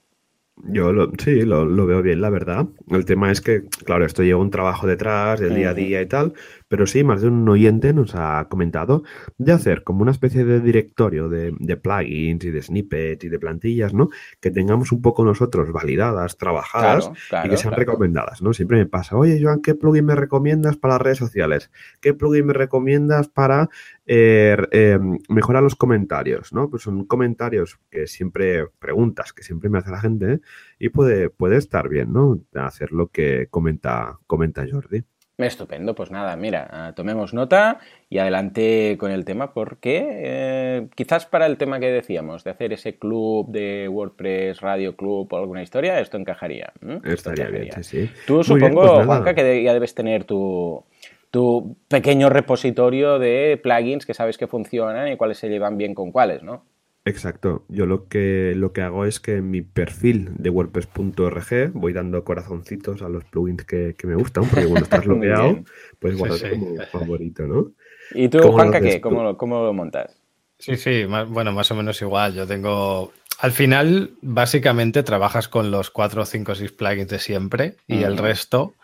Yo 0.55 0.93
lo, 0.93 1.11
sí, 1.17 1.41
lo, 1.41 1.65
lo, 1.65 1.85
veo 1.87 2.03
bien, 2.03 2.21
la 2.21 2.29
verdad. 2.29 2.67
El 2.89 3.05
tema 3.05 3.31
es 3.31 3.41
que, 3.41 3.63
claro, 3.85 4.05
esto 4.05 4.21
lleva 4.21 4.39
un 4.39 4.51
trabajo 4.51 4.85
detrás, 4.85 5.39
del 5.39 5.55
día 5.55 5.71
a 5.71 5.73
día 5.73 6.01
y 6.01 6.05
tal, 6.05 6.33
pero 6.73 6.87
sí, 6.87 7.03
más 7.03 7.21
de 7.21 7.27
un 7.27 7.47
oyente 7.47 7.93
nos 7.93 8.15
ha 8.15 8.47
comentado 8.49 9.03
de 9.37 9.51
hacer 9.51 9.83
como 9.83 10.01
una 10.01 10.09
especie 10.09 10.43
de 10.43 10.59
directorio 10.59 11.29
de, 11.29 11.77
plugins 11.77 12.43
y 12.45 12.49
de 12.49 12.63
snippets 12.63 13.23
y 13.23 13.29
de 13.29 13.37
plantillas, 13.37 13.93
¿no? 13.93 14.09
Que 14.41 14.49
tengamos 14.49 14.91
un 14.91 14.99
poco 14.99 15.23
nosotros 15.23 15.71
validadas, 15.71 16.35
trabajadas 16.39 17.11
y 17.45 17.49
que 17.49 17.57
sean 17.57 17.75
recomendadas, 17.75 18.41
¿no? 18.41 18.53
Siempre 18.53 18.79
me 18.79 18.87
pasa, 18.87 19.15
oye, 19.15 19.39
Joan, 19.39 19.61
¿qué 19.61 19.75
plugin 19.75 20.03
me 20.03 20.15
recomiendas 20.15 20.75
para 20.75 20.95
las 20.95 21.03
redes 21.03 21.19
sociales? 21.19 21.69
¿Qué 22.01 22.15
plugin 22.15 22.47
me 22.47 22.53
recomiendas 22.53 23.27
para 23.27 23.69
eh, 24.07 24.57
eh, 24.71 24.97
mejorar 25.29 25.61
los 25.61 25.75
comentarios, 25.75 26.53
¿no? 26.53 26.71
Pues 26.71 26.81
son 26.81 27.05
comentarios 27.05 27.79
que 27.91 28.07
siempre, 28.07 28.65
preguntas 28.79 29.31
que 29.31 29.43
siempre 29.43 29.69
me 29.69 29.77
hace 29.77 29.91
la 29.91 30.01
gente 30.01 30.41
y 30.79 30.89
puede, 30.89 31.29
puede 31.29 31.57
estar 31.57 31.87
bien, 31.87 32.11
¿no? 32.13 32.41
Hacer 32.55 32.93
lo 32.93 33.09
que 33.09 33.45
comenta, 33.51 34.17
comenta 34.25 34.65
Jordi. 34.67 35.03
Estupendo, 35.37 35.95
pues 35.95 36.11
nada, 36.11 36.35
mira, 36.35 36.67
ah, 36.71 36.93
tomemos 36.95 37.33
nota 37.33 37.79
y 38.07 38.19
adelante 38.19 38.97
con 38.99 39.11
el 39.11 39.25
tema 39.25 39.51
porque 39.51 40.05
eh, 40.07 40.87
quizás 40.95 41.25
para 41.25 41.47
el 41.47 41.57
tema 41.57 41.79
que 41.79 41.87
decíamos, 41.87 42.43
de 42.43 42.51
hacer 42.51 42.71
ese 42.71 42.97
club 42.99 43.47
de 43.49 43.87
WordPress, 43.87 44.61
Radio 44.61 44.95
Club 44.95 45.33
o 45.33 45.37
alguna 45.37 45.63
historia, 45.63 45.99
esto 45.99 46.17
encajaría. 46.17 46.71
Estaría 47.03 47.47
bien, 47.47 47.83
sí, 47.83 48.09
Tú 48.27 48.43
supongo, 48.43 48.95
pues 48.95 49.05
Juanca, 49.07 49.33
que 49.33 49.63
ya 49.63 49.73
debes 49.73 49.95
tener 49.95 50.23
tu, 50.25 50.83
tu 51.31 51.77
pequeño 51.87 52.29
repositorio 52.29 53.17
de 53.17 53.59
plugins 53.61 54.05
que 54.05 54.13
sabes 54.13 54.37
que 54.37 54.45
funcionan 54.45 55.07
y 55.11 55.17
cuáles 55.17 55.39
se 55.39 55.49
llevan 55.49 55.77
bien 55.77 55.95
con 55.95 56.11
cuáles, 56.11 56.43
¿no? 56.43 56.63
Exacto. 57.05 57.65
Yo 57.67 57.85
lo 57.85 58.07
que, 58.07 58.53
lo 58.55 58.71
que 58.71 58.81
hago 58.81 59.05
es 59.05 59.19
que 59.19 59.37
en 59.37 59.51
mi 59.51 59.61
perfil 59.61 60.31
de 60.37 60.49
WordPress.org 60.49 61.71
voy 61.73 61.91
dando 61.91 62.23
corazoncitos 62.23 63.01
a 63.01 63.09
los 63.09 63.25
plugins 63.25 63.65
que, 63.65 63.95
me 64.03 64.15
gustan, 64.15 64.45
porque 64.45 64.65
cuando 64.65 64.85
estás 64.85 65.05
logueado, 65.05 65.63
pues 65.99 66.17
guardas 66.17 66.43
como 66.43 66.77
favorito, 66.91 67.45
¿no? 67.45 67.71
¿Y 68.13 68.29
tú, 68.29 68.39
Juanca, 68.51 68.79
qué? 68.79 69.01
¿Cómo, 69.01 69.37
¿Cómo, 69.37 69.63
lo 69.63 69.73
montas? 69.73 70.17
Sí, 70.59 70.77
sí, 70.77 71.03
bueno, 71.05 71.51
más 71.51 71.71
o 71.71 71.75
menos 71.75 72.01
igual. 72.01 72.33
Yo 72.33 72.47
tengo. 72.47 73.11
Al 73.39 73.51
final, 73.51 74.11
básicamente 74.21 75.03
trabajas 75.03 75.49
con 75.49 75.71
los 75.71 75.89
4, 75.89 76.25
5, 76.25 76.55
6 76.55 76.71
plugins 76.71 77.09
de 77.09 77.19
siempre 77.19 77.75
y 77.87 78.03
el 78.03 78.17
resto 78.17 78.75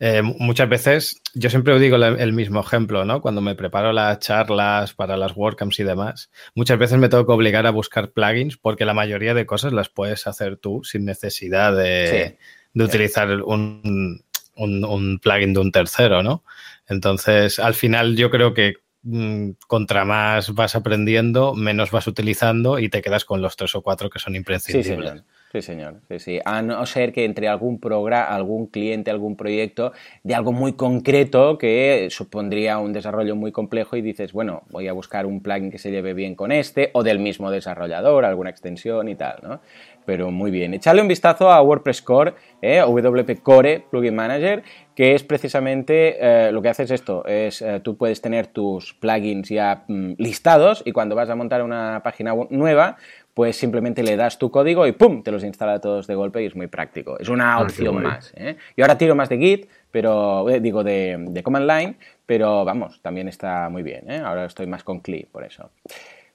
eh, 0.00 0.22
muchas 0.22 0.68
veces, 0.68 1.20
yo 1.34 1.50
siempre 1.50 1.78
digo 1.78 1.96
el 1.96 2.32
mismo 2.32 2.60
ejemplo, 2.60 3.04
¿no? 3.04 3.20
Cuando 3.20 3.40
me 3.40 3.54
preparo 3.54 3.92
las 3.92 4.18
charlas 4.18 4.92
para 4.94 5.16
las 5.16 5.36
WordCamps 5.36 5.80
y 5.80 5.84
demás, 5.84 6.30
muchas 6.54 6.78
veces 6.78 6.98
me 6.98 7.08
tengo 7.08 7.26
que 7.26 7.32
obligar 7.32 7.66
a 7.66 7.70
buscar 7.70 8.10
plugins 8.10 8.56
porque 8.56 8.84
la 8.84 8.94
mayoría 8.94 9.34
de 9.34 9.46
cosas 9.46 9.72
las 9.72 9.88
puedes 9.88 10.26
hacer 10.26 10.56
tú 10.56 10.82
sin 10.84 11.04
necesidad 11.04 11.76
de, 11.76 12.36
utilizar 12.74 13.42
un, 13.42 14.22
un, 14.56 15.18
plugin 15.20 15.54
de 15.54 15.60
un 15.60 15.72
tercero, 15.72 16.22
¿no? 16.22 16.44
Entonces, 16.88 17.58
al 17.58 17.74
final 17.74 18.16
yo 18.16 18.30
creo 18.30 18.52
que 18.52 18.74
mm, 19.02 19.50
contra 19.66 20.04
más 20.04 20.52
vas 20.54 20.74
aprendiendo, 20.74 21.54
menos 21.54 21.90
vas 21.90 22.06
utilizando 22.06 22.78
y 22.78 22.88
te 22.88 23.00
quedas 23.00 23.24
con 23.24 23.40
los 23.40 23.56
tres 23.56 23.74
o 23.74 23.82
cuatro 23.82 24.10
que 24.10 24.18
son 24.18 24.34
imprescindibles. 24.34 25.12
Sí, 25.12 25.24
señor. 25.62 26.00
Sí, 26.08 26.18
sí. 26.18 26.40
A 26.44 26.62
no 26.62 26.84
ser 26.86 27.12
que 27.12 27.24
entre 27.24 27.48
algún 27.48 27.78
programa, 27.78 28.24
algún 28.26 28.66
cliente, 28.66 29.10
algún 29.10 29.36
proyecto 29.36 29.92
de 30.22 30.34
algo 30.34 30.52
muy 30.52 30.74
concreto 30.74 31.58
que 31.58 32.08
supondría 32.10 32.78
un 32.78 32.92
desarrollo 32.92 33.36
muy 33.36 33.52
complejo 33.52 33.96
y 33.96 34.02
dices, 34.02 34.32
bueno, 34.32 34.62
voy 34.70 34.88
a 34.88 34.92
buscar 34.92 35.26
un 35.26 35.40
plugin 35.40 35.70
que 35.70 35.78
se 35.78 35.90
lleve 35.90 36.14
bien 36.14 36.34
con 36.34 36.52
este 36.52 36.90
o 36.92 37.02
del 37.02 37.18
mismo 37.18 37.50
desarrollador, 37.50 38.24
alguna 38.24 38.50
extensión 38.50 39.08
y 39.08 39.14
tal, 39.14 39.38
¿no? 39.42 39.60
Pero 40.06 40.30
muy 40.30 40.50
bien. 40.50 40.74
Echadle 40.74 41.00
un 41.00 41.08
vistazo 41.08 41.50
a 41.50 41.62
WordPress 41.62 42.02
Core, 42.02 42.34
¿eh? 42.60 42.82
WP 42.82 43.42
Core 43.42 43.84
Plugin 43.90 44.14
Manager, 44.14 44.62
que 44.94 45.14
es 45.14 45.24
precisamente 45.24 46.16
eh, 46.20 46.52
lo 46.52 46.62
que 46.62 46.68
haces 46.68 46.90
esto, 46.90 47.24
es 47.26 47.62
eh, 47.62 47.80
tú 47.82 47.96
puedes 47.96 48.20
tener 48.20 48.46
tus 48.48 48.94
plugins 48.94 49.48
ya 49.48 49.84
mm, 49.88 50.12
listados 50.18 50.82
y 50.84 50.92
cuando 50.92 51.16
vas 51.16 51.30
a 51.30 51.34
montar 51.34 51.62
una 51.62 52.02
página 52.04 52.34
nueva, 52.50 52.96
pues 53.34 53.56
simplemente 53.56 54.02
le 54.04 54.16
das 54.16 54.38
tu 54.38 54.50
código 54.50 54.86
y 54.86 54.92
¡pum! 54.92 55.22
te 55.22 55.32
los 55.32 55.42
instala 55.42 55.80
todos 55.80 56.06
de 56.06 56.14
golpe 56.14 56.42
y 56.42 56.46
es 56.46 56.54
muy 56.54 56.68
práctico. 56.68 57.18
Es 57.18 57.28
una 57.28 57.54
ah, 57.54 57.62
opción 57.62 58.00
más. 58.00 58.32
¿eh? 58.36 58.56
Yo 58.76 58.84
ahora 58.84 58.96
tiro 58.96 59.16
más 59.16 59.28
de 59.28 59.38
Git, 59.38 59.68
pero 59.90 60.48
eh, 60.48 60.60
digo 60.60 60.84
de, 60.84 61.16
de, 61.18 61.42
Command 61.42 61.68
Line, 61.68 61.96
pero 62.26 62.64
vamos, 62.64 63.00
también 63.02 63.28
está 63.28 63.68
muy 63.68 63.82
bien. 63.82 64.08
¿eh? 64.08 64.22
Ahora 64.24 64.44
estoy 64.44 64.68
más 64.68 64.84
con 64.84 65.00
CLI, 65.00 65.26
por 65.30 65.44
eso. 65.44 65.70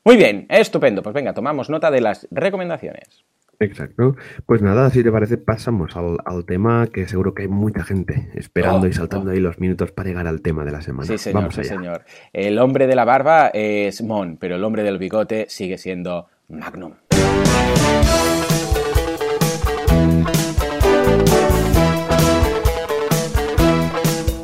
Muy 0.04 0.18
bien, 0.18 0.46
estupendo. 0.50 1.02
Pues 1.02 1.14
venga, 1.14 1.34
tomamos 1.34 1.70
nota 1.70 1.90
de 1.90 2.02
las 2.02 2.28
recomendaciones. 2.32 3.24
Exacto. 3.60 4.16
Pues 4.46 4.62
nada, 4.62 4.90
si 4.90 5.04
te 5.04 5.12
parece, 5.12 5.38
pasamos 5.38 5.92
al, 5.96 6.46
tema 6.46 6.88
que 6.88 7.08
seguro 7.08 7.34
que 7.34 7.44
hay 7.44 7.48
mucha 7.50 7.84
gente 7.84 8.30
esperando 8.34 8.88
y 8.88 8.92
oh, 8.92 8.94
saltando 8.94 9.30
oh. 9.30 9.34
ahí 9.34 9.40
los 9.40 9.60
minutos 9.60 9.92
para 9.92 10.08
llegar 10.08 10.28
al 10.28 10.42
tema 10.42 10.64
de 10.64 10.72
la 10.72 10.82
semana. 10.82 11.08
Sí, 11.08 11.18
señor, 11.18 11.54
sí, 11.54 11.66
señor. 11.66 12.06
El 12.32 12.58
hombre 12.60 12.88
de 12.88 12.96
la 12.96 13.04
barba 13.04 13.52
es 13.54 14.02
Mon, 14.02 14.38
pero 14.38 14.56
el 14.56 14.64
hombre 14.64 14.84
del 14.84 14.98
bigote 14.98 15.48
sigue 15.50 15.78
siendo 15.78 16.28
Magnum. 16.48 16.94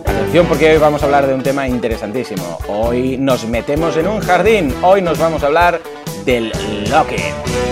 Atención 0.06 0.46
porque 0.48 0.72
hoy 0.72 0.78
vamos 0.78 1.02
a 1.02 1.06
hablar 1.06 1.26
de 1.26 1.34
un 1.34 1.42
tema 1.42 1.70
interesantísimo. 1.70 2.58
Hoy 2.68 3.18
nos 3.18 3.48
metemos 3.48 3.96
en 3.96 4.08
un 4.08 4.20
jardín. 4.20 4.74
Hoy 4.84 5.02
nos 5.02 5.18
vamos 5.18 5.42
a 5.44 5.48
hablar 5.48 5.80
del 6.26 6.52
locking. 6.92 7.65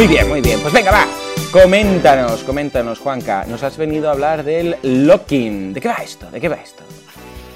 Muy 0.00 0.08
bien, 0.08 0.30
muy 0.30 0.40
bien. 0.40 0.58
Pues 0.62 0.72
venga, 0.72 0.92
va. 0.92 1.06
Coméntanos, 1.52 2.42
coméntanos, 2.44 2.98
Juanca. 2.98 3.44
Nos 3.46 3.62
has 3.62 3.76
venido 3.76 4.08
a 4.08 4.12
hablar 4.12 4.44
del 4.44 4.76
locking. 4.82 5.74
¿De 5.74 5.80
qué 5.82 5.88
va 5.88 5.96
esto? 5.96 6.30
¿De 6.30 6.40
qué 6.40 6.48
va 6.48 6.56
esto? 6.56 6.82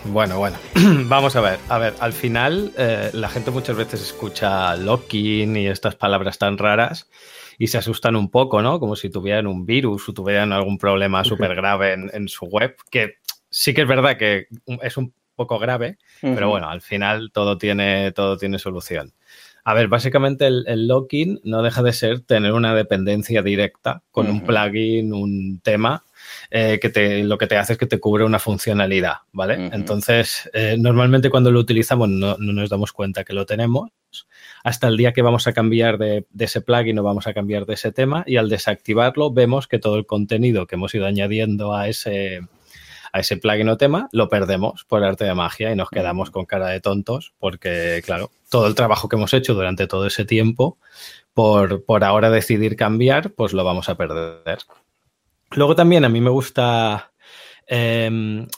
Bueno, 0.04 0.36
bueno, 0.36 0.58
vamos 1.06 1.36
a 1.36 1.40
ver. 1.40 1.58
A 1.70 1.78
ver, 1.78 1.94
al 2.00 2.12
final 2.12 2.74
eh, 2.76 3.08
la 3.14 3.30
gente 3.30 3.50
muchas 3.50 3.78
veces 3.78 4.02
escucha 4.02 4.76
locking 4.76 5.56
y 5.56 5.68
estas 5.68 5.94
palabras 5.94 6.36
tan 6.36 6.58
raras 6.58 7.08
y 7.56 7.68
se 7.68 7.78
asustan 7.78 8.14
un 8.14 8.30
poco, 8.30 8.60
¿no? 8.60 8.78
Como 8.78 8.94
si 8.94 9.08
tuvieran 9.08 9.46
un 9.46 9.64
virus 9.64 10.06
o 10.10 10.12
tuvieran 10.12 10.52
algún 10.52 10.76
problema 10.76 11.24
súper 11.24 11.54
grave 11.54 11.94
en, 11.94 12.28
su 12.28 12.44
web, 12.44 12.76
que 12.90 13.14
sí 13.48 13.72
que 13.72 13.80
es 13.80 13.88
verdad 13.88 14.18
que 14.18 14.48
es 14.82 14.98
un 14.98 15.14
poco 15.34 15.58
grave, 15.58 15.96
pero 16.20 16.50
bueno, 16.50 16.68
al 16.68 16.82
final 16.82 17.30
todo 17.32 17.56
tiene, 17.56 18.12
todo 18.12 18.36
tiene 18.36 18.58
solución. 18.58 19.14
A 19.66 19.72
ver, 19.72 19.88
básicamente 19.88 20.46
el, 20.46 20.86
locking 20.86 21.40
no 21.42 21.62
deja 21.62 21.82
de 21.82 21.94
ser 21.94 22.20
tener 22.20 22.52
una 22.52 22.74
dependencia 22.74 23.40
directa 23.40 24.02
con 24.10 24.28
un 24.28 24.42
plugin, 24.42 25.14
un 25.14 25.60
tema, 25.62 26.04
eh, 26.50 26.78
que 26.80 26.90
te, 26.90 27.24
lo 27.24 27.38
que 27.38 27.46
te 27.46 27.56
hace 27.56 27.72
es 27.72 27.78
que 27.78 27.86
te 27.86 27.98
cubre 27.98 28.24
una 28.24 28.38
funcionalidad, 28.38 29.18
¿vale? 29.32 29.70
Entonces, 29.72 30.50
eh, 30.52 30.76
normalmente 30.78 31.30
cuando 31.30 31.50
lo 31.50 31.60
utilizamos 31.60 32.10
no, 32.10 32.36
nos 32.36 32.68
damos 32.68 32.92
cuenta 32.92 33.24
que 33.24 33.32
lo 33.32 33.46
tenemos. 33.46 33.90
Hasta 34.62 34.88
el 34.88 34.98
día 34.98 35.12
que 35.12 35.22
vamos 35.22 35.46
a 35.46 35.54
cambiar 35.54 35.96
de, 35.96 36.26
de 36.30 36.44
ese 36.44 36.60
plugin 36.60 36.98
o 36.98 37.02
vamos 37.02 37.26
a 37.26 37.32
cambiar 37.32 37.64
de 37.64 37.74
ese 37.74 37.90
tema 37.90 38.22
y 38.26 38.36
al 38.36 38.50
desactivarlo 38.50 39.32
vemos 39.32 39.66
que 39.66 39.78
todo 39.78 39.96
el 39.96 40.06
contenido 40.06 40.66
que 40.66 40.76
hemos 40.76 40.94
ido 40.94 41.06
añadiendo 41.06 41.74
a 41.74 41.88
ese, 41.88 42.42
a 43.14 43.20
ese 43.20 43.36
plugin 43.36 43.68
o 43.68 43.76
tema, 43.76 44.08
lo 44.10 44.28
perdemos 44.28 44.84
por 44.84 45.04
arte 45.04 45.24
de 45.24 45.34
magia 45.34 45.70
y 45.70 45.76
nos 45.76 45.88
quedamos 45.88 46.32
con 46.32 46.46
cara 46.46 46.66
de 46.66 46.80
tontos 46.80 47.32
porque, 47.38 48.02
claro, 48.04 48.32
todo 48.50 48.66
el 48.66 48.74
trabajo 48.74 49.08
que 49.08 49.14
hemos 49.14 49.32
hecho 49.32 49.54
durante 49.54 49.86
todo 49.86 50.04
ese 50.08 50.24
tiempo, 50.24 50.78
por, 51.32 51.84
por 51.84 52.02
ahora 52.02 52.28
decidir 52.28 52.74
cambiar, 52.74 53.30
pues 53.30 53.52
lo 53.52 53.62
vamos 53.62 53.88
a 53.88 53.96
perder. 53.96 54.58
Luego 55.52 55.76
también 55.76 56.04
a 56.04 56.08
mí 56.08 56.20
me 56.20 56.30
gusta 56.30 57.12
em, 57.68 58.48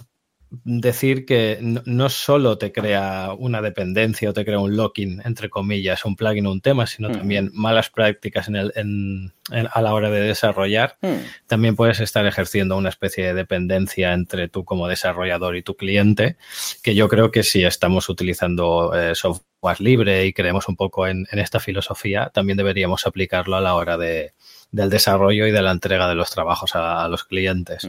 decir 0.50 1.26
que 1.26 1.58
no, 1.60 2.08
solo 2.08 2.56
te 2.56 2.72
crea 2.72 3.32
una 3.36 3.60
dependencia 3.60 4.30
o 4.30 4.32
te 4.32 4.44
crea 4.44 4.58
un 4.58 4.76
locking, 4.76 5.20
entre 5.24 5.50
comillas, 5.50 6.04
un 6.04 6.16
plugin 6.16 6.46
o 6.46 6.52
un 6.52 6.60
tema, 6.60 6.86
sino 6.86 7.10
también 7.10 7.50
malas 7.52 7.90
prácticas 7.90 8.48
en 8.48 8.56
el, 8.56 9.32
a 9.50 9.82
la 9.82 9.94
hora 9.94 10.10
de 10.10 10.20
desarrollar. 10.20 10.98
Mm. 11.02 11.14
También 11.46 11.76
puedes 11.76 12.00
estar 12.00 12.26
ejerciendo 12.26 12.76
una 12.76 12.90
especie 12.90 13.26
de 13.26 13.34
dependencia 13.34 14.12
entre 14.12 14.48
tú 14.48 14.64
como 14.64 14.88
desarrollador 14.88 15.56
y 15.56 15.62
tu 15.62 15.76
cliente, 15.76 16.36
que 16.82 16.94
yo 16.94 17.08
creo 17.08 17.30
que 17.30 17.42
si 17.42 17.64
estamos 17.64 18.08
utilizando 18.08 18.94
eh, 18.94 19.14
software 19.14 19.80
libre 19.80 20.26
y 20.26 20.32
creemos 20.32 20.68
un 20.68 20.76
poco 20.76 21.06
en, 21.08 21.26
esta 21.32 21.58
filosofía, 21.58 22.30
también 22.32 22.56
deberíamos 22.56 23.06
aplicarlo 23.06 23.56
a 23.56 23.60
la 23.60 23.74
hora 23.74 23.96
de, 23.96 24.32
del 24.70 24.90
desarrollo 24.90 25.46
y 25.46 25.50
de 25.50 25.62
la 25.62 25.72
entrega 25.72 26.08
de 26.08 26.14
los 26.14 26.30
trabajos 26.30 26.74
a, 26.74 27.08
los 27.08 27.24
clientes. 27.24 27.88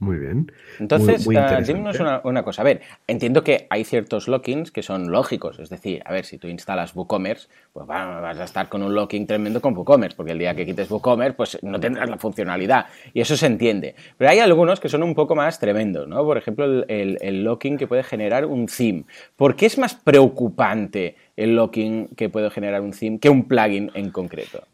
Muy 0.00 0.18
bien. 0.18 0.50
Entonces, 0.80 1.24
muy, 1.24 1.36
ah, 1.36 2.20
una, 2.24 2.42
cosa. 2.42 2.62
A 2.62 2.64
ver, 2.64 2.80
entiendo 3.06 3.44
que 3.44 3.68
hay 3.70 3.84
ciertos 3.84 4.26
lockings 4.26 4.72
que 4.72 4.82
son 4.82 5.12
lógicos. 5.12 5.60
Es 5.60 5.70
decir, 5.70 6.02
a 6.04 6.12
ver, 6.12 6.24
si 6.24 6.36
tú 6.36 6.48
instalas 6.48 6.96
WooCommerce, 6.96 7.48
pues 7.72 7.86
vas 7.86 8.38
a 8.38 8.44
estar 8.44 8.68
con 8.68 8.82
un 8.82 8.94
locking 8.94 9.26
tremendo 9.26 9.60
con 9.60 9.76
WooCommerce, 9.76 10.16
porque 10.16 10.32
el 10.32 10.38
día 10.38 10.54
que 10.56 10.66
quites 10.66 10.90
WooCommerce, 10.90 11.34
pues 11.34 11.58
no 11.62 11.78
tendrás 11.78 12.10
la 12.10 12.18
funcionalidad. 12.18 12.86
Y 13.14 13.20
eso 13.20 13.36
se 13.36 13.46
entiende. 13.46 13.94
Pero 14.18 14.30
hay 14.30 14.40
algunos 14.40 14.80
que 14.80 14.88
son 14.88 15.04
un 15.04 15.14
poco 15.14 15.36
más 15.36 15.60
tremendos, 15.60 16.08
¿no? 16.08 16.24
Por 16.24 16.38
ejemplo, 16.38 16.64
el, 16.88 17.18
el 17.20 17.44
locking 17.44 17.78
que 17.78 17.86
puede 17.86 18.02
generar 18.02 18.46
un 18.46 18.66
theme. 18.66 19.04
¿Por 19.36 19.54
qué 19.54 19.66
es 19.66 19.78
más 19.78 19.94
preocupante 19.94 21.14
el 21.36 21.54
locking 21.54 22.08
que 22.16 22.28
puede 22.28 22.50
generar 22.50 22.80
un 22.80 22.90
theme 22.90 23.20
que 23.20 23.30
un 23.30 23.46
plugin 23.46 23.92
en 23.94 24.10
concreto? 24.10 24.64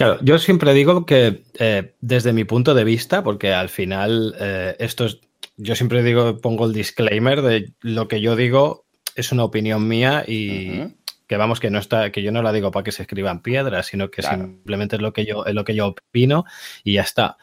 Claro, 0.00 0.18
yo 0.22 0.38
siempre 0.38 0.72
digo 0.72 1.04
que 1.04 1.42
eh, 1.58 1.94
desde 2.00 2.32
mi 2.32 2.44
punto 2.44 2.72
de 2.72 2.84
vista, 2.84 3.22
porque 3.22 3.52
al 3.52 3.68
final 3.68 4.34
eh, 4.40 4.74
esto 4.78 5.04
es, 5.04 5.20
yo 5.58 5.74
siempre 5.74 6.02
digo, 6.02 6.38
pongo 6.38 6.64
el 6.64 6.72
disclaimer 6.72 7.42
de 7.42 7.74
lo 7.82 8.08
que 8.08 8.22
yo 8.22 8.34
digo 8.34 8.86
es 9.14 9.30
una 9.30 9.44
opinión 9.44 9.86
mía 9.86 10.24
y 10.26 10.94
que 11.26 11.36
vamos, 11.36 11.60
que 11.60 11.68
no 11.68 11.78
está, 11.78 12.10
que 12.10 12.22
yo 12.22 12.32
no 12.32 12.40
la 12.40 12.50
digo 12.50 12.70
para 12.70 12.82
que 12.82 12.92
se 12.92 13.02
escriban 13.02 13.42
piedras, 13.42 13.88
sino 13.88 14.10
que 14.10 14.22
simplemente 14.22 14.96
es 14.96 15.02
lo 15.02 15.12
que 15.12 15.26
yo, 15.26 15.44
es 15.44 15.52
lo 15.52 15.64
que 15.64 15.74
yo 15.74 15.88
opino 15.88 16.46
y 16.82 16.94
ya 16.94 17.02
está. 17.02 17.36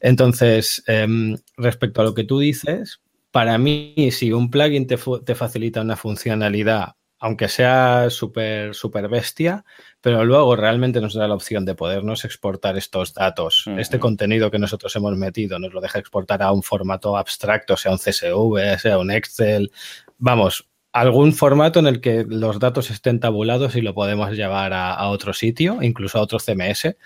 Entonces, 0.00 0.82
em, 0.86 1.36
respecto 1.58 2.00
a 2.00 2.04
lo 2.04 2.14
que 2.14 2.24
tú 2.24 2.38
dices, 2.38 3.02
para 3.30 3.58
mí, 3.58 3.94
si 4.12 4.32
un 4.32 4.50
plugin 4.50 4.86
te, 4.86 4.96
te 5.26 5.34
facilita 5.34 5.82
una 5.82 5.96
funcionalidad 5.96 6.94
aunque 7.18 7.48
sea 7.48 8.10
súper 8.10 8.74
super 8.74 9.08
bestia, 9.08 9.64
pero 10.00 10.24
luego 10.24 10.54
realmente 10.56 11.00
nos 11.00 11.14
da 11.14 11.26
la 11.26 11.34
opción 11.34 11.64
de 11.64 11.74
podernos 11.74 12.24
exportar 12.24 12.76
estos 12.76 13.14
datos, 13.14 13.64
este 13.76 13.98
contenido 13.98 14.50
que 14.50 14.58
nosotros 14.58 14.94
hemos 14.96 15.16
metido, 15.16 15.58
nos 15.58 15.72
lo 15.72 15.80
deja 15.80 15.98
exportar 15.98 16.42
a 16.42 16.52
un 16.52 16.62
formato 16.62 17.16
abstracto, 17.16 17.76
sea 17.76 17.92
un 17.92 17.98
CSV, 17.98 18.78
sea 18.78 18.98
un 18.98 19.10
Excel, 19.10 19.72
vamos, 20.18 20.68
algún 20.92 21.32
formato 21.32 21.80
en 21.80 21.86
el 21.86 22.00
que 22.00 22.24
los 22.28 22.58
datos 22.58 22.90
estén 22.90 23.20
tabulados 23.20 23.76
y 23.76 23.82
lo 23.82 23.94
podemos 23.94 24.32
llevar 24.32 24.72
a, 24.72 25.08
otro 25.08 25.32
sitio, 25.32 25.82
incluso 25.82 26.18
a 26.18 26.22
otro 26.22 26.38
CMS. 26.38 26.96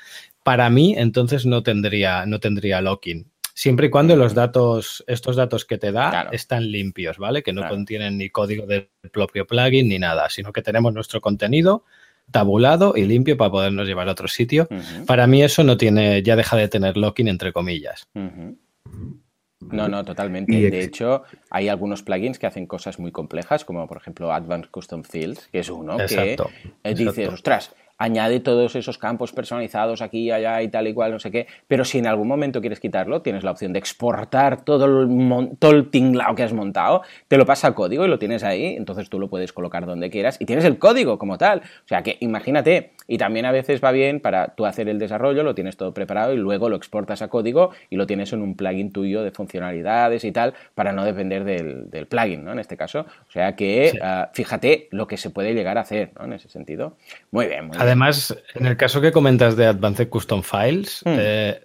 Para 0.42 0.70
mí, 0.70 0.94
entonces 0.96 1.46
no 1.46 1.62
tendría, 1.62 2.26
no 2.26 2.40
tendría 2.40 2.80
locking. 2.80 3.31
Siempre 3.54 3.88
y 3.88 3.90
cuando 3.90 4.16
los 4.16 4.34
datos, 4.34 5.04
estos 5.06 5.36
datos 5.36 5.64
que 5.64 5.78
te 5.78 5.92
da 5.92 6.28
están 6.32 6.70
limpios, 6.70 7.18
¿vale? 7.18 7.42
Que 7.42 7.52
no 7.52 7.68
contienen 7.68 8.18
ni 8.18 8.30
código 8.30 8.66
del 8.66 8.88
propio 9.12 9.46
plugin 9.46 9.88
ni 9.88 9.98
nada, 9.98 10.30
sino 10.30 10.52
que 10.52 10.62
tenemos 10.62 10.92
nuestro 10.94 11.20
contenido 11.20 11.84
tabulado 12.30 12.94
y 12.96 13.04
limpio 13.04 13.36
para 13.36 13.50
podernos 13.50 13.86
llevar 13.86 14.08
a 14.08 14.12
otro 14.12 14.28
sitio. 14.28 14.68
Para 15.06 15.26
mí 15.26 15.42
eso 15.42 15.64
no 15.64 15.76
tiene, 15.76 16.22
ya 16.22 16.36
deja 16.36 16.56
de 16.56 16.68
tener 16.68 16.96
locking 16.96 17.28
entre 17.28 17.52
comillas. 17.52 18.08
No, 18.14 19.88
no, 19.88 20.04
totalmente. 20.04 20.70
De 20.70 20.82
hecho, 20.82 21.22
hay 21.50 21.68
algunos 21.68 22.02
plugins 22.02 22.38
que 22.38 22.46
hacen 22.46 22.66
cosas 22.66 22.98
muy 22.98 23.12
complejas, 23.12 23.64
como 23.64 23.86
por 23.86 23.98
ejemplo 23.98 24.32
Advanced 24.32 24.70
Custom 24.70 25.04
Fields, 25.04 25.48
que 25.52 25.60
es 25.60 25.68
uno 25.68 25.96
que 25.98 26.36
eh, 26.84 26.94
dices, 26.94 27.28
ostras, 27.28 27.74
añade 28.02 28.40
todos 28.40 28.74
esos 28.74 28.98
campos 28.98 29.32
personalizados 29.32 30.02
aquí, 30.02 30.30
allá 30.32 30.60
y 30.60 30.68
tal 30.68 30.88
y 30.88 30.94
cual, 30.94 31.12
no 31.12 31.20
sé 31.20 31.30
qué, 31.30 31.46
pero 31.68 31.84
si 31.84 31.98
en 31.98 32.08
algún 32.08 32.26
momento 32.26 32.60
quieres 32.60 32.80
quitarlo, 32.80 33.22
tienes 33.22 33.44
la 33.44 33.52
opción 33.52 33.72
de 33.72 33.78
exportar 33.78 34.64
todo 34.64 34.86
el, 34.86 35.56
todo 35.60 35.70
el 35.70 35.88
tinglao 35.88 36.34
que 36.34 36.42
has 36.42 36.52
montado, 36.52 37.02
te 37.28 37.36
lo 37.36 37.46
pasa 37.46 37.68
a 37.68 37.74
código 37.74 38.04
y 38.04 38.08
lo 38.08 38.18
tienes 38.18 38.42
ahí, 38.42 38.74
entonces 38.76 39.08
tú 39.08 39.20
lo 39.20 39.28
puedes 39.28 39.52
colocar 39.52 39.86
donde 39.86 40.10
quieras 40.10 40.36
y 40.40 40.46
tienes 40.46 40.64
el 40.64 40.78
código 40.78 41.16
como 41.16 41.38
tal. 41.38 41.60
O 41.60 41.88
sea 41.88 42.02
que 42.02 42.16
imagínate, 42.20 42.92
y 43.06 43.18
también 43.18 43.46
a 43.46 43.52
veces 43.52 43.82
va 43.82 43.92
bien 43.92 44.18
para 44.18 44.48
tú 44.48 44.66
hacer 44.66 44.88
el 44.88 44.98
desarrollo, 44.98 45.44
lo 45.44 45.54
tienes 45.54 45.76
todo 45.76 45.94
preparado 45.94 46.32
y 46.32 46.38
luego 46.38 46.68
lo 46.68 46.76
exportas 46.76 47.22
a 47.22 47.28
código 47.28 47.70
y 47.88 47.96
lo 47.96 48.06
tienes 48.06 48.32
en 48.32 48.42
un 48.42 48.56
plugin 48.56 48.92
tuyo 48.92 49.22
de 49.22 49.30
funcionalidades 49.30 50.24
y 50.24 50.32
tal, 50.32 50.54
para 50.74 50.92
no 50.92 51.04
depender 51.04 51.44
del, 51.44 52.06
plugin, 52.08 52.44
¿no? 52.44 52.52
En 52.52 52.58
este 52.58 52.76
caso. 52.76 53.06
O 53.28 53.30
sea 53.30 53.54
que 53.54 53.92
ah, 54.02 54.30
fíjate 54.32 54.88
lo 54.90 55.06
que 55.06 55.16
se 55.16 55.30
puede 55.30 55.54
llegar 55.54 55.78
a 55.78 55.82
hacer, 55.82 56.10
¿no? 56.18 56.24
En 56.24 56.32
ese 56.32 56.48
sentido. 56.48 56.96
Muy 57.30 57.46
bien, 57.46 57.68
muy 57.68 57.76
Además, 57.92 58.34
en 58.54 58.64
el 58.64 58.78
caso 58.78 59.02
que 59.02 59.12
comentas 59.12 59.54
de 59.54 59.66
Advanced 59.66 60.08
Custom 60.08 60.42
Files, 60.42 61.02
hmm. 61.04 61.16
eh, 61.18 61.60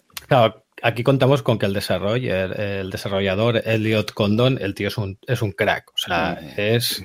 aquí 0.84 1.02
contamos 1.02 1.42
con 1.42 1.58
que 1.58 1.66
el 1.66 1.74
desarrollador, 1.74 2.60
el 2.60 2.90
desarrollador 2.90 3.62
Elliot 3.66 4.12
Condon, 4.12 4.58
el 4.62 4.76
tío 4.76 4.90
es 4.90 4.98
un, 4.98 5.18
es 5.26 5.42
un 5.42 5.54
crack. 5.54 5.90
O 5.90 5.98
sea, 5.98 6.38
es. 6.58 7.02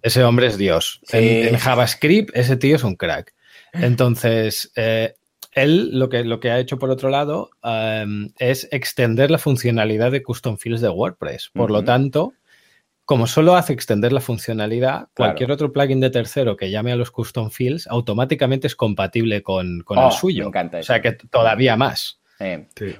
Ese 0.00 0.24
hombre 0.24 0.46
es 0.46 0.56
Dios. 0.56 1.00
En, 1.10 1.58
JavaScript, 1.58 2.34
ese 2.34 2.56
tío 2.56 2.76
es 2.76 2.84
un 2.84 2.96
crack. 2.96 3.34
Entonces, 3.74 4.72
eh, 4.76 5.16
él 5.52 5.90
lo 5.98 6.08
que, 6.08 6.24
lo 6.24 6.40
que 6.40 6.50
ha 6.50 6.58
hecho 6.58 6.78
por 6.78 6.88
otro 6.88 7.10
lado 7.10 7.50
em, 7.62 8.30
es 8.38 8.66
extender 8.72 9.30
la 9.30 9.38
funcionalidad 9.38 10.10
de 10.10 10.22
custom 10.22 10.56
fields 10.56 10.80
de 10.80 10.88
WordPress. 10.88 11.50
Por 11.52 11.70
lo 11.70 11.84
tanto, 11.84 12.32
como 13.08 13.26
solo 13.26 13.56
hace 13.56 13.72
extender 13.72 14.12
la 14.12 14.20
funcionalidad, 14.20 15.08
cualquier 15.16 15.50
otro 15.50 15.72
plugin 15.72 15.98
de 15.98 16.10
tercero 16.10 16.58
que 16.58 16.70
llame 16.70 16.92
a 16.92 16.96
los 16.96 17.10
custom 17.10 17.48
fields 17.48 17.86
automáticamente 17.86 18.66
es 18.66 18.76
compatible 18.76 19.42
con, 19.42 19.78
el 19.78 19.82
oh, 19.96 20.10
suyo. 20.10 20.42
Me 20.42 20.48
encanta 20.48 20.76
O 20.76 20.82
sea 20.82 21.00
que 21.00 21.12
todavía 21.12 21.74
más. 21.74 22.20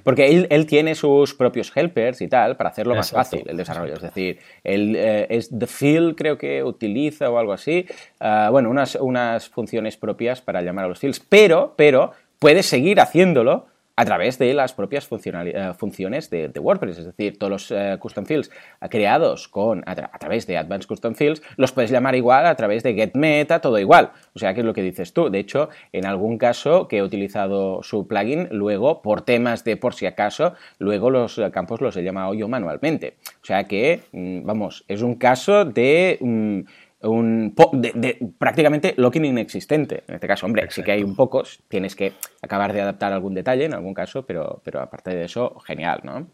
Porque 0.03 0.47
él, 0.49 0.65
tiene 0.65 0.95
sus 0.95 1.35
propios 1.35 1.71
helpers 1.75 2.21
y 2.21 2.27
tal 2.27 2.57
para 2.57 2.71
hacerlo 2.71 2.95
más 2.95 3.11
fácil 3.11 3.43
el 3.45 3.55
desarrollo. 3.55 3.93
Es 3.93 4.01
decir, 4.01 4.39
él 4.63 4.95
eh, 4.95 5.27
es 5.29 5.51
the 5.55 5.67
field, 5.67 6.15
creo 6.15 6.39
que 6.39 6.63
utiliza 6.63 7.29
o 7.29 7.37
algo 7.37 7.53
así. 7.53 7.85
Ah, 8.19 8.49
bueno, 8.51 8.71
unas, 8.71 8.95
unas 8.95 9.47
funciones 9.47 9.95
propias 9.95 10.41
para 10.41 10.63
llamar 10.63 10.85
a 10.85 10.87
los 10.87 10.97
fields. 10.97 11.19
Pero, 11.19 11.75
pero, 11.77 12.13
puedes 12.39 12.65
seguir 12.65 12.99
haciéndolo 12.99 13.67
a 13.99 14.05
través 14.05 14.39
de 14.39 14.53
las 14.53 14.71
propias 14.71 15.09
eh, 15.11 15.73
funciones 15.77 16.29
de, 16.29 16.57
WordPress. 16.57 16.99
Es 16.99 17.05
decir, 17.05 17.37
todos 17.37 17.51
los 17.51 17.71
eh, 17.71 17.97
custom 17.99 18.25
fields 18.25 18.49
creados 18.89 19.49
con, 19.49 19.83
a, 19.85 19.93
través 19.93 20.47
de 20.47 20.57
Advanced 20.57 20.87
Custom 20.87 21.15
Fields 21.15 21.41
los 21.57 21.73
puedes 21.73 21.91
llamar 21.91 22.15
igual 22.15 22.45
a 22.45 22.55
través 22.55 22.81
de 22.81 22.93
getMeta, 22.93 23.59
todo 23.59 23.77
igual. 23.77 24.11
O 24.33 24.39
sea, 24.39 24.53
que 24.53 24.61
es 24.61 24.65
lo 24.65 24.73
que 24.73 24.83
dices 24.83 25.11
tú. 25.11 25.29
De 25.29 25.39
hecho, 25.39 25.67
en 25.91 26.05
algún 26.05 26.37
caso 26.37 26.87
que 26.87 26.99
he 26.99 27.03
utilizado 27.03 27.83
su 27.83 28.07
plugin, 28.07 28.47
luego, 28.51 29.01
por 29.01 29.23
temas 29.23 29.65
de 29.65 29.75
por 29.75 29.93
si 29.93 30.05
acaso, 30.05 30.53
luego 30.77 31.09
los 31.09 31.41
campos 31.51 31.81
los 31.81 31.97
he 31.97 32.01
llamado 32.01 32.33
yo 32.33 32.47
manualmente. 32.47 33.17
O 33.41 33.45
sea 33.45 33.65
que, 33.65 34.03
mm, 34.13 34.45
vamos, 34.45 34.85
es 34.87 35.01
un 35.01 35.15
caso 35.15 35.65
de... 35.65 36.17
Mm, 36.21 36.61
un 37.01 37.55
de, 37.73 38.33
prácticamente 38.37 38.93
locking 38.97 39.25
inexistente. 39.25 40.03
En 40.07 40.15
este 40.15 40.27
caso, 40.27 40.45
hombre, 40.45 40.67
sí 40.69 40.83
que 40.83 40.91
hay 40.91 41.03
un 41.03 41.15
pocos, 41.15 41.59
tienes 41.67 41.95
que 41.95 42.13
acabar 42.41 42.73
de 42.73 42.81
adaptar 42.81 43.13
algún 43.13 43.33
detalle 43.33 43.65
en 43.65 43.73
algún 43.73 43.93
caso, 43.93 44.25
pero, 44.25 44.61
pero 44.63 44.81
aparte 44.81 45.15
de 45.15 45.25
eso, 45.25 45.59
genial, 45.59 46.01
¿no? 46.03 46.27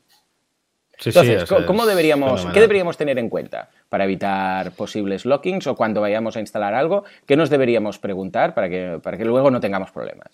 Entonces, 1.04 1.50
¿cómo 1.68 1.86
deberíamos, 1.86 2.46
¿qué 2.54 2.62
deberíamos 2.62 2.96
tener 2.96 3.20
en 3.20 3.30
cuenta 3.30 3.70
para 3.90 4.06
evitar 4.06 4.72
posibles 4.72 5.26
lockings 5.26 5.68
o 5.68 5.76
cuando 5.76 6.02
vayamos 6.02 6.38
a 6.38 6.40
instalar 6.40 6.74
algo? 6.74 7.04
¿Qué 7.26 7.36
nos 7.36 7.50
deberíamos 7.50 8.00
preguntar 8.00 8.54
para 8.54 8.70
que, 8.70 9.00
para 9.04 9.18
que 9.18 9.26
luego 9.26 9.52
no 9.52 9.60
tengamos 9.60 9.92
problemas? 9.92 10.30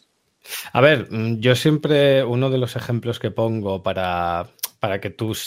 A 0.72 0.82
ver, 0.82 1.08
mm, 1.10 1.40
yo 1.40 1.56
siempre 1.56 2.24
uno 2.24 2.50
de 2.50 2.58
los 2.58 2.76
ejemplos 2.76 3.20
que 3.20 3.32
pongo 3.32 3.82
para, 3.82 4.48
para 4.82 5.00
que 5.00 5.12
tú, 5.12 5.38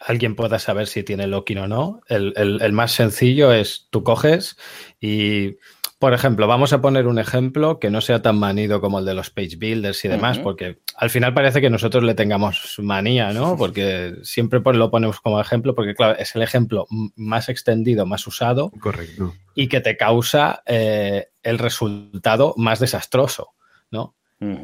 alguien 0.00 0.34
pueda 0.34 0.58
saber 0.58 0.86
si 0.86 1.02
tiene 1.02 1.26
locking 1.26 1.58
o 1.58 1.68
no, 1.68 2.00
el, 2.08 2.72
más 2.72 2.92
sencillo 2.92 3.52
es 3.52 3.88
tú 3.90 4.02
coges 4.02 4.56
y, 5.02 5.58
por 5.98 6.14
ejemplo, 6.14 6.46
vamos 6.46 6.72
a 6.72 6.80
poner 6.80 7.06
un 7.06 7.18
ejemplo 7.18 7.78
que 7.78 7.90
no 7.90 8.00
sea 8.00 8.22
tan 8.22 8.38
manido 8.38 8.80
como 8.80 9.00
el 9.00 9.04
de 9.04 9.12
los 9.12 9.28
page 9.28 9.56
builders 9.58 10.02
y 10.06 10.08
demás, 10.08 10.38
porque 10.38 10.78
al 10.96 11.10
final 11.10 11.34
parece 11.34 11.60
que 11.60 11.68
nosotros 11.68 12.04
le 12.04 12.14
tengamos 12.14 12.78
manía, 12.78 13.34
¿no? 13.34 13.58
Porque 13.58 14.14
siempre 14.22 14.62
lo 14.72 14.90
ponemos 14.90 15.20
como 15.20 15.38
ejemplo, 15.38 15.74
porque 15.74 15.94
claro, 15.94 16.18
es 16.18 16.34
el 16.34 16.40
ejemplo 16.40 16.86
más 17.16 17.50
extendido, 17.50 18.06
más 18.06 18.26
usado. 18.26 18.70
Correcto. 18.80 19.34
Y 19.54 19.68
que 19.68 19.82
te 19.82 19.98
causa 19.98 20.62
eh, 20.64 21.26
el 21.42 21.58
resultado 21.58 22.54
más 22.56 22.80
desastroso, 22.80 23.50
¿no? 23.90 24.16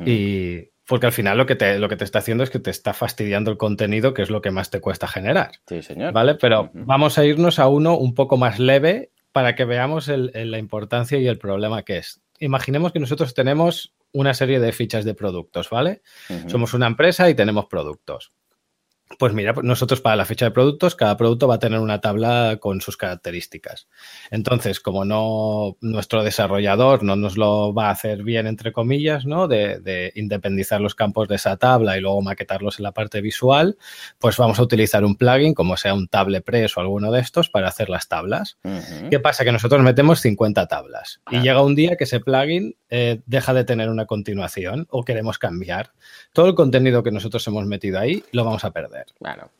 Y 0.06 0.70
porque 0.86 1.06
al 1.06 1.12
final 1.12 1.36
lo 1.36 1.46
que, 1.46 1.56
te, 1.56 1.78
lo 1.78 1.88
que 1.88 1.96
te 1.96 2.04
está 2.04 2.20
haciendo 2.20 2.44
es 2.44 2.50
que 2.50 2.58
te 2.58 2.70
está 2.70 2.94
fastidiando 2.94 3.50
el 3.50 3.56
contenido, 3.56 4.14
que 4.14 4.22
es 4.22 4.30
lo 4.30 4.40
que 4.40 4.50
más 4.50 4.70
te 4.70 4.80
cuesta 4.80 5.08
generar. 5.08 5.52
Sí, 5.68 5.82
señor. 5.82 6.12
¿Vale? 6.12 6.36
Pero 6.36 6.70
vamos 6.72 7.18
a 7.18 7.24
irnos 7.24 7.58
a 7.58 7.68
uno 7.68 7.96
un 7.96 8.14
poco 8.14 8.36
más 8.36 8.58
leve 8.58 9.10
para 9.32 9.54
que 9.54 9.64
veamos 9.64 10.08
la 10.08 10.58
importancia 10.58 11.18
y 11.18 11.26
el 11.26 11.38
problema 11.38 11.82
que 11.82 11.98
es. 11.98 12.22
Imaginemos 12.38 12.92
que 12.92 13.00
nosotros 13.00 13.34
tenemos 13.34 13.94
una 14.12 14.32
serie 14.32 14.60
de 14.60 14.72
fichas 14.72 15.04
de 15.04 15.14
productos, 15.14 15.68
¿vale? 15.70 16.02
Somos 16.46 16.72
una 16.72 16.86
empresa 16.86 17.28
y 17.28 17.34
tenemos 17.34 17.66
productos. 17.66 18.32
Pues 19.18 19.32
mira, 19.32 19.54
pues 19.54 19.64
nosotros 19.64 20.00
para 20.00 20.16
la 20.16 20.24
fecha 20.24 20.46
de 20.46 20.50
productos, 20.50 20.96
cada 20.96 21.16
producto 21.16 21.46
va 21.46 21.54
a 21.54 21.58
tener 21.60 21.78
una 21.78 22.00
tabla 22.00 22.58
con 22.60 22.80
sus 22.80 22.96
características. 22.96 23.86
Entonces, 24.32 24.80
como 24.80 25.04
no 25.04 25.76
nuestro 25.80 26.24
desarrollador 26.24 27.04
no 27.04 27.14
nos 27.14 27.38
lo 27.38 27.72
va 27.72 27.88
a 27.88 27.92
hacer 27.92 28.24
bien, 28.24 28.48
entre 28.48 28.72
comillas, 28.72 29.24
¿no? 29.24 29.46
De, 29.46 30.12
independizar 30.16 30.80
los 30.80 30.94
campos 30.94 31.28
de 31.28 31.36
esa 31.36 31.56
tabla 31.56 31.96
y 31.96 32.00
luego 32.00 32.20
maquetarlos 32.20 32.78
en 32.78 32.82
la 32.82 32.92
parte 32.92 33.20
visual, 33.20 33.78
pues 34.18 34.36
vamos 34.36 34.58
a 34.58 34.62
utilizar 34.62 35.04
un 35.04 35.16
plugin, 35.16 35.54
como 35.54 35.76
sea 35.76 35.94
un 35.94 36.08
TablePress 36.08 36.76
o 36.76 36.80
alguno 36.80 37.12
de 37.12 37.20
estos, 37.20 37.48
para 37.48 37.68
hacer 37.68 37.88
las 37.88 38.08
tablas. 38.08 38.58
¿Qué 39.08 39.20
pasa? 39.20 39.44
Que 39.44 39.52
nosotros 39.52 39.80
metemos 39.82 40.20
50 40.20 40.66
tablas 40.66 41.20
y 41.30 41.40
llega 41.40 41.62
un 41.62 41.76
día 41.76 41.96
que 41.96 42.04
ese 42.04 42.20
plugin 42.20 42.76
eh, 42.88 43.20
deja 43.26 43.54
de 43.54 43.64
tener 43.64 43.88
una 43.88 44.06
continuación 44.06 44.86
o 44.90 45.04
queremos 45.04 45.38
cambiar. 45.38 45.92
Todo 46.32 46.48
el 46.48 46.54
contenido 46.54 47.02
que 47.02 47.12
nosotros 47.12 47.46
hemos 47.46 47.66
metido 47.66 47.98
ahí 47.98 48.24
lo 48.32 48.44
vamos 48.44 48.64
a 48.64 48.72
perder. 48.72 48.95
Claro. 49.18 49.50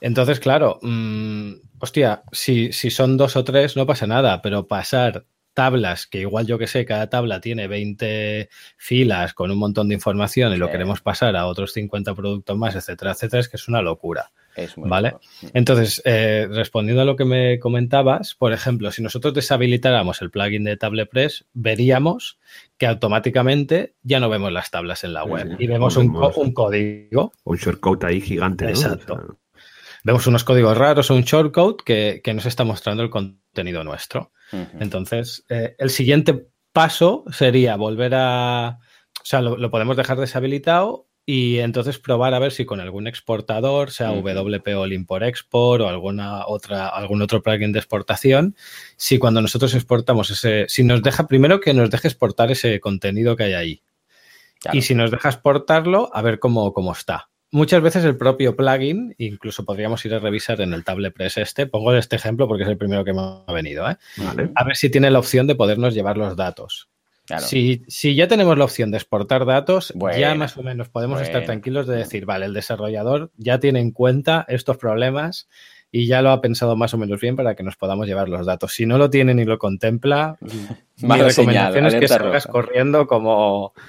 Entonces, 0.00 0.40
claro, 0.40 0.78
mm, 0.82 1.52
hostia, 1.78 2.22
si, 2.32 2.72
si 2.72 2.90
son 2.90 3.16
dos 3.16 3.36
o 3.36 3.44
tres 3.44 3.76
no 3.76 3.86
pasa 3.86 4.06
nada, 4.06 4.42
pero 4.42 4.66
pasar 4.66 5.26
tablas, 5.54 6.06
que 6.06 6.20
igual 6.20 6.46
yo 6.46 6.58
que 6.58 6.66
sé, 6.66 6.84
cada 6.84 7.08
tabla 7.08 7.40
tiene 7.40 7.68
20 7.68 8.48
filas 8.76 9.34
con 9.34 9.50
un 9.50 9.58
montón 9.58 9.88
de 9.88 9.94
información 9.94 10.52
y 10.52 10.56
lo 10.56 10.70
queremos 10.70 11.00
pasar 11.02 11.36
a 11.36 11.46
otros 11.46 11.72
50 11.72 12.14
productos 12.14 12.56
más, 12.56 12.74
etcétera, 12.74 13.12
etcétera, 13.12 13.40
es 13.40 13.48
que 13.48 13.56
es 13.56 13.68
una 13.68 13.82
locura. 13.82 14.32
¿Vale? 14.76 15.14
Entonces, 15.54 16.02
eh, 16.04 16.46
respondiendo 16.50 17.02
a 17.02 17.04
lo 17.04 17.16
que 17.16 17.24
me 17.24 17.58
comentabas, 17.58 18.34
por 18.34 18.52
ejemplo, 18.52 18.90
si 18.90 19.02
nosotros 19.02 19.34
deshabilitáramos 19.34 20.20
el 20.22 20.30
plugin 20.30 20.64
de 20.64 20.76
TablePress, 20.76 21.46
veríamos 21.52 22.38
que 22.76 22.86
automáticamente 22.86 23.94
ya 24.02 24.20
no 24.20 24.28
vemos 24.28 24.52
las 24.52 24.70
tablas 24.70 25.04
en 25.04 25.14
la 25.14 25.24
web 25.24 25.56
y 25.58 25.66
vemos 25.66 25.96
un, 25.96 26.12
código. 26.52 27.32
Un 27.44 27.56
shortcode 27.56 28.06
ahí 28.06 28.20
gigante. 28.20 28.68
Exacto. 28.68 29.38
Vemos 30.04 30.26
unos 30.26 30.44
códigos 30.44 30.76
raros 30.76 31.10
o 31.10 31.14
un 31.14 31.22
shortcode 31.22 31.84
que, 31.84 32.20
que, 32.22 32.34
nos 32.34 32.46
está 32.46 32.64
mostrando 32.64 33.02
el 33.02 33.10
contenido 33.10 33.84
nuestro. 33.84 34.32
Entonces, 34.80 35.44
eh, 35.48 35.76
el 35.78 35.88
siguiente 35.88 36.48
paso 36.72 37.24
sería 37.30 37.76
volver 37.76 38.14
a. 38.14 38.78
O 39.22 39.24
sea, 39.24 39.40
lo 39.40 39.70
podemos 39.70 39.96
dejar 39.96 40.18
deshabilitado 40.18 41.06
y 41.24 41.58
entonces 41.58 41.98
probar 41.98 42.34
a 42.34 42.38
ver 42.38 42.52
si 42.52 42.64
con 42.64 42.80
algún 42.80 43.06
exportador, 43.06 43.90
sea 43.90 44.10
WP 44.10 44.68
o 44.76 44.86
Import 44.86 45.24
Export 45.24 45.82
o 45.82 45.88
alguna 45.88 46.46
otra, 46.46 46.88
algún 46.88 47.22
otro 47.22 47.42
plugin 47.42 47.72
de 47.72 47.78
exportación, 47.78 48.56
si 48.96 49.18
cuando 49.18 49.40
nosotros 49.40 49.74
exportamos 49.74 50.30
ese, 50.30 50.66
si 50.68 50.82
nos 50.82 51.02
deja 51.02 51.28
primero 51.28 51.60
que 51.60 51.74
nos 51.74 51.90
deje 51.90 52.08
exportar 52.08 52.50
ese 52.50 52.80
contenido 52.80 53.36
que 53.36 53.44
hay 53.44 53.52
ahí. 53.54 53.82
Y 54.72 54.82
si 54.82 54.94
nos 54.94 55.10
deja 55.10 55.28
exportarlo, 55.28 56.10
a 56.12 56.22
ver 56.22 56.38
cómo, 56.38 56.72
cómo 56.72 56.92
está. 56.92 57.28
Muchas 57.50 57.82
veces 57.82 58.04
el 58.04 58.16
propio 58.16 58.56
plugin, 58.56 59.14
incluso 59.18 59.64
podríamos 59.64 60.04
ir 60.06 60.14
a 60.14 60.18
revisar 60.18 60.60
en 60.60 60.72
el 60.72 60.84
TablePress 60.84 61.36
este, 61.36 61.66
pongo 61.66 61.92
este 61.94 62.16
ejemplo 62.16 62.48
porque 62.48 62.62
es 62.62 62.68
el 62.68 62.78
primero 62.78 63.04
que 63.04 63.12
me 63.12 63.20
ha 63.46 63.52
venido, 63.52 63.88
¿eh? 63.90 63.96
a 64.54 64.64
ver 64.64 64.76
si 64.76 64.88
tiene 64.88 65.10
la 65.10 65.18
opción 65.18 65.46
de 65.46 65.54
podernos 65.54 65.94
llevar 65.94 66.16
los 66.16 66.34
datos. 66.34 66.88
Si, 67.40 68.14
ya 68.14 68.28
tenemos 68.28 68.58
la 68.58 68.64
opción 68.64 68.90
de 68.90 68.98
exportar 68.98 69.46
datos, 69.46 69.92
ya 70.18 70.34
más 70.34 70.56
o 70.56 70.62
menos 70.62 70.88
podemos 70.88 71.20
estar 71.20 71.44
tranquilos 71.44 71.86
de 71.86 71.96
decir, 71.96 72.26
vale, 72.26 72.46
el 72.46 72.54
desarrollador 72.54 73.30
ya 73.36 73.58
tiene 73.58 73.80
en 73.80 73.90
cuenta 73.90 74.44
estos 74.48 74.76
problemas 74.76 75.48
y 75.90 76.06
ya 76.06 76.22
lo 76.22 76.30
ha 76.30 76.40
pensado 76.40 76.74
más 76.74 76.94
o 76.94 76.98
menos 76.98 77.20
bien 77.20 77.36
para 77.36 77.54
que 77.54 77.62
nos 77.62 77.76
podamos 77.76 78.06
llevar 78.06 78.30
los 78.30 78.46
datos. 78.46 78.72
Si 78.72 78.86
no 78.86 78.96
lo 78.96 79.10
tiene 79.10 79.34
ni 79.34 79.44
lo 79.44 79.58
contempla, 79.58 80.38
mi 81.02 81.16
recomendación 81.16 81.86
es 81.86 81.94
que 81.94 82.08
salgas 82.08 82.46
corriendo 82.46 83.06
como... 83.06 83.74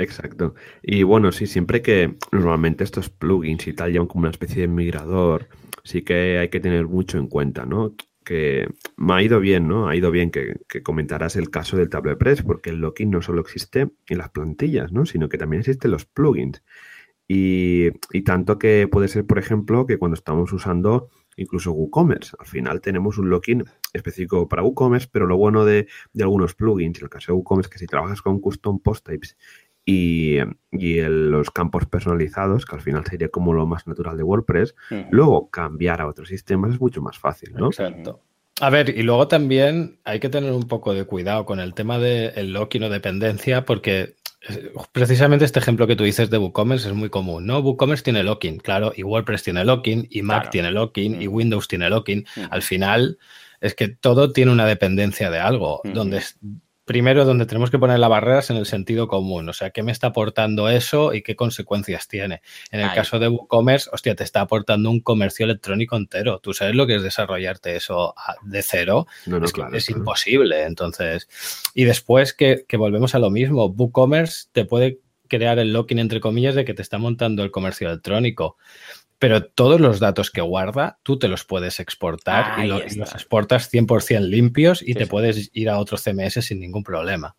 Exacto. 0.00 0.54
Y 0.82 1.02
bueno, 1.02 1.32
sí, 1.32 1.46
siempre 1.46 1.82
que 1.82 2.16
normalmente 2.30 2.84
estos 2.84 3.10
plugins 3.10 3.66
y 3.66 3.72
tal 3.72 3.90
llevan 3.90 4.06
como 4.06 4.20
una 4.20 4.30
especie 4.30 4.62
de 4.62 4.68
migrador, 4.68 5.48
sí 5.82 6.02
que 6.02 6.38
hay 6.38 6.50
que 6.50 6.60
tener 6.60 6.86
mucho 6.86 7.18
en 7.18 7.26
cuenta, 7.26 7.64
¿no? 7.64 7.94
Que 8.28 8.68
me 8.98 9.14
ha 9.14 9.22
ido 9.22 9.40
bien, 9.40 9.68
¿no? 9.68 9.88
Ha 9.88 9.96
ido 9.96 10.10
bien 10.10 10.30
que, 10.30 10.56
que 10.68 10.82
comentaras 10.82 11.34
el 11.36 11.48
caso 11.48 11.78
del 11.78 11.88
TablePress, 11.88 12.42
porque 12.42 12.68
el 12.68 12.76
locking 12.76 13.08
no 13.08 13.22
solo 13.22 13.40
existe 13.40 13.88
en 14.06 14.18
las 14.18 14.28
plantillas, 14.28 14.92
¿no? 14.92 15.06
Sino 15.06 15.30
que 15.30 15.38
también 15.38 15.60
existen 15.60 15.90
los 15.90 16.04
plugins. 16.04 16.62
Y, 17.26 17.90
tanto 18.24 18.58
que 18.58 18.86
puede 18.88 19.08
ser, 19.08 19.26
por 19.26 19.38
ejemplo, 19.38 19.86
que 19.86 19.98
cuando 19.98 20.14
estamos 20.14 20.52
usando 20.52 21.08
incluso 21.36 21.72
WooCommerce, 21.72 22.36
al 22.38 22.46
final 22.46 22.80
tenemos 22.80 23.16
un 23.16 23.30
locking 23.30 23.64
específico 23.92 24.48
para 24.48 24.62
WooCommerce, 24.62 25.08
pero 25.10 25.26
lo 25.26 25.36
bueno 25.36 25.64
de, 25.64 25.86
algunos 26.20 26.54
plugins, 26.54 26.98
en 26.98 27.04
el 27.04 27.10
caso 27.10 27.32
de 27.32 27.36
WooCommerce, 27.36 27.70
que 27.70 27.78
si 27.78 27.86
trabajas 27.86 28.20
con 28.20 28.40
custom 28.40 28.80
post 28.80 29.06
types 29.06 29.36
y, 29.90 30.38
los 30.70 31.50
campos 31.50 31.86
personalizados, 31.86 32.66
que 32.66 32.76
al 32.76 32.82
final 32.82 33.06
sería 33.06 33.30
como 33.30 33.54
lo 33.54 33.66
más 33.66 33.86
natural 33.86 34.18
de 34.18 34.22
WordPress, 34.22 34.74
luego 35.10 35.48
cambiar 35.50 36.02
a 36.02 36.06
otros 36.06 36.28
sistemas 36.28 36.74
es 36.74 36.80
mucho 36.80 37.00
más 37.00 37.18
fácil, 37.18 37.54
¿no? 37.54 37.68
Exacto. 37.68 38.20
A 38.60 38.68
ver, 38.68 38.90
y 38.90 39.02
luego 39.02 39.28
también 39.28 39.98
hay 40.04 40.20
que 40.20 40.28
tener 40.28 40.52
un 40.52 40.64
poco 40.64 40.92
de 40.92 41.04
cuidado 41.04 41.46
con 41.46 41.58
el 41.58 41.72
tema 41.72 41.98
del 41.98 42.34
de 42.34 42.44
locking 42.44 42.82
o 42.82 42.90
dependencia, 42.90 43.64
porque 43.64 44.16
eh, 44.48 44.72
precisamente 44.92 45.46
este 45.46 45.60
ejemplo 45.60 45.86
que 45.86 45.96
tú 45.96 46.04
dices 46.04 46.28
de 46.28 46.36
WooCommerce 46.36 46.88
es 46.88 46.94
muy 46.94 47.08
común, 47.08 47.46
¿no? 47.46 47.60
WooCommerce 47.60 48.04
tiene 48.04 48.22
locking, 48.22 48.58
claro, 48.58 48.92
y 48.94 49.04
WordPress 49.04 49.44
tiene 49.44 49.64
locking, 49.64 50.06
y 50.10 50.20
Mac 50.20 50.50
tiene 50.50 50.70
locking, 50.70 51.22
y 51.22 51.28
Windows 51.28 51.66
tiene 51.66 51.88
locking. 51.88 52.26
Al 52.50 52.60
final 52.60 53.18
es 53.62 53.74
que 53.74 53.88
todo 53.88 54.32
tiene 54.32 54.52
una 54.52 54.66
dependencia 54.66 55.30
de 55.30 55.38
algo, 55.38 55.80
donde 55.84 56.20
primero 56.88 57.26
donde 57.26 57.44
tenemos 57.44 57.70
que 57.70 57.78
poner 57.78 57.98
las 57.98 58.08
barreras 58.08 58.48
en 58.48 58.56
el 58.56 58.64
sentido 58.64 59.06
común. 59.08 59.48
O 59.48 59.52
sea, 59.52 59.70
¿qué 59.70 59.82
me 59.82 59.92
está 59.92 60.08
aportando 60.08 60.70
eso 60.70 61.12
y 61.12 61.22
qué 61.22 61.36
consecuencias 61.36 62.08
tiene? 62.08 62.40
En 62.70 62.80
el 62.80 62.90
caso 62.92 63.18
de 63.18 63.28
WooCommerce, 63.28 63.90
hostia, 63.92 64.16
te 64.16 64.24
está 64.24 64.40
aportando 64.40 64.90
un 64.90 65.00
comercio 65.00 65.44
electrónico 65.44 65.96
entero. 65.96 66.40
¿Tú 66.40 66.54
sabes 66.54 66.74
lo 66.74 66.86
que 66.86 66.96
es 66.96 67.02
desarrollarte 67.02 67.76
eso 67.76 68.14
de 68.42 68.62
cero? 68.62 69.06
es, 69.26 69.52
es 69.74 69.90
imposible. 69.90 70.64
Entonces, 70.64 71.28
y 71.74 71.84
después 71.84 72.32
que, 72.32 72.64
que 72.66 72.78
volvemos 72.78 73.14
a 73.14 73.18
lo 73.18 73.30
mismo, 73.30 73.66
WooCommerce 73.66 74.48
te 74.52 74.64
puede 74.64 74.98
crear 75.28 75.58
el 75.58 75.74
locking 75.74 75.98
entre 75.98 76.20
comillas 76.20 76.54
de 76.54 76.64
que 76.64 76.72
te 76.72 76.80
está 76.80 76.96
montando 76.96 77.44
el 77.44 77.50
comercio 77.50 77.88
electrónico 77.88 78.56
pero 79.18 79.44
todos 79.44 79.80
los 79.80 80.00
datos 80.00 80.30
que 80.30 80.40
guarda, 80.40 80.98
tú 81.02 81.18
te 81.18 81.28
los 81.28 81.44
puedes 81.44 81.80
exportar 81.80 82.64
y, 82.64 82.68
los 82.68 83.14
exportas 83.14 83.72
100% 83.72 84.20
limpios 84.20 84.82
y 84.82 84.94
te 84.94 85.06
puedes 85.06 85.50
ir 85.52 85.70
a 85.70 85.78
otro 85.78 85.96
CMS 85.96 86.44
sin 86.44 86.60
ningún 86.60 86.84
problema. 86.84 87.36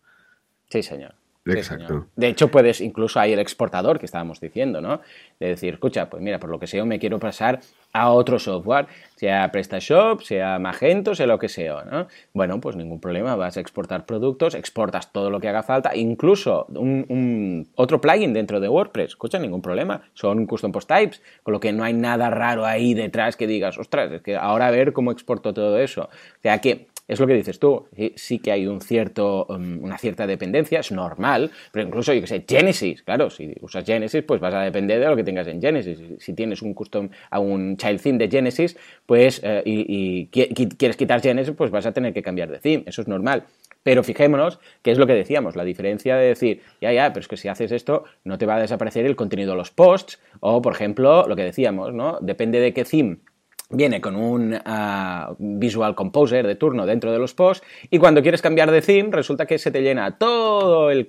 Sí, 0.68 0.82
señor. 0.82 1.14
Exacto. 1.46 2.06
de 2.16 2.28
hecho, 2.28 2.50
puedes, 2.50 2.80
incluso 2.80 3.18
hay 3.18 3.32
el 3.32 3.38
exportador 3.38 3.98
que 3.98 4.06
estábamos 4.06 4.40
diciendo, 4.40 4.80
¿no? 4.80 5.00
De 5.38 5.48
decir, 5.48 5.74
escucha, 5.74 6.10
pues 6.10 6.22
mira, 6.22 6.38
por 6.38 6.50
lo 6.50 6.58
que 6.58 6.66
sea, 6.66 6.84
me 6.84 6.98
quiero 6.98 7.18
pasar 7.18 7.60
a 7.92 8.10
otro 8.10 8.38
software, 8.38 8.86
sea 9.16 9.50
PrestaShop, 9.50 10.20
sea 10.22 10.58
Magento, 10.58 11.14
sea 11.14 11.26
lo 11.26 11.38
que 11.38 11.48
sea, 11.48 11.84
¿no? 11.84 12.06
Bueno, 12.34 12.60
pues 12.60 12.76
ningún 12.76 13.00
problema, 13.00 13.34
vas 13.36 13.56
a 13.56 13.60
exportar 13.60 14.06
productos, 14.06 14.54
exportas 14.54 15.12
todo 15.12 15.30
lo 15.30 15.40
que 15.40 15.48
haga 15.48 15.62
falta, 15.62 15.96
incluso 15.96 16.66
un, 16.68 17.68
otro 17.74 18.00
plugin 18.00 18.32
dentro 18.32 18.60
de 18.60 18.68
WordPress, 18.68 19.10
escucha, 19.10 19.38
ningún 19.38 19.62
problema, 19.62 20.02
son 20.14 20.46
custom 20.46 20.72
post 20.72 20.88
types, 20.88 21.22
con 21.42 21.52
lo 21.52 21.60
que 21.60 21.72
no 21.72 21.84
hay 21.84 21.94
nada 21.94 22.30
raro 22.30 22.64
ahí 22.64 22.94
detrás 22.94 23.36
que 23.36 23.46
digas, 23.46 23.78
ostras, 23.78 24.12
es 24.12 24.22
que 24.22 24.36
ahora 24.36 24.68
a 24.68 24.70
ver 24.70 24.92
cómo 24.92 25.10
exporto 25.10 25.52
todo 25.52 25.78
eso. 25.78 26.02
O 26.02 26.42
sea 26.42 26.58
que 26.58 26.86
es 27.10 27.18
lo 27.18 27.26
que 27.26 27.34
dices 27.34 27.58
tú, 27.58 27.86
sí, 28.14 28.38
que 28.38 28.52
hay 28.52 28.68
un 28.68 28.80
cierto, 28.80 29.44
um, 29.48 29.82
una 29.82 29.98
cierta 29.98 30.28
dependencia, 30.28 30.78
es 30.78 30.92
normal, 30.92 31.50
pero 31.72 31.84
incluso, 31.84 32.12
yo 32.12 32.20
que 32.20 32.28
sé, 32.28 32.44
Genesis, 32.48 33.02
claro, 33.02 33.30
si 33.30 33.52
usas 33.60 33.84
Genesis, 33.84 34.22
pues 34.22 34.40
vas 34.40 34.54
a 34.54 34.60
depender 34.60 35.00
de 35.00 35.06
lo 35.06 35.16
que 35.16 35.24
tengas 35.24 35.48
en 35.48 35.60
Genesis. 35.60 35.98
Si 36.18 36.34
tienes 36.34 36.62
un 36.62 36.72
custom, 36.72 37.08
a 37.30 37.40
un 37.40 37.76
child 37.76 38.00
theme 38.00 38.18
de 38.18 38.30
Genesis, 38.30 38.76
pues, 39.06 39.40
eh, 39.42 39.62
y, 39.64 40.26
quieres 40.28 40.96
quitar 40.96 41.20
Genesis, 41.20 41.52
pues 41.56 41.72
vas 41.72 41.84
a 41.84 41.92
tener 41.92 42.14
que 42.14 42.22
cambiar 42.22 42.48
de 42.48 42.60
theme, 42.60 42.84
eso 42.86 43.02
es 43.02 43.08
normal. 43.08 43.42
Pero 43.82 44.04
fijémonos 44.04 44.60
que 44.82 44.92
es 44.92 44.98
lo 44.98 45.06
que 45.08 45.14
decíamos, 45.14 45.56
la 45.56 45.64
diferencia 45.64 46.14
de 46.14 46.26
decir, 46.28 46.62
ya, 46.80 46.92
ya, 46.92 47.12
pero 47.12 47.22
es 47.22 47.28
que 47.28 47.36
si 47.36 47.48
haces 47.48 47.72
esto, 47.72 48.04
no 48.22 48.38
te 48.38 48.46
va 48.46 48.54
a 48.56 48.60
desaparecer 48.60 49.04
el 49.04 49.16
contenido 49.16 49.52
de 49.52 49.56
los 49.56 49.72
posts, 49.72 50.20
o 50.38 50.62
por 50.62 50.74
ejemplo, 50.74 51.26
lo 51.26 51.34
que 51.34 51.42
decíamos, 51.42 51.92
¿no? 51.92 52.18
Depende 52.20 52.60
de 52.60 52.72
qué 52.72 52.84
theme 52.84 53.16
viene 53.70 54.00
con 54.00 54.16
un 54.16 54.58
ah, 54.64 55.34
Visual 55.38 55.94
Composer 55.94 56.46
de 56.46 56.56
turno 56.56 56.86
dentro 56.86 57.12
de 57.12 57.18
los 57.18 57.34
posts 57.34 57.66
y 57.90 57.98
cuando 57.98 58.22
quieres 58.22 58.42
cambiar 58.42 58.70
de 58.70 58.82
theme 58.82 59.10
resulta 59.12 59.46
que 59.46 59.58
se 59.58 59.70
te 59.70 59.82
llena 59.82 60.18
todo 60.18 60.90
el, 60.90 61.06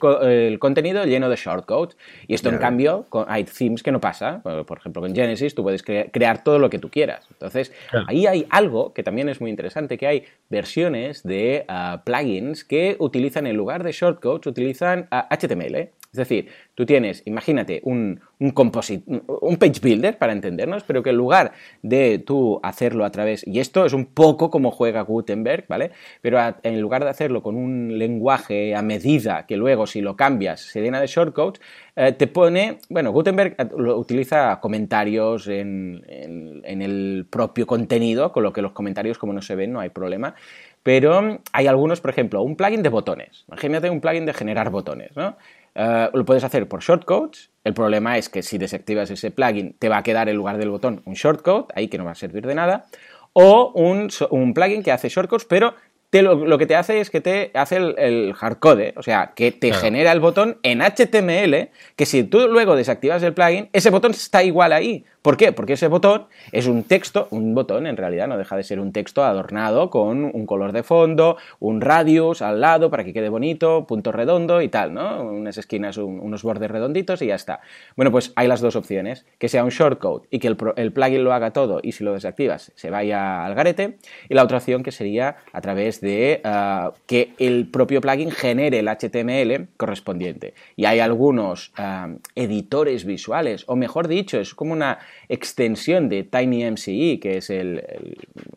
contenido 0.59 1.03
lleno 1.05 1.29
de 1.29 1.35
shortcodes. 1.35 1.97
Y 2.27 2.35
esto 2.35 2.49
en 2.49 2.57
cambio 2.57 3.05
hay 3.27 3.43
themes 3.43 3.83
que 3.83 3.91
no 3.91 3.99
pasa. 3.99 4.41
Por 4.43 4.77
ejemplo 4.77 5.01
con 5.01 5.15
Genesis 5.15 5.55
tú 5.55 5.63
puedes 5.63 5.83
crear 5.83 6.43
todo 6.43 6.59
lo 6.59 6.69
que 6.69 6.79
tú 6.79 6.89
quieras. 6.89 7.27
Entonces 7.31 7.73
ahí 8.07 8.27
hay 8.27 8.45
algo 8.49 8.93
que 8.93 9.03
también 9.03 9.29
es 9.29 9.41
muy 9.41 9.49
interesante 9.49 9.97
que 9.97 10.07
hay 10.07 10.23
versiones 10.49 11.23
de 11.23 11.65
ah, 11.67 12.01
plugins 12.05 12.63
que 12.63 12.95
utilizan 12.99 13.47
en 13.47 13.57
lugar 13.57 13.83
de 13.83 13.91
shortcodes 13.91 14.45
utilizan 14.47 15.07
HTML 15.09 15.75
ah, 15.77 16.00
es 16.11 16.17
decir, 16.17 16.49
tú 16.75 16.85
tienes, 16.85 17.23
imagínate, 17.25 17.79
un, 17.85 18.19
un, 18.39 18.53
un 18.55 19.57
page 19.57 19.79
builder, 19.81 20.17
para 20.17 20.33
entendernos, 20.33 20.83
pero 20.83 21.01
que 21.01 21.11
en 21.11 21.15
lugar 21.15 21.53
de 21.83 22.19
tú 22.19 22.59
hacerlo 22.63 23.05
a 23.05 23.11
través, 23.11 23.47
y 23.47 23.61
esto 23.61 23.85
es 23.85 23.93
un 23.93 24.07
poco 24.07 24.49
como 24.49 24.71
juega 24.71 25.01
Gutenberg, 25.01 25.65
¿vale? 25.69 25.91
Pero 26.21 26.37
en 26.63 26.81
lugar 26.81 27.05
de 27.05 27.11
hacerlo 27.11 27.41
con 27.41 27.55
un 27.55 27.97
lenguaje 27.97 28.75
a 28.75 28.81
medida, 28.81 29.45
que 29.45 29.55
luego 29.55 29.87
si 29.87 30.01
lo 30.01 30.17
cambias 30.17 30.59
se 30.59 30.81
llena 30.81 30.99
de 30.99 31.07
shortcodes, 31.07 31.61
eh, 31.95 32.11
te 32.11 32.27
pone, 32.27 32.79
bueno, 32.89 33.13
Gutenberg 33.13 33.55
eh, 33.57 33.69
lo 33.77 33.97
utiliza 33.97 34.59
comentarios 34.59 35.47
en, 35.47 36.03
en 36.07 36.81
el 36.81 37.25
propio 37.29 37.65
contenido, 37.65 38.33
con 38.33 38.43
lo 38.43 38.51
que 38.51 38.61
los 38.61 38.73
comentarios 38.73 39.17
como 39.17 39.31
no 39.31 39.41
se 39.41 39.55
ven 39.55 39.71
no 39.71 39.79
hay 39.79 39.89
problema, 39.89 40.35
pero 40.83 41.39
hay 41.53 41.67
algunos, 41.67 42.01
por 42.01 42.09
ejemplo, 42.09 42.41
un 42.41 42.55
plugin 42.55 42.81
de 42.81 42.89
botones. 42.89 43.45
Imagínate 43.47 43.89
un 43.89 44.01
plugin 44.01 44.25
de 44.25 44.33
generar 44.33 44.71
botones, 44.71 45.15
¿no? 45.15 45.37
Eh, 45.75 46.09
lo 46.13 46.25
puedes 46.25 46.43
hacer 46.43 46.67
por 46.67 46.81
shortcodes. 46.81 47.49
El 47.63 47.73
problema 47.73 48.17
es 48.17 48.29
que 48.29 48.41
si 48.43 48.57
desactivas 48.57 49.09
ese 49.11 49.31
plugin 49.31 49.75
te 49.77 49.89
va 49.89 49.97
a 49.97 50.03
quedar 50.03 50.29
en 50.29 50.35
lugar 50.35 50.57
del 50.57 50.69
botón 50.69 51.01
un 51.05 51.13
shortcode, 51.13 51.67
ahí 51.75 51.87
que 51.87 51.97
no 51.97 52.05
va 52.05 52.11
a 52.11 52.15
servir 52.15 52.45
de 52.45 52.55
nada. 52.55 52.85
O 53.33 53.71
un, 53.75 54.09
un 54.31 54.53
plugin 54.53 54.83
que 54.83 54.91
hace 54.91 55.09
shortcodes, 55.09 55.45
pero 55.45 55.75
lo, 56.11 56.57
que 56.57 56.65
te 56.65 56.75
hace 56.75 56.99
es 56.99 57.09
que 57.09 57.21
te 57.21 57.51
hace 57.53 57.77
el, 57.77 58.33
hardcode, 58.33 58.93
o 58.97 59.03
sea, 59.03 59.31
que 59.33 59.51
te 59.53 59.71
genera 59.71 60.11
el 60.11 60.19
botón 60.19 60.57
en 60.61 60.81
HTML, 60.81 61.69
que 61.95 62.05
si 62.05 62.23
tú 62.23 62.49
luego 62.49 62.75
desactivas 62.75 63.23
el 63.23 63.33
plugin, 63.33 63.69
ese 63.71 63.89
botón 63.89 64.11
está 64.11 64.43
igual 64.43 64.73
ahí. 64.73 65.05
¿Por 65.21 65.37
qué? 65.37 65.51
Porque 65.51 65.73
ese 65.73 65.87
botón 65.87 66.25
es 66.51 66.65
un 66.65 66.83
texto, 66.83 67.27
un 67.29 67.53
botón 67.53 67.85
en 67.85 67.95
realidad 67.95 68.27
no 68.27 68.39
deja 68.39 68.57
de 68.57 68.63
ser 68.63 68.79
un 68.79 68.91
texto 68.91 69.23
adornado 69.23 69.91
con 69.91 70.23
un 70.23 70.45
color 70.47 70.71
de 70.71 70.81
fondo, 70.81 71.37
un 71.59 71.79
radius 71.79 72.41
al 72.41 72.59
lado 72.59 72.89
para 72.89 73.03
que 73.03 73.13
quede 73.13 73.29
bonito, 73.29 73.85
punto 73.85 74.11
redondo 74.11 74.63
y 74.63 74.67
tal, 74.67 74.95
¿no? 74.95 75.23
Unas 75.23 75.59
esquinas, 75.59 75.97
unos 75.97 76.41
bordes 76.41 76.71
redonditos 76.71 77.21
y 77.21 77.27
ya 77.27 77.35
está. 77.35 77.61
Bueno, 77.95 78.11
pues 78.11 78.33
hay 78.35 78.47
las 78.47 78.61
dos 78.61 78.75
opciones, 78.75 79.25
que 79.37 79.47
sea 79.47 79.63
un 79.63 79.69
shortcode 79.69 80.27
y 80.31 80.39
que 80.39 80.47
el, 80.47 80.91
plugin 80.91 81.23
lo 81.23 81.33
haga 81.33 81.51
todo 81.51 81.81
y 81.83 81.91
si 81.91 82.03
lo 82.03 82.13
desactivas 82.13 82.71
se 82.75 82.89
vaya 82.89 83.45
al 83.45 83.53
garete, 83.53 83.99
y 84.27 84.33
la 84.33 84.43
otra 84.43 84.57
opción 84.57 84.81
que 84.81 84.91
sería 84.91 85.37
a 85.53 85.61
través 85.61 86.00
de 86.01 86.41
ah, 86.43 86.93
que 87.05 87.33
el 87.37 87.67
propio 87.67 88.01
plugin 88.01 88.31
genere 88.31 88.79
el 88.79 88.87
HTML 88.89 89.67
correspondiente. 89.77 90.53
Y 90.75 90.85
hay 90.85 90.99
algunos 90.99 91.71
ah, 91.77 92.09
editores 92.35 93.05
visuales, 93.05 93.63
o 93.67 93.75
mejor 93.75 94.07
dicho, 94.07 94.39
es 94.39 94.53
como 94.53 94.73
una 94.73 94.99
extensión 95.29 96.09
de 96.09 96.23
TinyMCE, 96.23 97.19
que 97.21 97.37
es 97.37 97.49
el, 97.49 97.83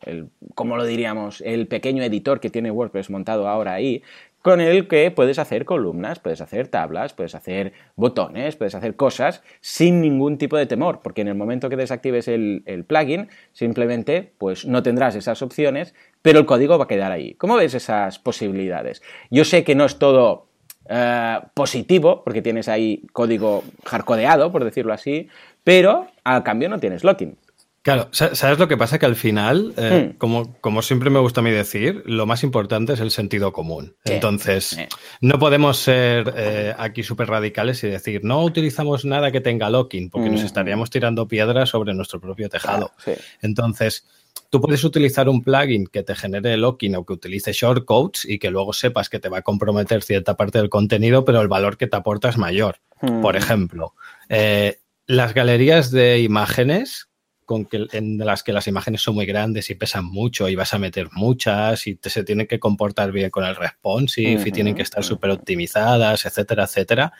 el, 0.05 0.29
¿cómo 0.55 0.77
lo 0.77 0.85
diríamos?, 0.85 1.43
el 1.43 1.69
pequeño 1.69 2.03
editor 2.03 2.41
que 2.41 2.51
tiene 2.51 2.71
WordPress 2.71 3.11
montado 3.11 3.47
ahora 3.47 3.75
ahí, 3.75 4.03
con 4.45 4.61
el 4.61 4.89
que 4.89 5.11
puedes 5.11 5.39
hacer 5.39 5.65
columnas, 5.65 6.19
puedes 6.19 6.43
hacer 6.43 6.69
tablas, 6.69 7.15
puedes 7.15 7.35
hacer 7.35 7.73
botones, 7.97 8.57
puedes 8.57 8.75
hacer 8.75 8.95
cosas 8.95 9.43
sin 9.63 10.03
ningún 10.03 10.37
tipo 10.37 10.59
de 10.59 10.67
temor, 10.67 11.01
porque 11.03 11.23
en 11.23 11.29
el 11.29 11.35
momento 11.35 11.71
que 11.71 11.77
desactives 11.77 12.29
el, 12.29 12.63
el, 12.67 12.85
plugin, 12.85 13.29
simplemente 13.55 14.35
pues 14.37 14.67
no 14.67 14.83
tendrás 14.83 15.15
esas 15.15 15.41
opciones, 15.41 15.95
pero 16.25 16.39
el 16.39 16.47
código 16.47 16.79
va 16.79 16.85
a 16.85 16.89
quedar 16.89 17.13
ahí. 17.13 17.35
¿Cómo 17.35 17.57
ves 17.57 17.75
esas 17.75 18.19
posibilidades? 18.19 19.03
Yo 19.31 19.45
sé 19.45 19.63
que 19.63 19.75
no 19.75 19.85
es 19.85 19.99
todo 19.99 20.49
eh, 20.89 21.39
positivo, 21.53 22.25
porque 22.25 22.41
tienes 22.41 22.67
ahí 22.67 23.03
código 23.13 23.63
hardcodeado, 23.85 24.51
por 24.51 24.65
decirlo 24.65 24.95
así, 24.95 25.29
pero 25.65 26.07
al 26.25 26.43
cambio 26.43 26.71
no 26.71 26.81
tienes 26.81 27.05
locking. 27.05 27.37
Claro, 27.83 28.09
¿sabes 28.13 28.59
lo 28.59 28.69
que 28.69 28.79
pasa? 28.79 28.99
Que 28.99 29.05
al 29.05 29.17
final, 29.17 29.75
eh, 29.77 30.13
hmm. 30.15 30.17
como, 30.17 30.59
como, 30.63 30.81
siempre 30.81 31.11
me 31.11 31.19
gusta 31.19 31.43
a 31.43 31.45
mí 31.45 31.51
decir, 31.51 32.03
lo 32.07 32.25
más 32.25 32.43
importante 32.43 32.95
es 32.95 33.01
el 33.01 33.11
sentido 33.11 33.53
común. 33.53 33.95
Entonces, 34.07 34.79
no 35.21 35.39
podemos 35.39 35.77
ser 35.77 36.33
eh, 36.35 36.75
aquí 36.79 37.03
súper 37.03 37.29
radicales 37.29 37.85
y 37.85 37.89
decir, 37.89 38.25
no 38.25 38.43
utilizamos 38.43 39.05
nada 39.05 39.31
que 39.31 39.43
tenga 39.43 39.69
locking, 39.69 40.09
porque 40.09 40.31
nos 40.31 40.41
hmm. 40.41 40.47
estaríamos 40.47 40.89
tirando 40.89 41.29
piedras 41.29 41.69
sobre 41.69 41.93
nuestro 41.93 42.19
propio 42.19 42.49
tejado. 42.49 42.93
Entonces, 43.43 44.07
tú 44.51 44.61
puedes 44.61 44.85
utilizar 44.85 45.29
un 45.29 45.43
plugin 45.43 45.87
que 45.87 46.03
te 46.03 46.15
genere 46.15 46.57
locking 46.57 46.95
o 46.97 47.05
que 47.05 47.13
utilice 47.13 47.53
shortcodes 47.53 48.25
y 48.25 48.39
que 48.39 48.51
luego 48.51 48.73
sepas 48.73 49.09
que 49.09 49.19
te 49.19 49.29
va 49.29 49.39
a 49.39 49.43
comprometer 49.43 50.03
cierta 50.03 50.37
parte 50.37 50.59
del 50.59 50.71
contenido, 50.71 51.25
pero 51.25 51.41
el 51.41 51.49
valor 51.49 51.77
que 51.77 51.87
te 51.87 51.97
aporta 51.97 52.29
es 52.29 52.39
mayor. 52.39 52.77
Por 53.21 53.37
ejemplo, 53.37 53.95
eh, 54.29 54.79
las 55.07 55.35
galerías 55.35 55.91
de 55.91 56.21
imágenes 56.21 57.09
con 57.45 57.67
que, 57.67 57.87
en 57.93 58.17
las 58.19 58.43
que 58.43 58.53
las 58.53 58.67
imágenes 58.67 59.03
son 59.03 59.17
muy 59.17 59.27
grandes 59.27 59.69
y 59.71 59.75
pesan 59.75 60.07
mucho 60.07 60.49
y 60.49 60.55
vas 60.55 60.73
a 60.73 60.79
meter 60.79 61.09
muchas 61.13 61.87
y 61.87 61.97
te, 61.97 62.09
se 62.09 62.25
tienen 62.25 62.47
que 62.47 62.59
comportar 62.59 63.13
bien 63.13 63.31
con 63.31 63.45
el 63.45 63.57
responsive 63.57 64.43
y 64.47 64.53
tienen 64.53 64.75
que 64.75 64.83
estar 64.83 65.05
súper 65.05 65.31
optimizadas, 65.31 66.25
etcétera, 66.25 66.65
etcétera. 66.65 67.13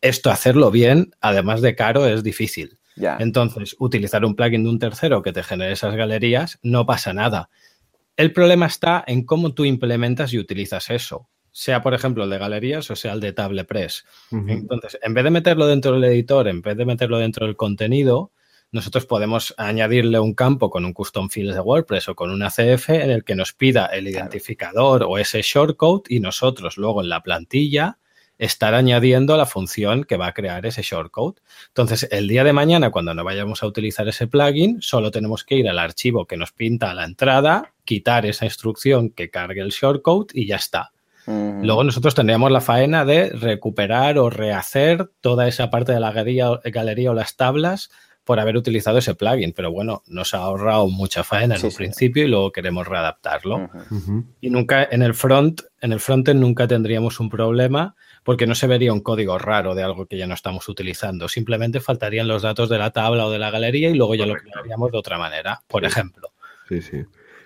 Esto 0.00 0.30
hacerlo 0.30 0.70
bien, 0.70 1.14
además 1.20 1.62
de 1.62 1.74
caro, 1.74 2.06
es 2.06 2.22
difícil. 2.22 2.78
Entonces, 2.96 3.76
utilizar 3.78 4.24
un 4.24 4.34
plugin 4.34 4.64
de 4.64 4.70
un 4.70 4.78
tercero 4.78 5.22
que 5.22 5.32
te 5.32 5.42
genere 5.42 5.72
esas 5.72 5.94
galerías 5.94 6.58
no 6.62 6.86
pasa 6.86 7.12
nada. 7.12 7.50
El 8.16 8.32
problema 8.32 8.66
está 8.66 9.04
en 9.06 9.24
cómo 9.24 9.52
tú 9.52 9.64
implementas 9.64 10.32
y 10.32 10.38
utilizas 10.38 10.88
eso, 10.90 11.28
sea 11.52 11.82
por 11.82 11.92
ejemplo 11.92 12.24
el 12.24 12.30
de 12.30 12.38
galerías 12.38 12.90
o 12.90 12.96
sea 12.96 13.12
el 13.12 13.20
de 13.20 13.32
TablePress. 13.32 14.06
Entonces, 14.30 14.98
en 15.02 15.14
vez 15.14 15.24
de 15.24 15.30
meterlo 15.30 15.66
dentro 15.66 15.92
del 15.92 16.04
editor, 16.04 16.48
en 16.48 16.62
vez 16.62 16.76
de 16.76 16.86
meterlo 16.86 17.18
dentro 17.18 17.46
del 17.46 17.56
contenido, 17.56 18.32
nosotros 18.72 19.06
podemos 19.06 19.54
añadirle 19.56 20.18
un 20.18 20.34
campo 20.34 20.70
con 20.70 20.84
un 20.84 20.92
custom 20.92 21.28
fields 21.28 21.54
de 21.54 21.60
WordPress 21.60 22.08
o 22.08 22.14
con 22.14 22.30
una 22.30 22.48
CF 22.48 22.90
en 22.90 23.10
el 23.10 23.24
que 23.24 23.36
nos 23.36 23.52
pida 23.52 23.86
el 23.86 24.08
identificador 24.08 25.04
o 25.04 25.18
ese 25.18 25.42
shortcode 25.42 26.02
y 26.08 26.20
nosotros 26.20 26.76
luego 26.76 27.02
en 27.02 27.08
la 27.08 27.22
plantilla 27.22 27.98
estar 28.38 28.74
añadiendo 28.74 29.36
la 29.36 29.46
función 29.46 30.04
que 30.04 30.16
va 30.16 30.28
a 30.28 30.32
crear 30.32 30.66
ese 30.66 30.82
shortcode. 30.82 31.40
Entonces, 31.68 32.08
el 32.10 32.28
día 32.28 32.44
de 32.44 32.52
mañana, 32.52 32.90
cuando 32.90 33.14
no 33.14 33.24
vayamos 33.24 33.62
a 33.62 33.66
utilizar 33.66 34.06
ese 34.08 34.26
plugin, 34.26 34.82
solo 34.82 35.10
tenemos 35.10 35.44
que 35.44 35.56
ir 35.56 35.68
al 35.68 35.78
archivo 35.78 36.26
que 36.26 36.36
nos 36.36 36.52
pinta 36.52 36.92
la 36.94 37.04
entrada, 37.04 37.72
quitar 37.84 38.26
esa 38.26 38.44
instrucción 38.44 39.10
que 39.10 39.30
cargue 39.30 39.60
el 39.60 39.70
shortcode 39.70 40.28
y 40.34 40.46
ya 40.46 40.56
está. 40.56 40.92
Luego 41.28 41.82
nosotros 41.82 42.14
tendríamos 42.14 42.52
la 42.52 42.60
faena 42.60 43.04
de 43.04 43.30
recuperar 43.30 44.16
o 44.16 44.30
rehacer 44.30 45.10
toda 45.20 45.48
esa 45.48 45.70
parte 45.70 45.90
de 45.90 45.98
la 45.98 46.12
galería, 46.12 46.50
galería 46.64 47.10
o 47.10 47.14
las 47.14 47.34
tablas 47.34 47.90
por 48.22 48.38
haber 48.38 48.56
utilizado 48.56 48.98
ese 48.98 49.14
plugin, 49.16 49.52
pero 49.52 49.72
bueno, 49.72 50.02
nos 50.06 50.34
ha 50.34 50.38
ahorrado 50.38 50.86
mucha 50.88 51.24
faena 51.24 51.56
en 51.56 51.64
un 51.64 51.72
principio 51.72 52.24
y 52.24 52.28
luego 52.28 52.52
queremos 52.52 52.86
readaptarlo. 52.86 53.70
Y 54.40 54.50
nunca 54.50 54.84
en 54.84 55.02
el 55.02 55.14
front, 55.14 55.62
en 55.80 55.92
el 55.92 55.98
frontend 55.98 56.40
nunca 56.40 56.68
tendríamos 56.68 57.18
un 57.18 57.28
problema 57.28 57.96
porque 58.26 58.48
no 58.48 58.56
se 58.56 58.66
vería 58.66 58.92
un 58.92 59.02
código 59.02 59.38
raro 59.38 59.76
de 59.76 59.84
algo 59.84 60.06
que 60.06 60.18
ya 60.18 60.26
no 60.26 60.34
estamos 60.34 60.68
utilizando. 60.68 61.28
Simplemente 61.28 61.78
faltarían 61.78 62.26
los 62.26 62.42
datos 62.42 62.68
de 62.68 62.76
la 62.76 62.90
tabla 62.90 63.24
o 63.24 63.30
de 63.30 63.38
la 63.38 63.52
galería 63.52 63.88
y 63.88 63.94
luego 63.94 64.16
ya 64.16 64.26
lo 64.26 64.34
crearíamos 64.34 64.90
de 64.90 64.98
otra 64.98 65.16
manera, 65.16 65.60
por 65.68 65.84
ejemplo. 65.84 66.32
Sí, 66.68 66.82
sí. 66.82 67.04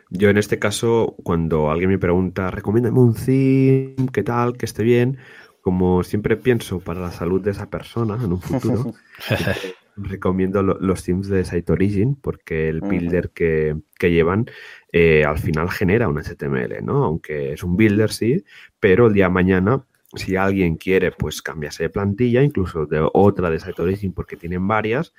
Yo 0.08 0.30
en 0.30 0.38
este 0.38 0.58
caso, 0.58 1.16
cuando 1.22 1.70
alguien 1.70 1.90
me 1.90 1.98
pregunta, 1.98 2.50
recomiéndame 2.50 2.98
un 2.98 3.14
theme, 3.14 4.08
qué 4.10 4.22
tal, 4.22 4.56
que 4.56 4.64
esté 4.64 4.82
bien, 4.82 5.18
como 5.60 6.02
siempre 6.02 6.38
pienso 6.38 6.80
para 6.80 7.00
la 7.00 7.12
salud 7.12 7.42
de 7.42 7.50
esa 7.50 7.68
persona 7.68 8.14
en 8.14 8.32
un 8.32 8.40
futuro, 8.40 8.94
recomiendo 9.96 10.62
los 10.62 11.04
themes 11.04 11.28
de 11.28 11.44
Site 11.44 11.72
Origin 11.72 12.14
porque 12.14 12.70
el 12.70 12.80
builder 12.80 13.32
que, 13.32 13.76
llevan 14.00 14.46
eh, 14.92 15.26
al 15.26 15.38
final 15.38 15.70
genera 15.70 16.08
un 16.08 16.16
HTML, 16.16 16.82
¿no? 16.82 17.04
Aunque 17.04 17.52
es 17.52 17.62
un 17.62 17.76
builder, 17.76 18.10
sí, 18.10 18.42
pero 18.80 19.08
el 19.08 19.12
día 19.12 19.24
de 19.24 19.30
mañana, 19.30 19.84
si 20.14 20.36
alguien 20.36 20.76
quiere, 20.76 21.12
pues 21.12 21.42
cambiarse 21.42 21.84
de 21.84 21.90
plantilla, 21.90 22.42
incluso 22.42 22.86
de 22.86 23.08
otra 23.12 23.50
de 23.50 23.60
Site 23.60 23.82
Origin 23.82 24.12
porque 24.12 24.36
tienen 24.36 24.66
varias, 24.66 25.12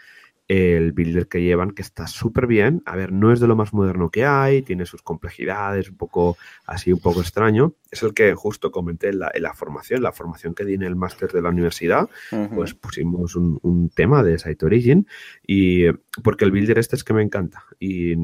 el 0.47 0.91
builder 0.91 1.27
que 1.27 1.41
llevan, 1.41 1.71
que 1.71 1.81
está 1.81 2.07
súper 2.07 2.45
bien. 2.45 2.81
A 2.85 2.95
ver, 2.95 3.13
no 3.13 3.31
es 3.31 3.39
de 3.39 3.47
lo 3.47 3.55
más 3.55 3.73
moderno 3.73 4.09
que 4.09 4.25
hay, 4.25 4.61
tiene 4.61 4.85
sus 4.85 5.01
complejidades, 5.01 5.89
un 5.89 5.95
poco 5.95 6.37
así, 6.65 6.91
un 6.91 6.99
poco 6.99 7.21
extraño. 7.21 7.75
Es 7.89 8.03
el 8.03 8.13
que 8.13 8.33
justo 8.35 8.71
comenté 8.71 9.09
en 9.09 9.19
la, 9.19 9.53
formación, 9.53 10.01
la 10.01 10.11
formación 10.11 10.53
que 10.53 10.65
di 10.65 10.73
en 10.73 10.83
el 10.83 10.95
máster 10.95 11.31
de 11.31 11.41
la 11.41 11.49
universidad, 11.49 12.09
pues 12.53 12.73
pusimos 12.73 13.35
un, 13.35 13.89
tema 13.95 14.23
de 14.23 14.39
Site 14.39 14.65
Origin 14.65 15.07
y 15.45 15.85
porque 16.23 16.45
el 16.45 16.51
builder 16.51 16.79
este 16.79 16.95
es 16.95 17.03
que 17.03 17.13
me 17.13 17.21
encanta 17.21 17.63
y 17.79 18.15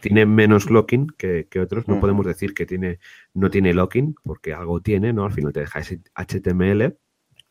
tiene 0.00 0.26
menos 0.26 0.70
locking 0.70 1.08
que, 1.16 1.46
otros. 1.60 1.88
No 1.88 2.00
podemos 2.00 2.26
decir 2.26 2.54
que 2.54 2.66
tiene, 2.66 2.98
no 3.34 3.50
tiene 3.50 3.74
locking 3.74 4.14
porque 4.24 4.54
algo 4.54 4.80
tiene, 4.80 5.12
¿no? 5.12 5.24
Al 5.24 5.32
final 5.32 5.52
te 5.52 5.60
deja 5.60 5.80
ese 5.80 6.00
HTML 6.14 6.96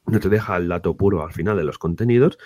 no 0.07 0.19
te 0.19 0.29
deja 0.29 0.57
el 0.57 0.67
dato 0.67 0.97
puro 0.97 1.23
al 1.23 1.31
final 1.31 1.57
de 1.57 1.63
los 1.63 1.77
contenidos, 1.77 2.37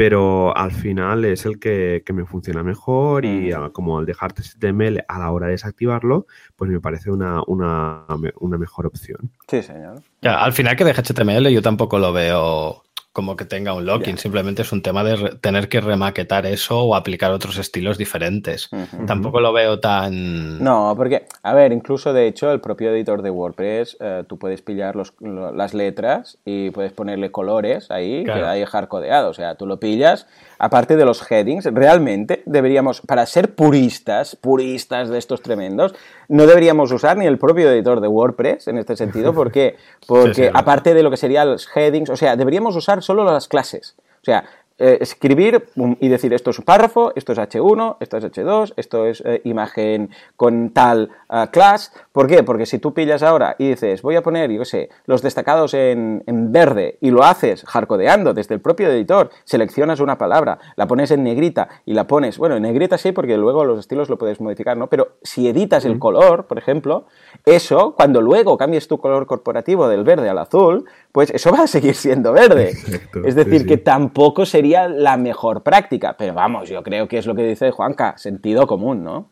pero 0.00 0.56
al 0.56 0.72
final 0.72 1.26
es 1.26 1.44
el 1.44 1.60
que, 1.60 2.02
me 2.14 2.24
funciona 2.24 2.62
mejor 2.62 3.26
y 3.26 3.50
como 3.74 3.98
al 3.98 4.06
dejarte 4.06 4.40
HTML 4.40 5.04
a 5.06 5.18
la 5.18 5.30
hora 5.30 5.48
de 5.48 5.52
desactivarlo, 5.52 6.26
pues 6.56 6.70
me 6.70 6.80
parece 6.80 7.10
una, 7.10 7.42
una, 7.46 8.06
una 8.38 8.56
mejor 8.56 8.86
opción. 8.86 9.30
Sí, 9.46 9.62
señor. 9.62 10.00
Ya, 10.22 10.42
al 10.42 10.54
final 10.54 10.74
que 10.74 10.84
deje 10.84 11.02
HTML 11.02 11.50
yo 11.50 11.60
tampoco 11.60 11.98
lo 11.98 12.14
veo 12.14 12.82
como 13.12 13.34
que 13.34 13.44
tenga 13.44 13.74
un 13.74 13.86
locking, 13.86 14.18
simplemente 14.18 14.62
es 14.62 14.70
un 14.70 14.82
tema 14.82 15.02
de 15.02 15.36
tener 15.40 15.68
que 15.68 15.80
remaquetar 15.80 16.46
eso 16.46 16.80
o 16.80 16.94
aplicar 16.94 17.32
otros 17.32 17.58
estilos 17.58 17.98
diferentes. 17.98 18.70
Tampoco 19.06 19.40
lo 19.40 19.52
veo 19.52 19.80
tan... 19.80 20.62
No, 20.62 20.94
porque, 20.96 21.26
a 21.42 21.52
ver, 21.52 21.72
incluso 21.72 22.12
de 22.12 22.28
hecho 22.28 22.52
el 22.52 22.60
propio 22.60 22.90
editor 22.90 23.22
de 23.22 23.30
WordPress, 23.30 23.96
eh, 23.98 24.24
tú 24.28 24.38
puedes 24.38 24.62
pillar 24.62 24.94
los, 24.94 25.14
las 25.20 25.74
letras 25.74 26.38
y 26.44 26.70
puedes 26.70 26.92
ponerle 26.92 27.32
colores 27.32 27.90
ahí, 27.90 28.24
que 28.24 28.30
hay 28.30 28.64
hardcodeado, 28.64 29.30
o 29.30 29.34
sea, 29.34 29.56
tú 29.56 29.66
lo 29.66 29.80
pillas. 29.80 30.28
Aparte 30.58 30.96
de 30.96 31.04
los 31.04 31.28
headings, 31.28 31.64
realmente 31.64 32.42
deberíamos, 32.46 33.00
para 33.00 33.26
ser 33.26 33.54
puristas, 33.54 34.36
puristas 34.36 35.08
de 35.08 35.18
estos 35.18 35.42
tremendos, 35.42 35.94
no 36.30 36.46
deberíamos 36.46 36.92
usar 36.92 37.16
ni 37.16 37.26
el 37.26 37.38
propio 37.38 37.70
editor 37.70 38.00
de 38.00 38.06
WordPress 38.08 38.68
en 38.68 38.78
este 38.78 38.96
sentido, 38.96 39.34
porque, 39.34 39.76
porque 40.06 40.50
aparte 40.54 40.94
de 40.94 41.02
lo 41.02 41.10
que 41.10 41.16
serían 41.16 41.50
los 41.50 41.68
headings, 41.74 42.08
o 42.08 42.16
sea, 42.16 42.36
deberíamos 42.36 42.76
usar 42.76 43.02
solo 43.02 43.24
las 43.24 43.48
clases. 43.48 43.96
O 44.22 44.24
sea, 44.24 44.44
eh, 44.82 44.96
escribir 45.02 45.68
y 46.00 46.08
decir 46.08 46.32
esto 46.32 46.48
es 46.48 46.58
un 46.58 46.64
párrafo, 46.64 47.12
esto 47.14 47.32
es 47.32 47.38
H1, 47.38 47.98
esto 48.00 48.16
es 48.16 48.24
H2, 48.24 48.72
esto 48.78 49.04
es 49.04 49.22
eh, 49.26 49.42
imagen 49.44 50.08
con 50.36 50.70
tal 50.70 51.10
uh, 51.28 51.50
class. 51.50 51.92
¿Por 52.12 52.26
qué? 52.26 52.42
Porque 52.42 52.64
si 52.64 52.78
tú 52.78 52.94
pillas 52.94 53.22
ahora 53.22 53.56
y 53.58 53.68
dices 53.68 54.00
voy 54.00 54.16
a 54.16 54.22
poner, 54.22 54.50
yo 54.50 54.64
sé, 54.64 54.88
los 55.04 55.20
destacados 55.20 55.74
en, 55.74 56.22
verde 56.50 56.96
y 57.02 57.10
lo 57.10 57.24
haces 57.24 57.62
hardcodeando 57.64 58.32
desde 58.32 58.54
el 58.54 58.62
propio 58.62 58.88
editor, 58.88 59.28
seleccionas 59.44 60.00
una 60.00 60.16
palabra, 60.16 60.58
la 60.76 60.86
pones 60.86 61.10
en 61.10 61.24
negrita 61.24 61.68
y 61.84 61.92
la 61.92 62.06
pones, 62.06 62.38
bueno, 62.38 62.56
en 62.56 62.62
negrita 62.62 62.96
sí 62.96 63.12
porque 63.12 63.36
luego 63.36 63.66
los 63.66 63.80
estilos 63.80 64.08
lo 64.08 64.16
puedes 64.16 64.40
modificar, 64.40 64.78
¿no? 64.78 64.86
Pero 64.86 65.16
si 65.22 65.46
editas 65.46 65.84
el 65.84 65.98
color, 65.98 66.46
por 66.46 66.56
ejemplo, 66.56 67.04
eso, 67.44 67.94
cuando 67.94 68.22
luego 68.22 68.56
cambies 68.56 68.88
tu 68.88 68.96
color 68.96 69.26
corporativo 69.26 69.88
del 69.88 70.04
verde 70.04 70.30
al 70.30 70.38
azul, 70.38 70.86
pues 71.12 71.30
eso 71.30 71.50
va 71.50 71.62
a 71.62 71.66
seguir 71.66 71.94
siendo 71.94 72.32
verde. 72.32 72.76
es 73.24 73.34
decir, 73.34 73.66
que 73.66 73.76
tampoco 73.76 74.46
sería 74.46 74.88
la 74.88 75.16
mejor 75.16 75.62
práctica, 75.62 76.16
pero 76.16 76.34
vamos, 76.34 76.68
yo 76.68 76.82
creo 76.82 77.08
que 77.08 77.18
es 77.18 77.26
lo 77.26 77.34
que 77.34 77.44
dice 77.44 77.70
Juanca, 77.70 78.16
sentido 78.16 78.66
común, 78.66 79.02
¿no? 79.04 79.30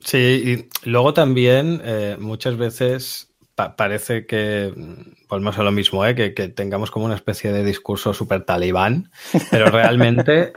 Sí, 0.00 0.68
y 0.84 0.88
luego 0.88 1.12
también 1.12 1.80
eh, 1.84 2.16
muchas 2.18 2.56
veces 2.56 3.28
parece 3.76 4.24
que, 4.24 4.72
volvemos 5.28 5.58
a 5.58 5.64
lo 5.64 5.72
mismo, 5.72 6.06
¿eh? 6.06 6.14
que, 6.14 6.30
tengamos 6.48 6.92
como 6.92 7.06
una 7.06 7.16
especie 7.16 7.50
de 7.50 7.64
discurso 7.64 8.14
súper 8.14 8.44
talibán, 8.44 9.10
pero 9.50 9.66
realmente, 9.70 10.52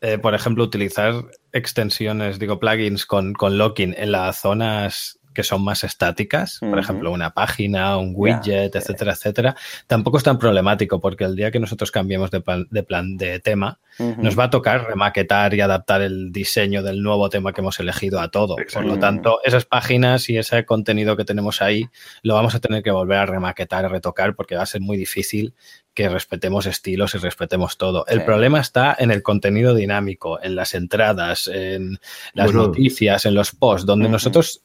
eh, 0.00 0.18
por 0.18 0.34
ejemplo, 0.34 0.64
utilizar 0.64 1.26
extensiones, 1.52 2.40
digo, 2.40 2.58
plugins 2.58 3.06
con, 3.06 3.34
con 3.34 3.56
locking 3.56 3.94
en 3.96 4.10
las 4.10 4.40
zonas 4.40 5.19
que 5.40 5.44
son 5.44 5.64
más 5.64 5.84
estáticas, 5.84 6.58
por 6.60 6.78
ejemplo, 6.78 7.10
una 7.10 7.30
página, 7.32 7.96
un 7.96 8.12
widget, 8.14 8.76
etcétera, 8.76 9.12
etcétera, 9.12 9.56
tampoco 9.86 10.18
es 10.18 10.22
tan 10.22 10.38
problemático 10.38 11.00
porque 11.00 11.24
el 11.24 11.34
día 11.34 11.50
que 11.50 11.58
nosotros 11.58 11.90
cambiemos 11.90 12.30
de 12.30 12.42
plan 12.42 12.66
de, 12.70 12.82
plan, 12.82 13.16
de 13.16 13.40
tema, 13.40 13.78
nos 14.18 14.38
va 14.38 14.44
a 14.44 14.50
tocar 14.50 14.86
remaquetar 14.86 15.54
y 15.54 15.62
adaptar 15.62 16.02
el 16.02 16.30
diseño 16.30 16.82
del 16.82 17.02
nuevo 17.02 17.30
tema 17.30 17.54
que 17.54 17.62
hemos 17.62 17.80
elegido 17.80 18.20
a 18.20 18.30
todo. 18.30 18.56
Por 18.72 18.84
lo 18.84 18.98
tanto, 18.98 19.40
esas 19.42 19.64
páginas 19.64 20.28
y 20.28 20.36
ese 20.36 20.66
contenido 20.66 21.16
que 21.16 21.24
tenemos 21.24 21.62
ahí 21.62 21.88
lo 22.22 22.34
vamos 22.34 22.54
a 22.54 22.60
tener 22.60 22.82
que 22.82 22.90
volver 22.90 23.16
a 23.16 23.26
remaquetar, 23.26 23.86
y 23.86 23.88
retocar, 23.88 24.34
porque 24.34 24.56
va 24.56 24.62
a 24.64 24.66
ser 24.66 24.82
muy 24.82 24.98
difícil 24.98 25.54
que 25.94 26.08
respetemos 26.08 26.66
estilos 26.66 27.14
y 27.14 27.18
respetemos 27.18 27.78
todo. 27.78 28.04
El 28.06 28.24
problema 28.24 28.60
está 28.60 28.94
en 28.98 29.10
el 29.10 29.22
contenido 29.22 29.74
dinámico, 29.74 30.38
en 30.42 30.54
las 30.54 30.74
entradas, 30.74 31.48
en 31.48 31.98
las 32.34 32.52
noticias, 32.52 33.24
en 33.24 33.34
los 33.34 33.52
posts, 33.52 33.86
donde 33.86 34.10
nosotros 34.10 34.62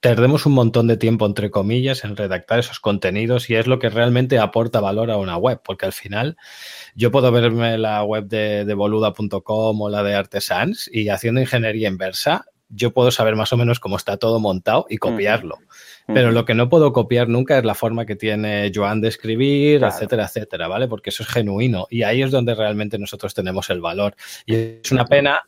mm, 0.00 0.06
tardemos 0.08 0.46
un 0.46 0.52
montón 0.52 0.86
de 0.86 0.96
tiempo, 0.96 1.26
entre 1.26 1.50
comillas, 1.50 2.04
en 2.04 2.16
redactar 2.16 2.58
esos 2.58 2.80
contenidos 2.80 3.50
y 3.50 3.54
es 3.54 3.66
lo 3.66 3.78
que 3.78 3.90
realmente 3.90 4.38
aporta 4.38 4.80
valor 4.80 5.10
a 5.10 5.16
una 5.16 5.36
web, 5.36 5.60
porque 5.64 5.86
al 5.86 5.92
final 5.92 6.36
yo 6.94 7.10
puedo 7.10 7.30
verme 7.32 7.78
la 7.78 8.02
web 8.02 8.26
de, 8.26 8.74
boluda.com 8.74 9.80
o 9.80 9.88
la 9.88 10.02
de 10.02 10.14
Artesans 10.14 10.88
y 10.92 11.08
haciendo 11.08 11.40
ingeniería 11.40 11.88
inversa, 11.88 12.46
yo 12.70 12.92
puedo 12.92 13.10
saber 13.10 13.34
más 13.34 13.52
o 13.52 13.56
menos 13.56 13.80
cómo 13.80 13.96
está 13.96 14.16
todo 14.16 14.38
montado 14.38 14.86
y 14.88 14.98
copiarlo. 14.98 15.58
Pero 16.06 16.32
lo 16.32 16.44
que 16.44 16.54
no 16.54 16.68
puedo 16.68 16.92
copiar 16.92 17.28
nunca 17.28 17.58
es 17.58 17.64
la 17.64 17.74
forma 17.74 18.04
que 18.04 18.16
tiene 18.16 18.72
Joan 18.74 19.00
de 19.00 19.08
escribir, 19.08 19.84
etcétera, 19.84 20.24
etcétera, 20.24 20.66
¿vale? 20.66 20.88
Porque 20.88 21.10
eso 21.10 21.22
es 21.22 21.28
genuino 21.28 21.86
y 21.88 22.02
ahí 22.02 22.22
es 22.22 22.32
donde 22.32 22.54
realmente 22.54 22.98
nosotros 22.98 23.32
tenemos 23.32 23.70
el 23.70 23.80
valor. 23.80 24.16
Y 24.44 24.54
es 24.54 24.90
una 24.90 25.04
pena 25.04 25.42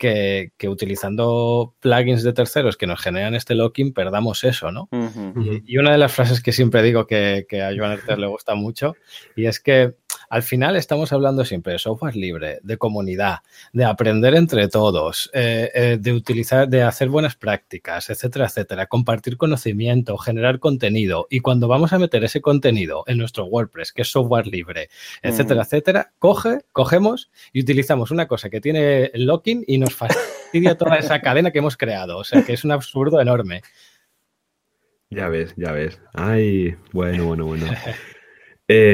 que, 0.00 0.50
utilizando 0.66 1.74
plugins 1.78 2.22
de 2.22 2.32
terceros 2.32 2.78
que 2.78 2.86
nos 2.86 3.00
generan 3.00 3.34
este 3.34 3.54
locking 3.54 3.92
perdamos 3.92 4.44
eso, 4.44 4.72
¿no? 4.72 4.88
y, 5.66 5.76
una 5.76 5.92
de 5.92 5.98
las 5.98 6.12
frases 6.12 6.42
que 6.42 6.52
siempre 6.52 6.82
digo 6.82 7.06
que, 7.06 7.46
que 7.48 7.62
a 7.62 7.70
Joan 7.76 7.92
Herter 7.92 8.18
le 8.18 8.26
gusta 8.26 8.54
mucho 8.54 8.96
y 9.36 9.44
es 9.44 9.60
que 9.60 9.94
al 10.30 10.44
final 10.44 10.76
estamos 10.76 11.12
hablando 11.12 11.44
siempre 11.44 11.72
de 11.72 11.80
software 11.80 12.14
libre, 12.14 12.60
de 12.62 12.78
comunidad, 12.78 13.40
de 13.72 13.84
aprender 13.84 14.36
entre 14.36 14.68
todos, 14.68 15.28
eh, 15.34 15.70
eh, 15.74 15.98
de 16.00 16.12
utilizar, 16.12 16.68
de 16.68 16.84
hacer 16.84 17.08
buenas 17.08 17.34
prácticas, 17.34 18.10
etcétera, 18.10 18.46
etcétera, 18.46 18.86
compartir 18.86 19.36
conocimiento, 19.36 20.16
generar 20.18 20.60
contenido. 20.60 21.26
Y 21.30 21.40
cuando 21.40 21.66
vamos 21.66 21.92
a 21.92 21.98
meter 21.98 22.22
ese 22.22 22.40
contenido 22.40 23.02
en 23.08 23.18
nuestro 23.18 23.46
WordPress, 23.46 23.92
que 23.92 24.02
es 24.02 24.08
software 24.08 24.46
libre, 24.46 24.88
etcétera, 25.20 25.62
etcétera, 25.62 26.12
coge, 26.20 26.60
cogemos 26.70 27.28
y 27.52 27.62
utilizamos 27.62 28.12
una 28.12 28.28
cosa 28.28 28.50
que 28.50 28.60
tiene 28.60 29.10
locking 29.14 29.64
y 29.66 29.78
nos 29.78 29.94
fastidia 29.96 30.78
toda 30.78 30.96
esa 30.98 31.20
cadena 31.20 31.50
que 31.50 31.58
hemos 31.58 31.76
creado. 31.76 32.18
O 32.18 32.24
sea 32.24 32.44
que 32.44 32.52
es 32.52 32.64
un 32.64 32.70
absurdo 32.70 33.20
enorme. 33.20 33.62
Ya 35.10 35.28
ves, 35.28 35.54
ya 35.56 35.72
ves. 35.72 36.00
Ay, 36.14 36.76
bueno, 36.92 37.24
bueno, 37.24 37.46
bueno. 37.46 37.66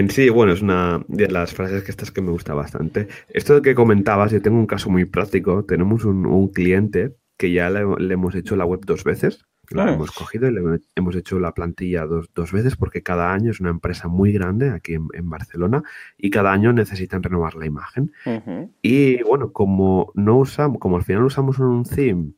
sí, 0.09 0.29
bueno, 0.31 0.53
es 0.53 0.63
una 0.63 1.05
de 1.09 1.29
las 1.29 1.55
frases 1.55 1.83
que 1.83 1.91
estas 1.91 2.11
que 2.11 2.23
me 2.23 2.31
gusta 2.31 2.55
bastante. 2.55 3.09
Esto 3.29 3.61
que 3.63 3.75
comentabas, 3.75 4.33
yo 4.33 4.41
tengo 4.41 4.59
un 4.59 4.67
caso 4.67 4.91
muy 4.91 5.05
práctico. 5.05 5.65
Tenemos 5.65 6.05
un, 6.05 6.49
cliente 6.49 7.17
que 7.37 7.53
ya 7.53 7.69
le, 7.71 7.81
hemos 8.13 8.35
hecho 8.35 8.57
la 8.57 8.65
web 8.65 8.81
dos 8.85 9.05
veces. 9.05 9.45
La 9.71 9.87
ah. 9.87 9.95
hemos 9.95 10.13
cogido 10.13 10.49
y 10.49 10.53
le 10.53 10.81
hemos 10.95 11.17
hecho 11.17 11.41
la 11.41 11.53
plantilla 11.53 12.07
dos, 12.07 12.31
dos, 12.33 12.53
veces 12.53 12.77
porque 12.77 13.03
cada 13.03 13.33
año 13.33 13.51
es 13.51 13.59
una 13.59 13.71
empresa 13.71 14.07
muy 14.07 14.33
grande 14.33 14.71
aquí 14.71 14.95
en, 14.95 15.29
Barcelona 15.29 15.83
y 16.17 16.31
cada 16.31 16.53
año 16.53 16.73
necesitan 16.73 17.23
renovar 17.23 17.57
la 17.57 17.67
imagen. 17.67 18.13
Y 18.81 19.23
bueno, 19.25 19.53
como 19.53 20.13
no 20.15 20.39
usamos, 20.39 20.79
como 20.79 20.97
al 20.97 21.03
final 21.03 21.25
usamos 21.25 21.59
un 21.59 21.85
theme 21.85 22.36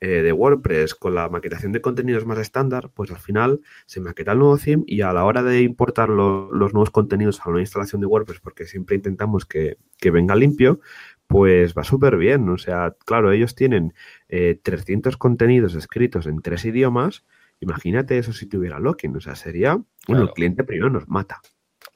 eh, 0.00 0.22
de 0.22 0.32
WordPress 0.32 0.94
con 0.94 1.14
la 1.14 1.28
maquetación 1.30 1.72
de 1.72 1.80
contenidos 1.80 2.26
más 2.26 2.38
estándar, 2.38 2.90
pues 2.92 3.10
al 3.10 3.18
final 3.18 3.60
se 3.86 4.00
maqueta 4.00 4.32
el 4.32 4.38
nuevo 4.40 4.58
theme 4.58 4.84
y 4.86 5.00
a 5.00 5.12
la 5.14 5.24
hora 5.24 5.42
de 5.42 5.62
importar 5.62 6.10
los 6.10 6.50
nuevos 6.74 6.90
contenidos 6.90 7.40
a 7.40 7.48
una 7.48 7.60
instalación 7.60 8.02
de 8.02 8.06
WordPress, 8.06 8.40
porque 8.40 8.66
siempre 8.66 8.96
intentamos 8.96 9.46
que, 9.46 9.78
venga 10.12 10.34
limpio, 10.34 10.80
pues 11.26 11.74
va 11.74 11.82
súper 11.82 12.18
bien. 12.18 12.46
O 12.50 12.58
sea, 12.58 12.94
claro, 13.06 13.32
ellos 13.32 13.54
tienen 13.54 13.94
300 14.28 15.14
eh, 15.14 15.16
contenidos 15.18 15.74
escritos 15.74 16.26
en 16.26 16.42
tres 16.42 16.66
idiomas. 16.66 17.24
Imagínate 17.60 18.18
eso 18.18 18.34
si 18.34 18.46
tuviera 18.46 18.78
locking. 18.78 19.16
O 19.16 19.20
sea, 19.20 19.34
sería, 19.34 19.82
bueno, 20.06 20.24
el 20.24 20.30
cliente 20.32 20.62
primero 20.62 20.90
nos 20.90 21.08
mata. 21.08 21.40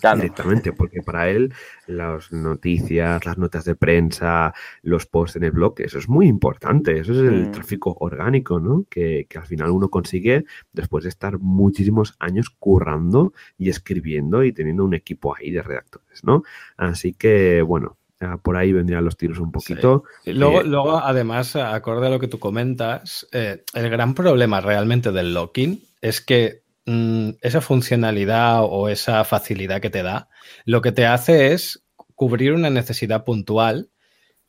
Directamente, 0.01 0.73
porque 0.73 1.03
para 1.03 1.29
él 1.29 1.53
las 1.87 2.33
noticias, 2.33 3.25
las 3.25 3.39
notas 3.39 3.65
de 3.65 3.75
prensa, 3.75 4.55
los 4.83 5.07
posts 5.07 5.37
en 5.37 5.45
el 5.45 5.53
blog, 5.53 5.75
eso 5.81 5.99
es 5.99 6.09
muy 6.09 6.27
importante. 6.27 6.99
Eso 6.99 7.13
es 7.13 7.19
el 7.19 7.49
mm. 7.49 7.53
tráfico 7.53 7.97
orgánico, 8.01 8.61
¿no? 8.61 8.85
Que, 8.89 9.27
al 9.35 9.47
final 9.47 9.71
uno 9.71 9.89
consigue 9.89 10.45
después 10.73 11.05
de 11.05 11.11
estar 11.11 11.39
muchísimos 11.39 12.15
años 12.19 12.51
currando 12.51 13.33
y 13.57 13.69
escribiendo 13.69 14.45
y 14.45 14.53
teniendo 14.53 14.85
un 14.85 14.95
equipo 14.95 15.35
ahí 15.37 15.51
de 15.51 15.63
redactores, 15.63 16.25
¿no? 16.25 16.43
Así 16.77 17.13
que, 17.15 17.63
bueno, 17.63 17.97
por 18.43 18.57
ahí 18.57 18.73
vendrían 18.73 19.05
los 19.05 19.17
tiros 19.17 19.39
un 19.39 19.51
poquito. 19.51 20.05
Luego, 20.27 20.61
eh, 20.61 20.65
luego, 20.65 20.99
además, 20.99 21.57
acorde 21.57 22.07
a 22.07 22.11
lo 22.11 22.21
que 22.21 22.29
tú 22.29 22.39
comentas, 22.39 23.27
eh, 23.33 23.65
el 23.73 23.91
gran 23.91 24.15
problema 24.15 24.61
realmente 24.61 25.11
del 25.11 25.33
locking 25.33 25.83
es 26.03 26.21
que 26.21 26.63
Mm, 26.87 27.33
esa 27.43 27.61
funcionalidad 27.61 28.63
o 28.63 28.89
esa 28.89 29.23
facilidad 29.25 29.81
que 29.81 29.91
te 29.91 30.03
da, 30.03 30.29
lo 30.65 30.81
que 30.81 30.93
te 30.93 31.07
hace 31.07 31.53
es 31.53 31.85
cubrir 32.15 32.53
una 32.53 32.71
necesidad 32.71 33.25
puntual. 33.25 33.91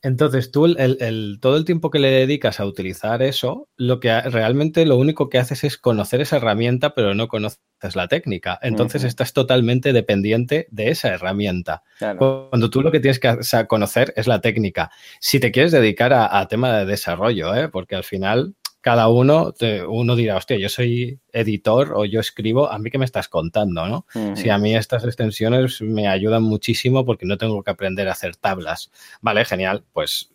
Entonces 0.02 0.50
tú 0.50 0.66
el, 0.66 1.38
todo 1.40 1.58
el 1.58 1.66
tiempo 1.66 1.92
que 1.92 2.00
le 2.00 2.10
dedicas 2.10 2.60
a 2.60 2.66
utilizar 2.66 3.22
eso, 3.22 3.70
lo 3.78 4.00
que 4.00 4.20
realmente 4.22 4.86
lo 4.88 4.98
único 4.98 5.30
que 5.30 5.38
haces 5.38 5.64
es 5.64 5.78
conocer 5.78 6.22
esa 6.22 6.38
herramienta, 6.38 6.96
pero 6.96 7.14
no 7.14 7.28
conoces 7.28 7.60
la 7.96 8.08
técnica. 8.08 8.58
Entonces 8.64 9.04
estás 9.04 9.34
totalmente 9.34 9.94
dependiente 9.94 10.68
de 10.72 10.90
esa 10.90 11.10
herramienta. 11.10 11.84
Cuando 12.18 12.72
tú 12.72 12.82
lo 12.82 12.92
que 12.92 13.00
tienes 13.00 13.20
que 13.20 13.38
conocer 13.68 14.12
es 14.16 14.26
la 14.26 14.42
técnica. 14.42 14.90
Si 15.20 15.40
te 15.40 15.52
quieres 15.52 15.72
dedicar 15.72 16.14
a, 16.14 16.40
a 16.40 16.48
tema 16.48 16.76
de 16.76 16.86
desarrollo, 16.86 17.54
¿eh? 17.54 17.70
porque 17.70 17.96
al 17.96 18.04
final 18.04 18.56
cada 18.82 19.08
uno, 19.10 19.54
uno 19.88 20.16
dirá, 20.16 20.38
hostia, 20.38 20.58
yo 20.58 20.68
soy 20.68 21.20
editor 21.32 21.94
o 21.96 22.06
yo 22.06 22.20
escribo, 22.20 22.72
a 22.72 22.80
mí 22.80 22.90
que 22.90 22.98
me 22.98 23.06
estás 23.06 23.30
contando, 23.30 23.88
¿no? 23.88 24.06
Si 24.36 24.50
a 24.50 24.58
mí 24.58 24.76
estas 24.76 25.04
extensiones 25.06 25.82
me 25.82 26.08
ayudan 26.08 26.42
muchísimo 26.42 27.06
porque 27.06 27.28
no 27.28 27.38
tengo 27.38 27.64
que 27.64 27.70
aprender 27.70 28.10
a 28.10 28.14
hacer 28.14 28.36
tablas. 28.36 28.92
Vale, 29.22 29.46
genial, 29.46 29.84
pues 29.94 30.32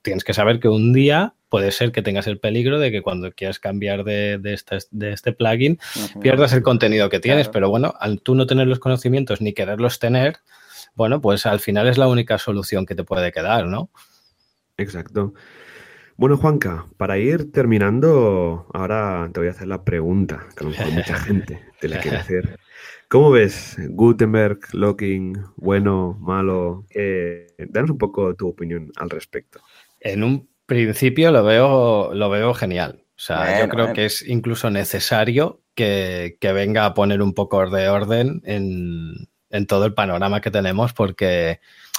tienes 0.00 0.24
que 0.24 0.32
saber 0.32 0.58
que 0.58 0.68
un 0.68 0.94
día 0.94 1.34
puede 1.50 1.70
ser 1.70 1.92
que 1.92 2.00
tengas 2.00 2.26
el 2.26 2.38
peligro 2.38 2.78
de 2.78 2.90
que 2.90 3.02
cuando 3.02 3.30
quieras 3.30 3.58
cambiar 3.58 4.04
de, 4.04 4.40
este, 4.42 4.78
de 4.90 5.12
este, 5.12 5.34
plugin 5.34 5.78
pierdas 6.18 6.54
el 6.54 6.62
contenido 6.62 7.10
que 7.10 7.20
tienes, 7.20 7.50
pero 7.50 7.68
bueno, 7.68 7.92
al 8.00 8.22
tú 8.22 8.34
no 8.34 8.46
tener 8.46 8.68
los 8.68 8.78
conocimientos 8.78 9.42
ni 9.42 9.52
quererlos 9.52 9.98
tener, 9.98 10.38
bueno, 10.94 11.20
pues 11.20 11.44
al 11.44 11.60
final 11.60 11.88
es 11.88 11.98
la 11.98 12.08
única 12.08 12.38
solución 12.38 12.86
que 12.86 12.94
te 12.94 13.04
puede 13.04 13.32
quedar, 13.32 13.66
¿no? 13.66 13.90
Exacto. 14.78 15.34
Bueno, 16.22 16.36
Juanca, 16.36 16.86
para 16.98 17.18
ir 17.18 17.50
terminando, 17.50 18.68
ahora 18.72 19.28
te 19.34 19.40
voy 19.40 19.48
a 19.48 19.50
hacer 19.50 19.66
la 19.66 19.82
pregunta, 19.82 20.46
que 20.56 20.62
a 20.62 20.68
lo 20.68 20.70
mejor 20.70 20.92
mucha 20.92 21.16
gente 21.18 21.58
te 21.80 21.88
la 21.88 21.98
quiere 21.98 22.18
hacer. 22.18 22.60
¿Cómo 23.08 23.32
ves 23.32 23.76
Gutenberg, 23.88 24.60
Locking, 24.72 25.36
bueno, 25.56 26.16
malo? 26.20 26.86
Eh, 26.94 27.48
danos 27.70 27.90
un 27.90 27.98
poco 27.98 28.36
tu 28.36 28.46
opinión 28.46 28.92
al 28.98 29.10
respecto. 29.10 29.58
En 29.98 30.22
un 30.22 30.48
principio 30.64 31.32
lo 31.32 31.42
veo, 31.42 32.14
lo 32.14 32.30
veo 32.30 32.54
genial. 32.54 33.02
O 33.16 33.20
sea, 33.20 33.58
yo 33.58 33.68
creo 33.68 33.92
que 33.92 34.04
es 34.04 34.24
incluso 34.24 34.70
necesario 34.70 35.60
que, 35.74 36.38
venga 36.40 36.86
a 36.86 36.94
poner 36.94 37.20
un 37.20 37.34
poco 37.34 37.68
de 37.68 37.88
orden 37.88 38.42
en, 38.44 39.28
en 39.50 39.66
todo 39.66 39.86
el 39.86 39.94
panorama 39.94 40.40
que 40.40 40.52
tenemos, 40.52 40.92
porque 40.92 41.58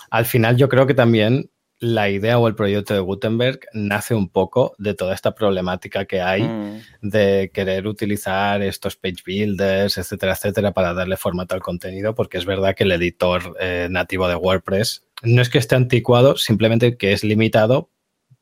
al 0.09 0.23
final 0.23 0.55
yo 0.55 0.69
creo 0.69 0.87
que 0.87 0.93
también 0.93 1.49
la 1.83 2.09
idea 2.09 2.39
o 2.39 2.47
el 2.47 2.55
proyecto 2.55 2.93
de 2.93 3.01
Gutenberg 3.01 3.59
nace 3.73 4.15
un 4.15 4.29
poco 4.29 4.73
de 4.77 4.93
toda 4.93 5.13
esta 5.13 5.35
problemática 5.35 6.05
que 6.05 6.21
hay 6.21 6.43
mm. 6.43 6.81
de 7.01 7.51
querer 7.53 7.87
utilizar 7.87 8.61
estos 8.61 8.95
page 8.95 9.21
builders, 9.25 9.97
etcétera, 9.97 10.31
etcétera, 10.31 10.71
para 10.71 10.93
darle 10.93 11.17
formato 11.17 11.55
al 11.55 11.61
contenido, 11.61 12.15
porque 12.15 12.37
es 12.37 12.45
verdad 12.45 12.73
que 12.73 12.85
el 12.85 12.93
editor 12.93 13.57
eh, 13.59 13.89
nativo 13.91 14.29
de 14.29 14.35
WordPress 14.35 15.05
no 15.23 15.41
es 15.41 15.49
que 15.49 15.57
esté 15.57 15.75
anticuado, 15.75 16.37
simplemente 16.37 16.95
que 16.95 17.11
es 17.11 17.25
limitado 17.25 17.89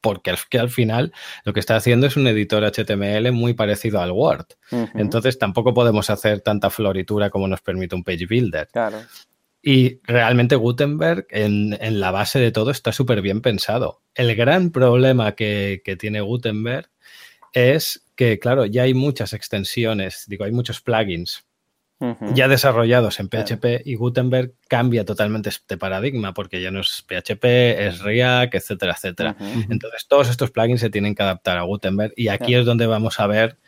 porque 0.01 0.29
al, 0.29 0.37
al 0.59 0.69
final 0.69 1.11
lo 1.43 1.53
que 1.53 1.59
está 1.59 1.75
haciendo 1.75 2.05
es 2.05 2.17
un 2.17 2.27
editor 2.27 2.63
HTML 2.63 3.31
muy 3.31 3.55
parecido 3.55 4.01
al 4.01 4.11
Word. 4.11 4.45
Entonces 4.93 5.39
tampoco 5.39 5.73
podemos 5.73 6.09
hacer 6.09 6.41
tanta 6.41 6.69
floritura 6.69 7.29
como 7.31 7.47
nos 7.47 7.61
permite 7.61 7.95
un 7.95 8.03
page 8.03 8.25
builder. 8.27 8.67
Claro. 8.71 8.97
Y 9.63 9.99
realmente 10.03 10.55
Gutenberg 10.55 11.27
en, 11.29 11.99
la 11.99 12.11
base 12.11 12.39
de 12.39 12.51
todo 12.51 12.71
está 12.71 12.91
súper 12.91 13.21
bien 13.21 13.41
pensado. 13.41 14.01
El 14.15 14.35
gran 14.35 14.71
problema 14.71 15.33
que, 15.33 15.81
tiene 15.99 16.21
Gutenberg 16.21 16.89
es 17.53 18.05
que, 18.15 18.39
claro, 18.39 18.65
ya 18.65 18.83
hay 18.83 18.93
muchas 18.93 19.33
extensiones, 19.33 20.25
digo, 20.27 20.45
hay 20.45 20.51
muchos 20.51 20.81
plugins 20.81 21.45
ya 22.33 22.47
desarrollados 22.47 23.19
en 23.19 23.29
PHP 23.29 23.85
y 23.85 23.93
Gutenberg 23.93 24.53
cambia 24.67 25.05
totalmente 25.05 25.49
este 25.49 25.77
paradigma 25.77 26.33
porque 26.33 26.59
ya 26.59 26.71
no 26.71 26.79
es 26.79 27.05
PHP, 27.07 27.45
es 27.45 27.99
React, 27.99 28.55
etcétera, 28.55 28.93
etcétera. 28.93 29.35
Entonces, 29.69 30.07
todos 30.07 30.29
estos 30.29 30.49
plugins 30.49 30.81
se 30.81 30.89
tienen 30.89 31.13
que 31.13 31.21
adaptar 31.21 31.59
a 31.59 31.61
Gutenberg 31.61 32.13
y 32.15 32.29
aquí 32.29 32.55
es 32.55 32.65
donde 32.65 32.87
vamos 32.87 33.19
a 33.19 33.27
ver 33.27 33.59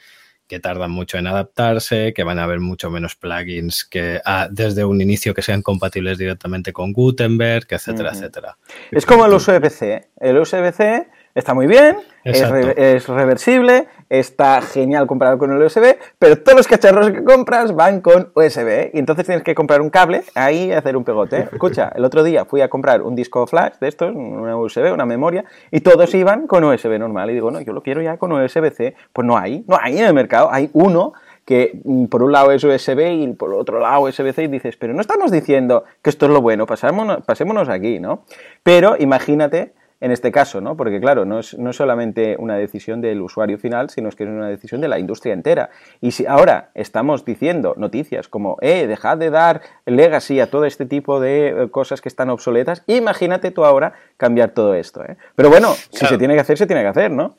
que 0.53 0.59
tardan 0.59 0.91
mucho 0.91 1.17
en 1.17 1.25
adaptarse, 1.25 2.13
que 2.13 2.23
van 2.23 2.37
a 2.37 2.43
haber 2.43 2.59
mucho 2.59 2.91
menos 2.91 3.15
plugins 3.15 3.83
que 3.83 4.21
ah, 4.23 4.47
desde 4.51 4.85
un 4.85 5.01
inicio 5.01 5.33
que 5.33 5.41
sean 5.41 5.63
compatibles 5.63 6.19
directamente 6.19 6.71
con 6.71 6.93
Gutenberg, 6.93 7.65
etcétera, 7.67 8.11
etcétera. 8.11 8.57
Es 8.91 9.03
como 9.03 9.25
el 9.25 9.33
USB-C. 9.33 10.09
El 10.19 10.37
USB-C 10.37 11.07
está 11.35 11.53
muy 11.53 11.67
bien, 11.67 11.97
es, 12.23 13.07
reversible, 13.07 13.87
está 14.09 14.61
genial 14.61 15.07
comparado 15.07 15.37
con 15.37 15.51
el 15.51 15.61
USB, 15.61 15.97
pero 16.19 16.37
todos 16.37 16.57
los 16.57 16.67
cacharros 16.67 17.09
que 17.11 17.23
compras 17.23 17.75
van 17.75 18.01
con 18.01 18.31
USB 18.35 18.91
y 18.93 18.99
entonces 18.99 19.25
tienes 19.25 19.43
que 19.43 19.55
comprar 19.55 19.81
un 19.81 19.89
cable 19.89 20.23
ahí 20.35 20.65
y 20.65 20.71
hacer 20.71 20.95
un 20.95 21.03
pegote. 21.03 21.49
Escucha, 21.51 21.91
el 21.95 22.05
otro 22.05 22.23
día 22.23 22.45
fui 22.45 22.61
a 22.61 22.69
comprar 22.69 23.01
un 23.01 23.15
disco 23.15 23.45
flash 23.47 23.73
de 23.79 23.87
estos, 23.87 24.13
una 24.15 24.55
USB, 24.55 24.93
una 24.93 25.05
memoria, 25.05 25.43
y 25.71 25.81
todos 25.81 26.13
iban 26.13 26.47
con 26.47 26.63
USB 26.63 26.99
normal. 26.99 27.31
Y 27.31 27.33
digo, 27.33 27.49
no, 27.49 27.61
yo 27.61 27.73
lo 27.73 27.81
quiero 27.81 28.01
ya 28.01 28.17
con 28.17 28.31
USB-C. 28.31 28.95
Pues 29.11 29.25
no 29.25 29.37
hay, 29.37 29.65
no 29.67 29.77
hay 29.81 29.97
en 29.97 30.05
el 30.05 30.13
mercado, 30.13 30.49
hay 30.51 30.69
uno 30.73 31.13
que 31.45 31.81
mm, 31.83 32.05
por 32.05 32.23
un 32.23 32.31
lado 32.31 32.51
es 32.51 32.63
USB 32.63 32.99
y 32.99 33.27
por 33.33 33.53
otro 33.53 33.79
lado 33.79 34.03
USB-C 34.03 34.43
y 34.43 34.47
dices, 34.47 34.77
pero 34.77 34.93
no 34.93 35.01
estamos 35.01 35.31
diciendo 35.31 35.83
que 36.01 36.09
esto 36.09 36.27
es 36.27 36.31
lo 36.31 36.41
bueno, 36.41 36.65
pasémonos, 36.65 37.23
pasémonos 37.25 37.67
aquí, 37.69 37.99
¿no? 37.99 38.23
Pero 38.63 38.95
imagínate 38.97 39.73
en 40.03 40.11
este 40.11 40.33
caso, 40.33 40.59
¿no? 40.59 40.75
Porque 40.75 40.99
claro, 40.99 41.23
no 41.23 41.39
es, 41.39 41.57
no 41.57 41.71
solamente 41.71 42.35
una 42.37 42.57
decisión 42.57 42.99
del 42.99 43.21
usuario 43.21 43.57
final, 43.57 43.89
sino 43.89 44.09
que 44.09 44.25
es 44.25 44.29
una 44.29 44.49
decisión 44.49 44.81
de 44.81 44.89
la 44.89 44.99
industria 44.99 45.33
entera. 45.33 45.69
Y 46.01 46.11
si 46.11 46.25
ahora 46.25 46.71
estamos 46.75 47.23
diciendo 47.23 47.73
noticias 47.77 48.27
como, 48.27 48.57
eh, 48.59 48.85
dejad 48.85 49.17
de 49.17 49.29
dar 49.29 49.61
legacy 49.85 50.41
a 50.41 50.47
todo 50.47 50.65
este 50.65 50.85
tipo 50.85 51.21
de 51.21 51.47
eh, 51.47 51.69
cosas 51.71 52.01
que 52.01 52.09
están 52.09 52.29
obsoletas, 52.29 52.83
imagínate 52.87 53.51
tú 53.51 53.63
ahora 53.63 53.93
cambiar 54.17 54.49
todo 54.49 54.75
esto, 54.75 55.05
¿eh? 55.05 55.15
Pero 55.35 55.49
bueno, 55.49 55.73
si 55.73 56.05
se 56.05 56.17
tiene 56.17 56.33
que 56.33 56.41
hacer, 56.41 56.57
se 56.57 56.67
tiene 56.67 56.81
que 56.81 56.89
hacer, 56.89 57.09
¿no? 57.09 57.37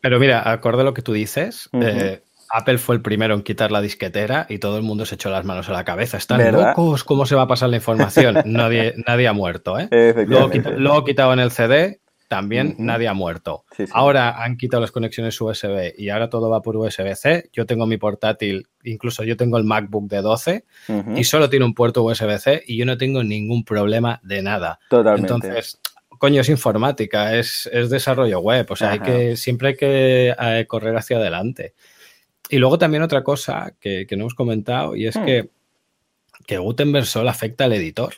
Pero 0.00 0.18
mira, 0.18 0.50
acorde 0.50 0.80
a 0.80 0.84
lo 0.84 0.94
que 0.94 1.02
tú 1.02 1.12
dices, 1.12 1.68
Apple 2.50 2.78
fue 2.78 2.94
el 2.94 3.02
primero 3.02 3.34
en 3.34 3.42
quitar 3.42 3.70
la 3.70 3.80
disquetera 3.80 4.46
y 4.48 4.58
todo 4.58 4.76
el 4.76 4.82
mundo 4.82 5.04
se 5.06 5.16
echó 5.16 5.30
las 5.30 5.44
manos 5.44 5.68
a 5.68 5.72
la 5.72 5.84
cabeza. 5.84 6.16
Están 6.16 6.52
locos, 6.52 7.04
¿cómo 7.04 7.26
se 7.26 7.34
va 7.34 7.42
a 7.42 7.46
pasar 7.46 7.68
la 7.68 7.76
información? 7.76 8.36
nadie, 8.46 8.94
nadie 9.06 9.28
ha 9.28 9.32
muerto, 9.32 9.78
¿eh? 9.78 9.88
Luego, 10.26 11.04
quitaban 11.04 11.40
el 11.40 11.50
CD, 11.50 12.00
también 12.28 12.76
nadie 12.78 13.08
ha 13.08 13.14
muerto. 13.14 13.64
Ahora 13.92 14.42
han 14.42 14.56
quitado 14.56 14.80
las 14.80 14.92
conexiones 14.92 15.40
USB 15.40 15.94
y 15.96 16.08
ahora 16.10 16.28
todo 16.28 16.48
va 16.50 16.62
por 16.62 16.76
USB-C. 16.76 17.50
Yo 17.52 17.66
tengo 17.66 17.86
mi 17.86 17.96
portátil, 17.96 18.68
incluso 18.84 19.24
yo 19.24 19.36
tengo 19.36 19.58
el 19.58 19.64
MacBook 19.64 20.08
de 20.08 20.22
12 20.22 20.64
y 21.16 21.24
solo 21.24 21.48
tiene 21.50 21.64
un 21.64 21.74
puerto 21.74 22.02
USB-C 22.02 22.64
y 22.66 22.76
yo 22.76 22.86
no 22.86 22.96
tengo 22.96 23.22
ningún 23.22 23.64
problema 23.64 24.20
de 24.22 24.42
nada. 24.42 24.78
Totalmente. 24.88 25.32
Entonces, 25.32 25.80
coño, 26.18 26.40
es 26.40 26.48
informática, 26.48 27.34
es, 27.36 27.68
desarrollo 27.88 28.40
web, 28.40 28.66
o 28.70 28.76
sea, 28.76 28.92
hay 28.92 29.00
que, 29.00 29.36
siempre 29.36 29.68
hay 29.68 29.76
que 29.76 30.34
eh, 30.38 30.64
correr 30.66 30.96
hacia 30.96 31.16
adelante. 31.16 31.74
Y 32.48 32.58
luego 32.58 32.78
también 32.78 33.02
otra 33.02 33.22
cosa 33.22 33.74
que, 33.80 34.06
no 34.10 34.22
hemos 34.22 34.34
comentado 34.34 34.96
y 34.96 35.06
es 35.06 35.16
hmm. 35.16 35.24
que, 35.24 35.50
que 36.46 36.58
Gutenberg 36.58 37.06
solo 37.06 37.30
afecta 37.30 37.64
al 37.64 37.72
editor. 37.72 38.14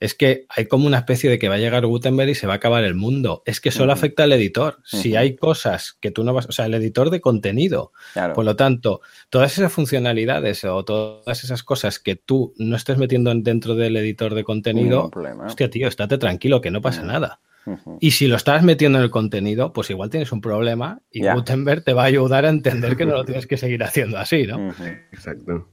Es 0.00 0.16
que 0.16 0.46
hay 0.48 0.66
como 0.66 0.88
una 0.88 0.98
especie 0.98 1.30
de 1.30 1.38
que 1.38 1.48
va 1.48 1.54
a 1.54 1.58
llegar 1.58 1.86
Gutenberg 1.86 2.30
y 2.30 2.34
se 2.34 2.48
va 2.48 2.54
a 2.54 2.56
acabar 2.56 2.82
el 2.82 2.96
mundo. 2.96 3.44
Es 3.46 3.60
que 3.60 3.70
solo 3.70 3.92
afecta 3.92 4.24
al 4.24 4.32
editor. 4.32 4.78
Si 4.82 5.14
hay 5.14 5.36
cosas 5.36 5.96
que 6.00 6.10
tú 6.10 6.24
no 6.24 6.34
vas, 6.34 6.46
o 6.46 6.50
sea, 6.50 6.66
el 6.66 6.74
editor 6.74 7.10
de 7.10 7.20
contenido. 7.20 7.92
Por 8.34 8.44
lo 8.44 8.56
tanto, 8.56 9.00
todas 9.30 9.56
esas 9.56 9.72
funcionalidades 9.72 10.64
o 10.64 10.84
todas 10.84 11.44
esas 11.44 11.62
cosas 11.62 12.00
que 12.00 12.16
tú 12.16 12.52
no 12.56 12.74
estés 12.74 12.98
metiendo 12.98 13.32
dentro 13.32 13.76
del 13.76 13.96
editor 13.96 14.34
de 14.34 14.42
contenido, 14.42 15.08
hostia, 15.46 15.70
tío, 15.70 15.86
estate 15.86 16.18
tranquilo, 16.18 16.60
que 16.60 16.72
no 16.72 16.82
pasa 16.82 17.04
nada. 17.04 17.38
Y 18.00 18.12
si 18.12 18.26
lo 18.26 18.36
estás 18.36 18.62
metiendo 18.62 18.98
en 18.98 19.04
el 19.04 19.10
contenido, 19.10 19.72
pues 19.72 19.90
igual 19.90 20.10
tienes 20.10 20.32
un 20.32 20.40
problema 20.40 21.00
y 21.10 21.28
Gutenberg 21.28 21.84
te 21.84 21.92
va 21.92 22.02
a 22.02 22.06
ayudar 22.06 22.44
a 22.44 22.48
entender 22.48 22.96
que 22.96 23.06
no 23.06 23.14
lo 23.14 23.24
tienes 23.24 23.46
que 23.46 23.56
seguir 23.56 23.82
haciendo 23.84 24.18
así, 24.18 24.46
¿no? 24.46 24.70
Exacto. 25.12 25.68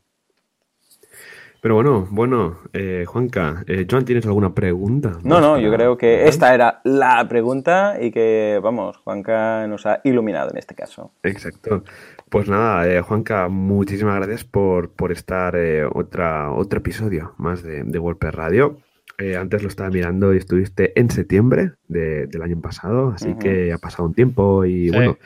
Pero 1.62 1.76
bueno, 1.76 2.08
bueno, 2.10 2.60
eh, 2.72 3.04
Juanca, 3.06 3.66
eh, 3.68 3.86
Joan, 3.90 4.06
¿tienes 4.06 4.26
alguna 4.26 4.56
pregunta? 4.56 5.20
No, 5.24 5.42
no, 5.42 5.60
yo 5.60 5.70
creo 5.74 5.98
que 5.98 6.26
esta 6.28 6.54
era 6.54 6.80
la 6.86 7.28
pregunta 7.28 7.98
y 8.00 8.12
que, 8.12 8.62
vamos, 8.64 8.96
Juanca 8.98 9.68
nos 9.68 9.86
ha 9.86 10.00
iluminado 10.06 10.52
en 10.52 10.58
este 10.58 10.74
caso. 10.74 11.12
Exacto. 11.22 11.84
Pues 12.30 12.48
nada, 12.48 12.88
eh, 12.88 13.02
Juanca, 13.02 13.50
muchísimas 13.50 14.16
gracias 14.16 14.46
por, 14.46 14.92
por 14.92 15.12
estar 15.12 15.58
eh, 15.58 15.84
otra, 15.84 16.54
otro 16.54 16.80
episodio 16.80 17.34
más 17.38 17.62
de, 17.62 17.84
de 17.84 18.00
WordPress 18.00 18.36
Radio. 18.36 18.78
Eh, 19.20 19.36
antes 19.36 19.62
lo 19.62 19.68
estaba 19.68 19.90
mirando 19.90 20.34
y 20.34 20.38
estuviste 20.38 20.98
en 20.98 21.10
septiembre 21.10 21.74
del 21.88 22.42
año 22.42 22.62
pasado, 22.62 23.10
así 23.10 23.36
que 23.36 23.74
ha 23.74 23.78
pasado 23.78 24.06
un 24.06 24.14
tiempo 24.14 24.64
y 24.64 24.90
bueno, 24.90 25.18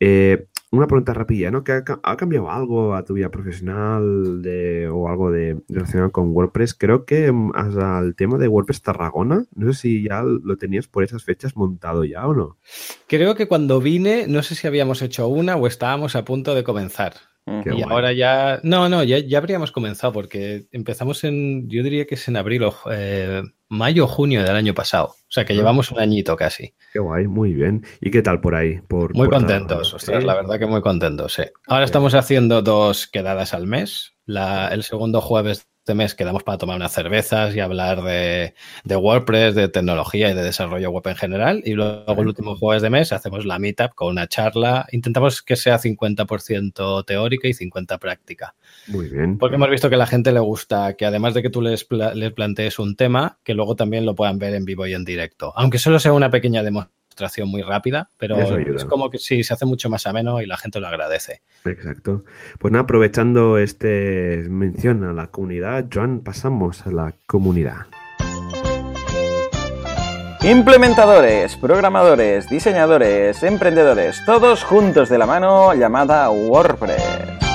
eh, 0.00 0.48
una 0.72 0.88
pregunta 0.88 1.14
rápida, 1.14 1.50
¿no? 1.52 1.62
¿Que 1.62 1.72
ha, 1.72 2.16
cambiado 2.16 2.50
algo 2.50 2.94
a 2.94 3.04
tu 3.04 3.14
vida 3.14 3.30
profesional 3.30 4.42
de, 4.42 4.88
o 4.88 5.08
algo 5.08 5.30
de 5.30 5.56
relacionado 5.68 6.10
con 6.10 6.34
WordPress? 6.34 6.74
Creo 6.74 7.04
que 7.04 7.30
mm, 7.30 7.52
hasta 7.54 8.00
el 8.00 8.16
tema 8.16 8.38
de 8.38 8.48
WordPress 8.48 8.82
Tarragona, 8.82 9.44
no 9.54 9.72
sé 9.72 9.80
si 9.80 10.02
ya 10.02 10.22
lo 10.22 10.56
tenías 10.56 10.88
por 10.88 11.04
esas 11.04 11.22
fechas 11.22 11.56
montado 11.56 12.04
ya 12.04 12.26
o 12.26 12.34
no. 12.34 12.58
Creo 13.06 13.36
que 13.36 13.46
cuando 13.46 13.80
vine, 13.80 14.26
no 14.26 14.42
sé 14.42 14.56
si 14.56 14.66
habíamos 14.66 15.00
hecho 15.00 15.28
una 15.28 15.56
o 15.56 15.66
estábamos 15.68 16.16
a 16.16 16.24
punto 16.24 16.54
de 16.56 16.64
comenzar 16.64 17.14
y 17.64 17.82
ahora 17.82 18.12
ya, 18.12 18.60
no, 18.62 18.88
no, 18.88 19.02
ya, 19.04 19.18
ya, 19.18 19.38
habríamos 19.38 19.72
comenzado 19.72 20.12
porque 20.12 20.66
empezamos 20.72 21.24
en, 21.24 21.68
yo 21.68 21.82
diría 21.82 22.06
que 22.06 22.14
es 22.14 22.28
en 22.28 22.36
abril 22.36 22.64
o 22.64 22.74
eh, 22.90 23.42
mayo 23.68 24.04
o 24.04 24.06
junio 24.06 24.42
del 24.42 24.56
año 24.56 24.74
pasado. 24.74 25.06
O 25.06 25.30
sea 25.30 25.44
que 25.44 25.52
ah. 25.52 25.56
llevamos 25.56 25.90
un 25.90 26.00
añito 26.00 26.36
casi. 26.36 26.74
Qué 26.92 26.98
guay, 26.98 27.26
muy 27.26 27.52
bien. 27.52 27.84
¿Y 28.00 28.10
qué 28.10 28.22
tal 28.22 28.40
por 28.40 28.54
ahí? 28.54 28.80
Por, 28.88 29.14
muy 29.14 29.28
contentos, 29.28 29.94
ostras, 29.94 30.24
la 30.24 30.34
verdad 30.34 30.58
que 30.58 30.66
muy 30.66 30.80
contentos, 30.80 31.34
sí. 31.34 31.42
Ahora 31.66 31.84
estamos 31.84 32.14
haciendo 32.14 32.62
dos 32.62 33.06
quedadas 33.06 33.54
al 33.54 33.66
mes. 33.66 34.12
La, 34.24 34.68
el 34.68 34.82
segundo 34.82 35.20
jueves 35.20 35.66
este 35.88 35.94
mes 35.94 36.14
quedamos 36.14 36.42
para 36.42 36.58
tomar 36.58 36.76
unas 36.76 36.92
cervezas 36.92 37.56
y 37.56 37.60
hablar 37.60 38.02
de, 38.02 38.52
WordPress, 38.84 39.54
de 39.54 39.70
tecnología 39.70 40.30
y 40.30 40.34
de 40.34 40.42
desarrollo 40.42 40.90
web 40.90 41.06
en 41.06 41.16
general. 41.16 41.62
Y 41.64 41.72
luego 41.72 42.12
el 42.12 42.26
último 42.26 42.56
jueves 42.56 42.82
de 42.82 42.90
mes 42.90 43.10
hacemos 43.10 43.46
la 43.46 43.58
meetup 43.58 43.94
con 43.94 44.08
una 44.08 44.26
charla. 44.26 44.86
Intentamos 44.92 45.40
que 45.40 45.56
sea 45.56 45.78
50% 45.78 47.06
teórica 47.06 47.48
y 47.48 47.52
50% 47.52 47.98
práctica. 47.98 48.54
Muy 48.88 49.08
bien. 49.08 49.38
Porque 49.38 49.56
hemos 49.56 49.70
visto 49.70 49.88
que 49.88 49.94
a 49.94 49.98
la 49.98 50.06
gente 50.06 50.30
le 50.30 50.40
gusta 50.40 50.92
que 50.92 51.06
además 51.06 51.32
de 51.32 51.40
que 51.40 51.48
tú 51.48 51.62
les, 51.62 51.86
les 51.90 52.32
plantees 52.32 52.78
un 52.78 52.94
tema, 52.94 53.38
que 53.42 53.54
luego 53.54 53.74
también 53.74 54.04
lo 54.04 54.14
puedan 54.14 54.38
ver 54.38 54.52
en 54.52 54.66
vivo 54.66 54.86
y 54.86 54.92
en 54.92 55.06
directo. 55.06 55.54
Aunque 55.56 55.78
solo 55.78 55.98
sea 56.00 56.12
una 56.12 56.30
pequeña 56.30 56.62
demostración 56.62 56.97
muy 57.46 57.62
rápida, 57.62 58.10
pero 58.18 58.36
es 58.36 58.84
como 58.84 59.10
que 59.10 59.18
sí, 59.18 59.42
se 59.42 59.54
hace 59.54 59.66
mucho 59.66 59.88
más 59.90 60.06
ameno 60.06 60.40
y 60.40 60.46
la 60.46 60.56
gente 60.56 60.80
lo 60.80 60.88
agradece. 60.88 61.42
Exacto. 61.64 62.24
Pues 62.58 62.72
nada, 62.72 62.84
aprovechando 62.84 63.58
este 63.58 64.46
mención 64.48 65.04
a 65.04 65.12
la 65.12 65.28
comunidad, 65.28 65.86
Joan, 65.92 66.20
pasamos 66.20 66.86
a 66.86 66.90
la 66.90 67.14
comunidad. 67.26 67.86
Implementadores, 70.42 71.56
programadores, 71.56 72.48
diseñadores, 72.48 73.42
emprendedores, 73.42 74.22
todos 74.24 74.62
juntos 74.62 75.08
de 75.08 75.18
la 75.18 75.26
mano 75.26 75.74
llamada 75.74 76.30
WordPress. 76.30 77.47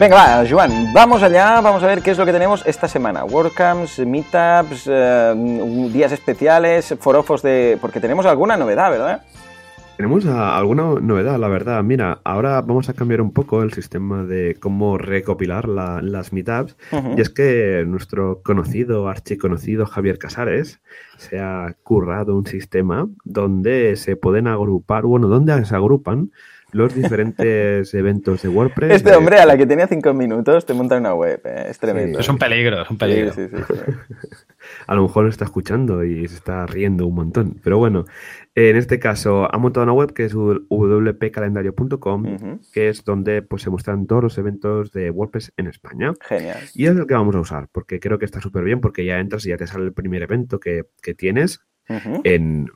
Venga, 0.00 0.14
va, 0.14 0.46
Joan, 0.48 0.92
vamos 0.92 1.24
allá, 1.24 1.60
vamos 1.60 1.82
a 1.82 1.88
ver 1.88 2.02
qué 2.02 2.12
es 2.12 2.18
lo 2.18 2.24
que 2.24 2.30
tenemos 2.32 2.64
esta 2.64 2.86
semana. 2.86 3.24
WordCamps, 3.24 3.98
Meetups, 4.06 4.84
eh, 4.86 5.88
días 5.92 6.12
especiales, 6.12 6.94
forofos 7.00 7.42
de... 7.42 7.76
porque 7.80 7.98
tenemos 7.98 8.24
alguna 8.24 8.56
novedad, 8.56 8.92
¿verdad? 8.92 9.22
Tenemos 9.96 10.24
alguna 10.24 10.94
novedad, 11.00 11.36
la 11.40 11.48
verdad. 11.48 11.82
Mira, 11.82 12.20
ahora 12.22 12.60
vamos 12.60 12.88
a 12.88 12.94
cambiar 12.94 13.20
un 13.20 13.32
poco 13.32 13.64
el 13.64 13.72
sistema 13.72 14.22
de 14.22 14.56
cómo 14.60 14.98
recopilar 14.98 15.66
las 15.66 16.32
meetups. 16.32 16.76
Y 17.16 17.20
es 17.20 17.28
que 17.28 17.84
nuestro 17.84 18.40
conocido, 18.44 19.08
archiconocido 19.08 19.84
Javier 19.84 20.20
Casares 20.20 20.80
se 21.16 21.40
ha 21.40 21.74
currado 21.82 22.36
un 22.36 22.46
sistema 22.46 23.08
donde 23.24 23.96
se 23.96 24.14
pueden 24.14 24.46
agrupar, 24.46 25.02
bueno, 25.02 25.26
donde 25.26 25.64
se 25.64 25.74
agrupan 25.74 26.30
los 26.72 26.94
diferentes 26.94 27.94
eventos 27.94 28.42
de 28.42 28.48
WordPress. 28.48 28.96
Este 28.96 29.16
hombre 29.16 29.38
a 29.38 29.46
la 29.46 29.56
que 29.56 29.66
tenía 29.66 29.86
cinco 29.86 30.12
minutos 30.12 30.66
te 30.66 30.74
monta 30.74 30.98
una 30.98 31.14
web, 31.14 31.40
eh, 31.44 31.66
es 31.68 31.78
tremendo. 31.78 32.18
es 32.18 32.28
un 32.28 32.38
peligro, 32.38 32.82
es 32.82 32.90
un 32.90 32.98
peligro. 32.98 33.32
a 34.86 34.94
lo 34.94 35.02
mejor 35.02 35.24
lo 35.24 35.30
está 35.30 35.44
escuchando 35.44 36.04
y 36.04 36.28
se 36.28 36.34
está 36.34 36.66
riendo 36.66 37.06
un 37.06 37.14
montón. 37.14 37.60
Pero 37.62 37.78
bueno, 37.78 38.04
en 38.54 38.76
este 38.76 38.98
caso 38.98 39.52
ha 39.52 39.58
montado 39.58 39.84
una 39.84 39.92
web 39.92 40.12
que 40.12 40.24
es 40.24 40.34
wpcalendario.com, 40.34 42.58
que 42.72 42.88
es 42.88 43.04
donde 43.04 43.42
pues, 43.42 43.62
se 43.62 43.70
muestran 43.70 44.06
todos 44.06 44.22
los 44.22 44.38
eventos 44.38 44.92
de 44.92 45.10
WordPress 45.10 45.52
en 45.56 45.68
España. 45.68 46.14
Genial. 46.20 46.58
Y 46.74 46.86
es 46.86 46.96
el 46.96 47.06
que 47.06 47.14
vamos 47.14 47.34
a 47.34 47.40
usar, 47.40 47.68
porque 47.72 48.00
creo 48.00 48.18
que 48.18 48.24
está 48.24 48.40
súper 48.40 48.64
bien, 48.64 48.80
porque 48.80 49.04
ya 49.04 49.18
entras 49.18 49.46
y 49.46 49.50
ya 49.50 49.56
te 49.56 49.66
sale 49.66 49.84
el 49.84 49.92
primer 49.92 50.22
evento 50.22 50.60
que, 50.60 50.86
que 51.02 51.14
tienes 51.14 51.60
en, 51.88 52.70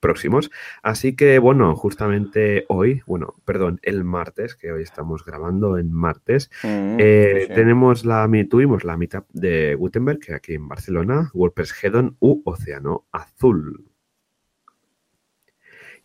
próximos. 0.00 0.50
Así 0.82 1.14
que, 1.14 1.38
bueno, 1.38 1.74
justamente 1.76 2.64
hoy, 2.68 3.02
bueno, 3.06 3.34
perdón, 3.44 3.80
el 3.82 4.04
martes, 4.04 4.54
que 4.54 4.72
hoy 4.72 4.82
estamos 4.82 5.24
grabando 5.24 5.78
en 5.78 5.92
martes, 5.92 6.50
mm, 6.62 6.96
eh, 6.98 7.48
tenemos 7.54 8.04
la, 8.04 8.28
tuvimos 8.48 8.84
la 8.84 8.96
mitad 8.96 9.24
de 9.32 9.74
Gutenberg, 9.74 10.20
que 10.20 10.34
aquí 10.34 10.54
en 10.54 10.68
Barcelona, 10.68 11.30
WordPress 11.34 11.74
Hedon 11.82 12.16
u 12.20 12.42
Océano 12.44 13.06
Azul. 13.12 13.84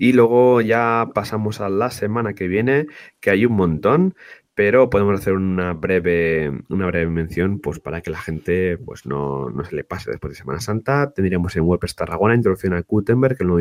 Y 0.01 0.13
luego 0.13 0.61
ya 0.61 1.09
pasamos 1.13 1.59
a 1.59 1.67
la 1.67 1.91
semana 1.91 2.33
que 2.33 2.47
viene, 2.47 2.87
que 3.19 3.31
hay 3.31 3.45
un 3.45 3.53
montón 3.53 4.15
pero 4.59 4.89
podemos 4.89 5.17
hacer 5.17 5.35
una 5.35 5.71
breve, 5.71 6.51
una 6.67 6.87
breve 6.87 7.09
mención 7.09 7.59
pues, 7.59 7.79
para 7.79 8.01
que 8.01 8.11
la 8.11 8.19
gente 8.19 8.77
pues, 8.77 9.05
no, 9.05 9.47
se 9.63 9.73
le 9.73 9.85
pase 9.85 10.11
después 10.11 10.31
de 10.31 10.35
Semana 10.35 10.59
Santa. 10.59 11.13
Tendríamos 11.13 11.55
en 11.55 11.63
WordPress 11.63 11.95
Tarragona 11.95 12.35
introducción 12.35 12.73
a 12.73 12.81
Gutenberg, 12.81 13.37
el 13.39 13.47
nuevo 13.47 13.59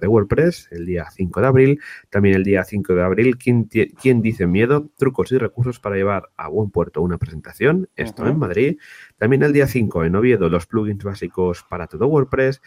de 0.00 0.06
WordPress, 0.06 0.68
el 0.70 0.86
día 0.86 1.04
5 1.10 1.42
de 1.42 1.46
abril. 1.46 1.80
También 2.08 2.34
el 2.34 2.44
día 2.44 2.64
5 2.64 2.94
de 2.94 3.02
abril, 3.02 3.36
¿quién, 3.36 4.22
dice 4.22 4.46
miedo? 4.46 4.88
Trucos 4.96 5.30
y 5.32 5.36
recursos 5.36 5.80
para 5.80 5.96
llevar 5.96 6.30
a 6.38 6.48
buen 6.48 6.70
puerto 6.70 7.02
una 7.02 7.18
presentación. 7.18 7.90
Esto 7.94 8.26
en 8.26 8.38
Madrid. 8.38 8.78
También 9.18 9.42
el 9.42 9.52
día 9.52 9.66
5 9.66 10.04
en 10.04 10.16
Oviedo, 10.16 10.48
los 10.48 10.66
plugins 10.66 11.04
básicos 11.04 11.62
para 11.68 11.88
todo 11.88 12.06
WordPress. 12.06 12.62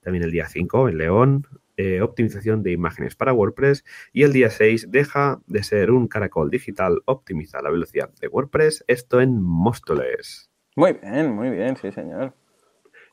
También 0.00 0.22
el 0.22 0.30
día 0.30 0.46
5 0.46 0.90
en 0.90 0.98
León, 0.98 1.46
eh, 1.76 2.00
optimización 2.00 2.62
de 2.62 2.72
imágenes 2.72 3.16
para 3.16 3.32
WordPress 3.32 3.84
y 4.12 4.22
el 4.22 4.32
día 4.32 4.50
6 4.50 4.90
deja 4.90 5.40
de 5.46 5.62
ser 5.62 5.90
un 5.90 6.08
caracol 6.08 6.50
digital, 6.50 7.02
optimiza 7.04 7.60
la 7.62 7.70
velocidad 7.70 8.10
de 8.20 8.28
WordPress, 8.28 8.84
esto 8.88 9.20
en 9.20 9.42
Móstoles. 9.42 10.50
Muy 10.74 10.92
bien, 10.94 11.34
muy 11.34 11.50
bien, 11.50 11.76
sí 11.76 11.92
señor. 11.92 12.34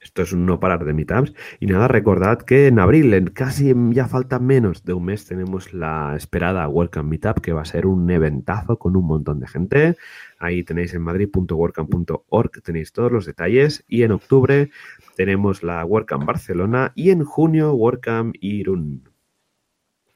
Esto 0.03 0.21
es 0.21 0.33
un 0.33 0.45
no 0.45 0.59
parar 0.59 0.85
de 0.85 0.93
meetups. 0.93 1.33
Y 1.59 1.67
nada, 1.67 1.87
recordad 1.87 2.39
que 2.41 2.67
en 2.67 2.79
abril, 2.79 3.13
en 3.13 3.27
casi 3.27 3.73
ya 3.91 4.07
falta 4.07 4.39
menos 4.39 4.83
de 4.83 4.93
un 4.93 5.05
mes, 5.05 5.25
tenemos 5.25 5.73
la 5.73 6.13
esperada 6.15 6.67
Welcome 6.67 7.09
Meetup, 7.09 7.39
que 7.39 7.53
va 7.53 7.61
a 7.61 7.65
ser 7.65 7.85
un 7.85 8.09
eventazo 8.11 8.77
con 8.77 8.95
un 8.95 9.05
montón 9.05 9.39
de 9.39 9.47
gente. 9.47 9.97
Ahí 10.39 10.63
tenéis 10.63 10.93
en 10.93 11.01
madrid.workcamp.org, 11.01 12.61
tenéis 12.63 12.91
todos 12.91 13.11
los 13.11 13.25
detalles. 13.25 13.83
Y 13.87 14.03
en 14.03 14.11
octubre 14.11 14.69
tenemos 15.15 15.63
la 15.63 15.85
WordCamp 15.85 16.25
Barcelona 16.25 16.91
y 16.95 17.11
en 17.11 17.23
junio 17.23 17.73
WordCamp 17.73 18.35
Irún. 18.41 19.09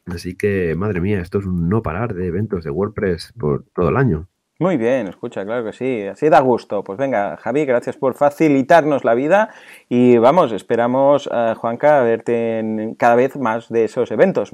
Así 0.05 0.35
que, 0.35 0.75
madre 0.75 1.01
mía, 1.01 1.21
esto 1.21 1.39
es 1.39 1.45
un 1.45 1.67
no 1.69 1.81
parar 1.81 2.13
de 2.13 2.27
eventos 2.27 2.63
de 2.63 2.71
WordPress 2.71 3.33
por 3.37 3.63
todo 3.73 3.89
el 3.89 3.97
año. 3.97 4.29
Muy 4.59 4.77
bien, 4.77 5.07
escucha, 5.07 5.45
claro 5.45 5.63
que 5.63 5.73
sí, 5.73 6.07
así 6.07 6.29
da 6.29 6.39
gusto. 6.39 6.83
Pues 6.83 6.97
venga, 6.97 7.37
Javi, 7.37 7.65
gracias 7.65 7.95
por 7.95 8.15
facilitarnos 8.15 9.03
la 9.03 9.13
vida 9.13 9.49
y 9.87 10.17
vamos, 10.17 10.51
esperamos, 10.51 11.29
a 11.31 11.53
Juanca, 11.53 12.01
verte 12.01 12.57
en 12.59 12.95
cada 12.95 13.15
vez 13.15 13.35
más 13.35 13.69
de 13.69 13.83
esos 13.83 14.09
eventos. 14.09 14.49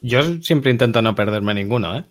Yo 0.00 0.22
siempre 0.40 0.72
intento 0.72 1.02
no 1.02 1.14
perderme 1.14 1.54
ninguno, 1.54 1.96
¿eh? 1.96 2.04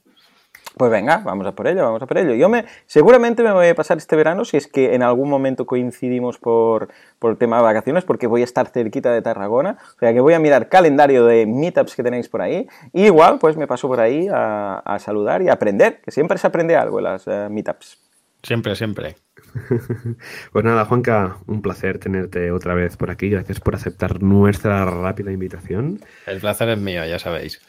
Pues 0.77 0.89
venga, 0.89 1.17
vamos 1.17 1.45
a 1.45 1.51
por 1.53 1.67
ello, 1.67 1.83
vamos 1.83 2.01
a 2.01 2.05
por 2.05 2.17
ello. 2.17 2.33
Yo 2.33 2.47
me, 2.47 2.65
seguramente 2.85 3.43
me 3.43 3.51
voy 3.51 3.67
a 3.67 3.75
pasar 3.75 3.97
este 3.97 4.15
verano, 4.15 4.45
si 4.45 4.57
es 4.57 4.67
que 4.67 4.95
en 4.95 5.03
algún 5.03 5.29
momento 5.29 5.65
coincidimos 5.65 6.37
por, 6.37 6.89
por 7.19 7.31
el 7.31 7.37
tema 7.37 7.57
de 7.57 7.63
vacaciones, 7.63 8.05
porque 8.05 8.27
voy 8.27 8.41
a 8.41 8.45
estar 8.45 8.69
cerquita 8.69 9.11
de 9.11 9.21
Tarragona. 9.21 9.77
O 9.95 9.99
sea 9.99 10.13
que 10.13 10.21
voy 10.21 10.33
a 10.33 10.39
mirar 10.39 10.69
calendario 10.69 11.25
de 11.25 11.45
meetups 11.45 11.95
que 11.95 12.03
tenéis 12.03 12.29
por 12.29 12.41
ahí. 12.41 12.67
Y 12.93 13.05
igual, 13.05 13.37
pues 13.39 13.57
me 13.57 13.67
paso 13.67 13.87
por 13.87 13.99
ahí 13.99 14.27
a, 14.31 14.97
saludar 14.99 15.41
y 15.41 15.49
a 15.49 15.53
aprender, 15.53 16.01
que 16.01 16.11
siempre 16.11 16.37
se 16.37 16.47
aprende 16.47 16.75
algo 16.75 16.99
en 16.99 17.05
las 17.05 17.27
eh, 17.27 17.47
meetups. 17.49 17.99
Siempre, 18.43 18.75
siempre. 18.75 19.17
pues 20.51 20.65
nada, 20.65 20.85
Juanca, 20.85 21.37
un 21.47 21.61
placer 21.61 21.99
tenerte 21.99 22.51
otra 22.51 22.73
vez 22.73 22.97
por 22.97 23.11
aquí. 23.11 23.29
Gracias 23.29 23.59
por 23.59 23.75
aceptar 23.75 24.23
nuestra 24.23 24.85
rápida 24.85 25.31
invitación. 25.31 25.99
El 26.25 26.39
placer 26.39 26.69
es 26.69 26.79
mío, 26.79 27.05
ya 27.05 27.19
sabéis. 27.19 27.61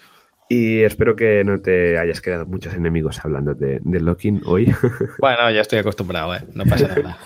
Y 0.53 0.83
espero 0.83 1.17
que 1.17 1.43
no 1.45 1.63
te 1.63 1.97
hayas 1.97 2.21
quedado 2.21 2.45
muchos 2.45 2.75
enemigos 2.75 3.25
hablando 3.25 3.55
de, 3.55 3.81
de 3.83 4.01
Locking 4.01 4.43
hoy. 4.45 4.67
Bueno, 5.19 5.51
ya 5.51 5.63
estoy 5.63 5.79
acostumbrado, 5.79 6.35
¿eh? 6.35 6.41
No 6.53 6.67
pasa 6.67 6.89
nada. 6.89 7.17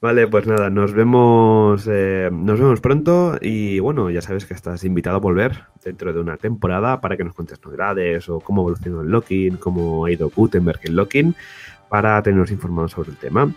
Vale, 0.00 0.26
pues 0.26 0.48
nada, 0.48 0.68
nos 0.68 0.92
vemos, 0.92 1.86
eh, 1.88 2.30
nos 2.32 2.58
vemos 2.58 2.80
pronto 2.80 3.38
y 3.40 3.78
bueno, 3.78 4.10
ya 4.10 4.22
sabes 4.22 4.44
que 4.44 4.54
estás 4.54 4.82
invitado 4.82 5.18
a 5.18 5.20
volver 5.20 5.66
dentro 5.84 6.12
de 6.12 6.18
una 6.18 6.36
temporada 6.36 7.00
para 7.00 7.16
que 7.16 7.22
nos 7.22 7.32
cuentes 7.32 7.64
novedades 7.64 8.28
o 8.28 8.40
cómo 8.40 8.62
evolucionó 8.62 9.02
el 9.02 9.08
locking, 9.10 9.58
cómo 9.58 10.04
ha 10.04 10.10
ido 10.10 10.28
Gutenberg 10.28 10.80
el 10.82 10.96
locking 10.96 11.36
para 11.92 12.22
tenernos 12.22 12.50
informados 12.50 12.92
sobre 12.92 13.10
el 13.10 13.18
tema. 13.18 13.52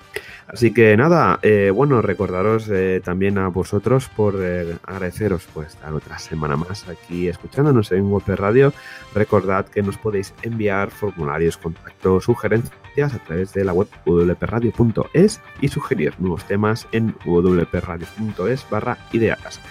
Así 0.46 0.74
que 0.74 0.98
nada, 0.98 1.40
eh, 1.42 1.72
bueno, 1.74 2.02
recordaros 2.02 2.68
eh, 2.70 3.02
también 3.02 3.38
a 3.38 3.48
vosotros 3.48 4.10
por 4.10 4.36
eh, 4.42 4.76
agradeceros 4.84 5.48
pues 5.54 5.70
estar 5.70 5.94
otra 5.94 6.20
semana 6.20 6.58
más 6.58 6.86
aquí 6.90 7.30
escuchándonos 7.30 7.94
en 7.94 8.04
WordPress 8.12 8.38
Radio. 8.38 8.74
Recordad 9.14 9.68
que 9.68 9.82
nos 9.82 9.98
podéis 9.98 10.34
enviar 10.42 10.92
formularios, 10.92 11.56
contactos, 11.56 12.26
sugerencias 12.26 13.14
a 13.14 13.20
través 13.20 13.54
de 13.54 13.64
la 13.64 13.72
web 13.72 13.88
wpradio.es 14.06 15.40
y 15.62 15.70
sugerir 15.70 16.16
nuevos 16.20 16.44
temas 16.44 16.90
en 16.92 17.16
wpradio.es 17.26 18.70
barra 18.70 18.98
ideas. 19.14 19.62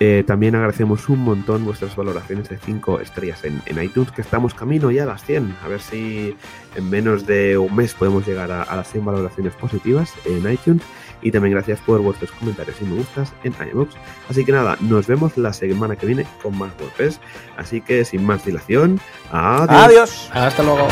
Eh, 0.00 0.24
también 0.26 0.54
agradecemos 0.54 1.08
un 1.08 1.20
montón 1.20 1.64
vuestras 1.64 1.94
valoraciones 1.94 2.48
de 2.48 2.58
5 2.58 3.00
estrellas 3.00 3.44
en, 3.44 3.82
iTunes, 3.82 4.10
que 4.10 4.22
estamos 4.22 4.54
camino 4.54 4.90
ya 4.90 5.04
a 5.04 5.06
las 5.06 5.24
100. 5.24 5.56
A 5.64 5.68
ver 5.68 5.80
si 5.80 6.36
en 6.74 6.90
menos 6.90 7.26
de 7.26 7.56
un 7.56 7.74
mes 7.74 7.94
podemos 7.94 8.26
llegar 8.26 8.50
a, 8.50 8.74
las 8.74 8.90
100 8.90 9.04
valoraciones 9.04 9.54
positivas 9.54 10.12
en 10.24 10.50
iTunes. 10.50 10.82
Y 11.22 11.30
también 11.30 11.54
gracias 11.54 11.80
por 11.80 12.02
vuestros 12.02 12.30
comentarios 12.32 12.76
y 12.82 12.84
me 12.84 12.96
gustas 12.96 13.32
en 13.44 13.54
iBox. 13.72 13.94
Así 14.28 14.44
que 14.44 14.52
nada, 14.52 14.76
nos 14.80 15.06
vemos 15.06 15.38
la 15.38 15.52
semana 15.52 15.96
que 15.96 16.06
viene 16.06 16.26
con 16.42 16.58
más 16.58 16.72
WordPress. 16.78 17.18
Así 17.56 17.80
que 17.80 18.04
sin 18.04 18.26
más 18.26 18.44
dilación, 18.44 19.00
adiós. 19.30 19.70
Adiós. 19.70 20.30
Hasta 20.34 20.62
luego. 20.62 20.88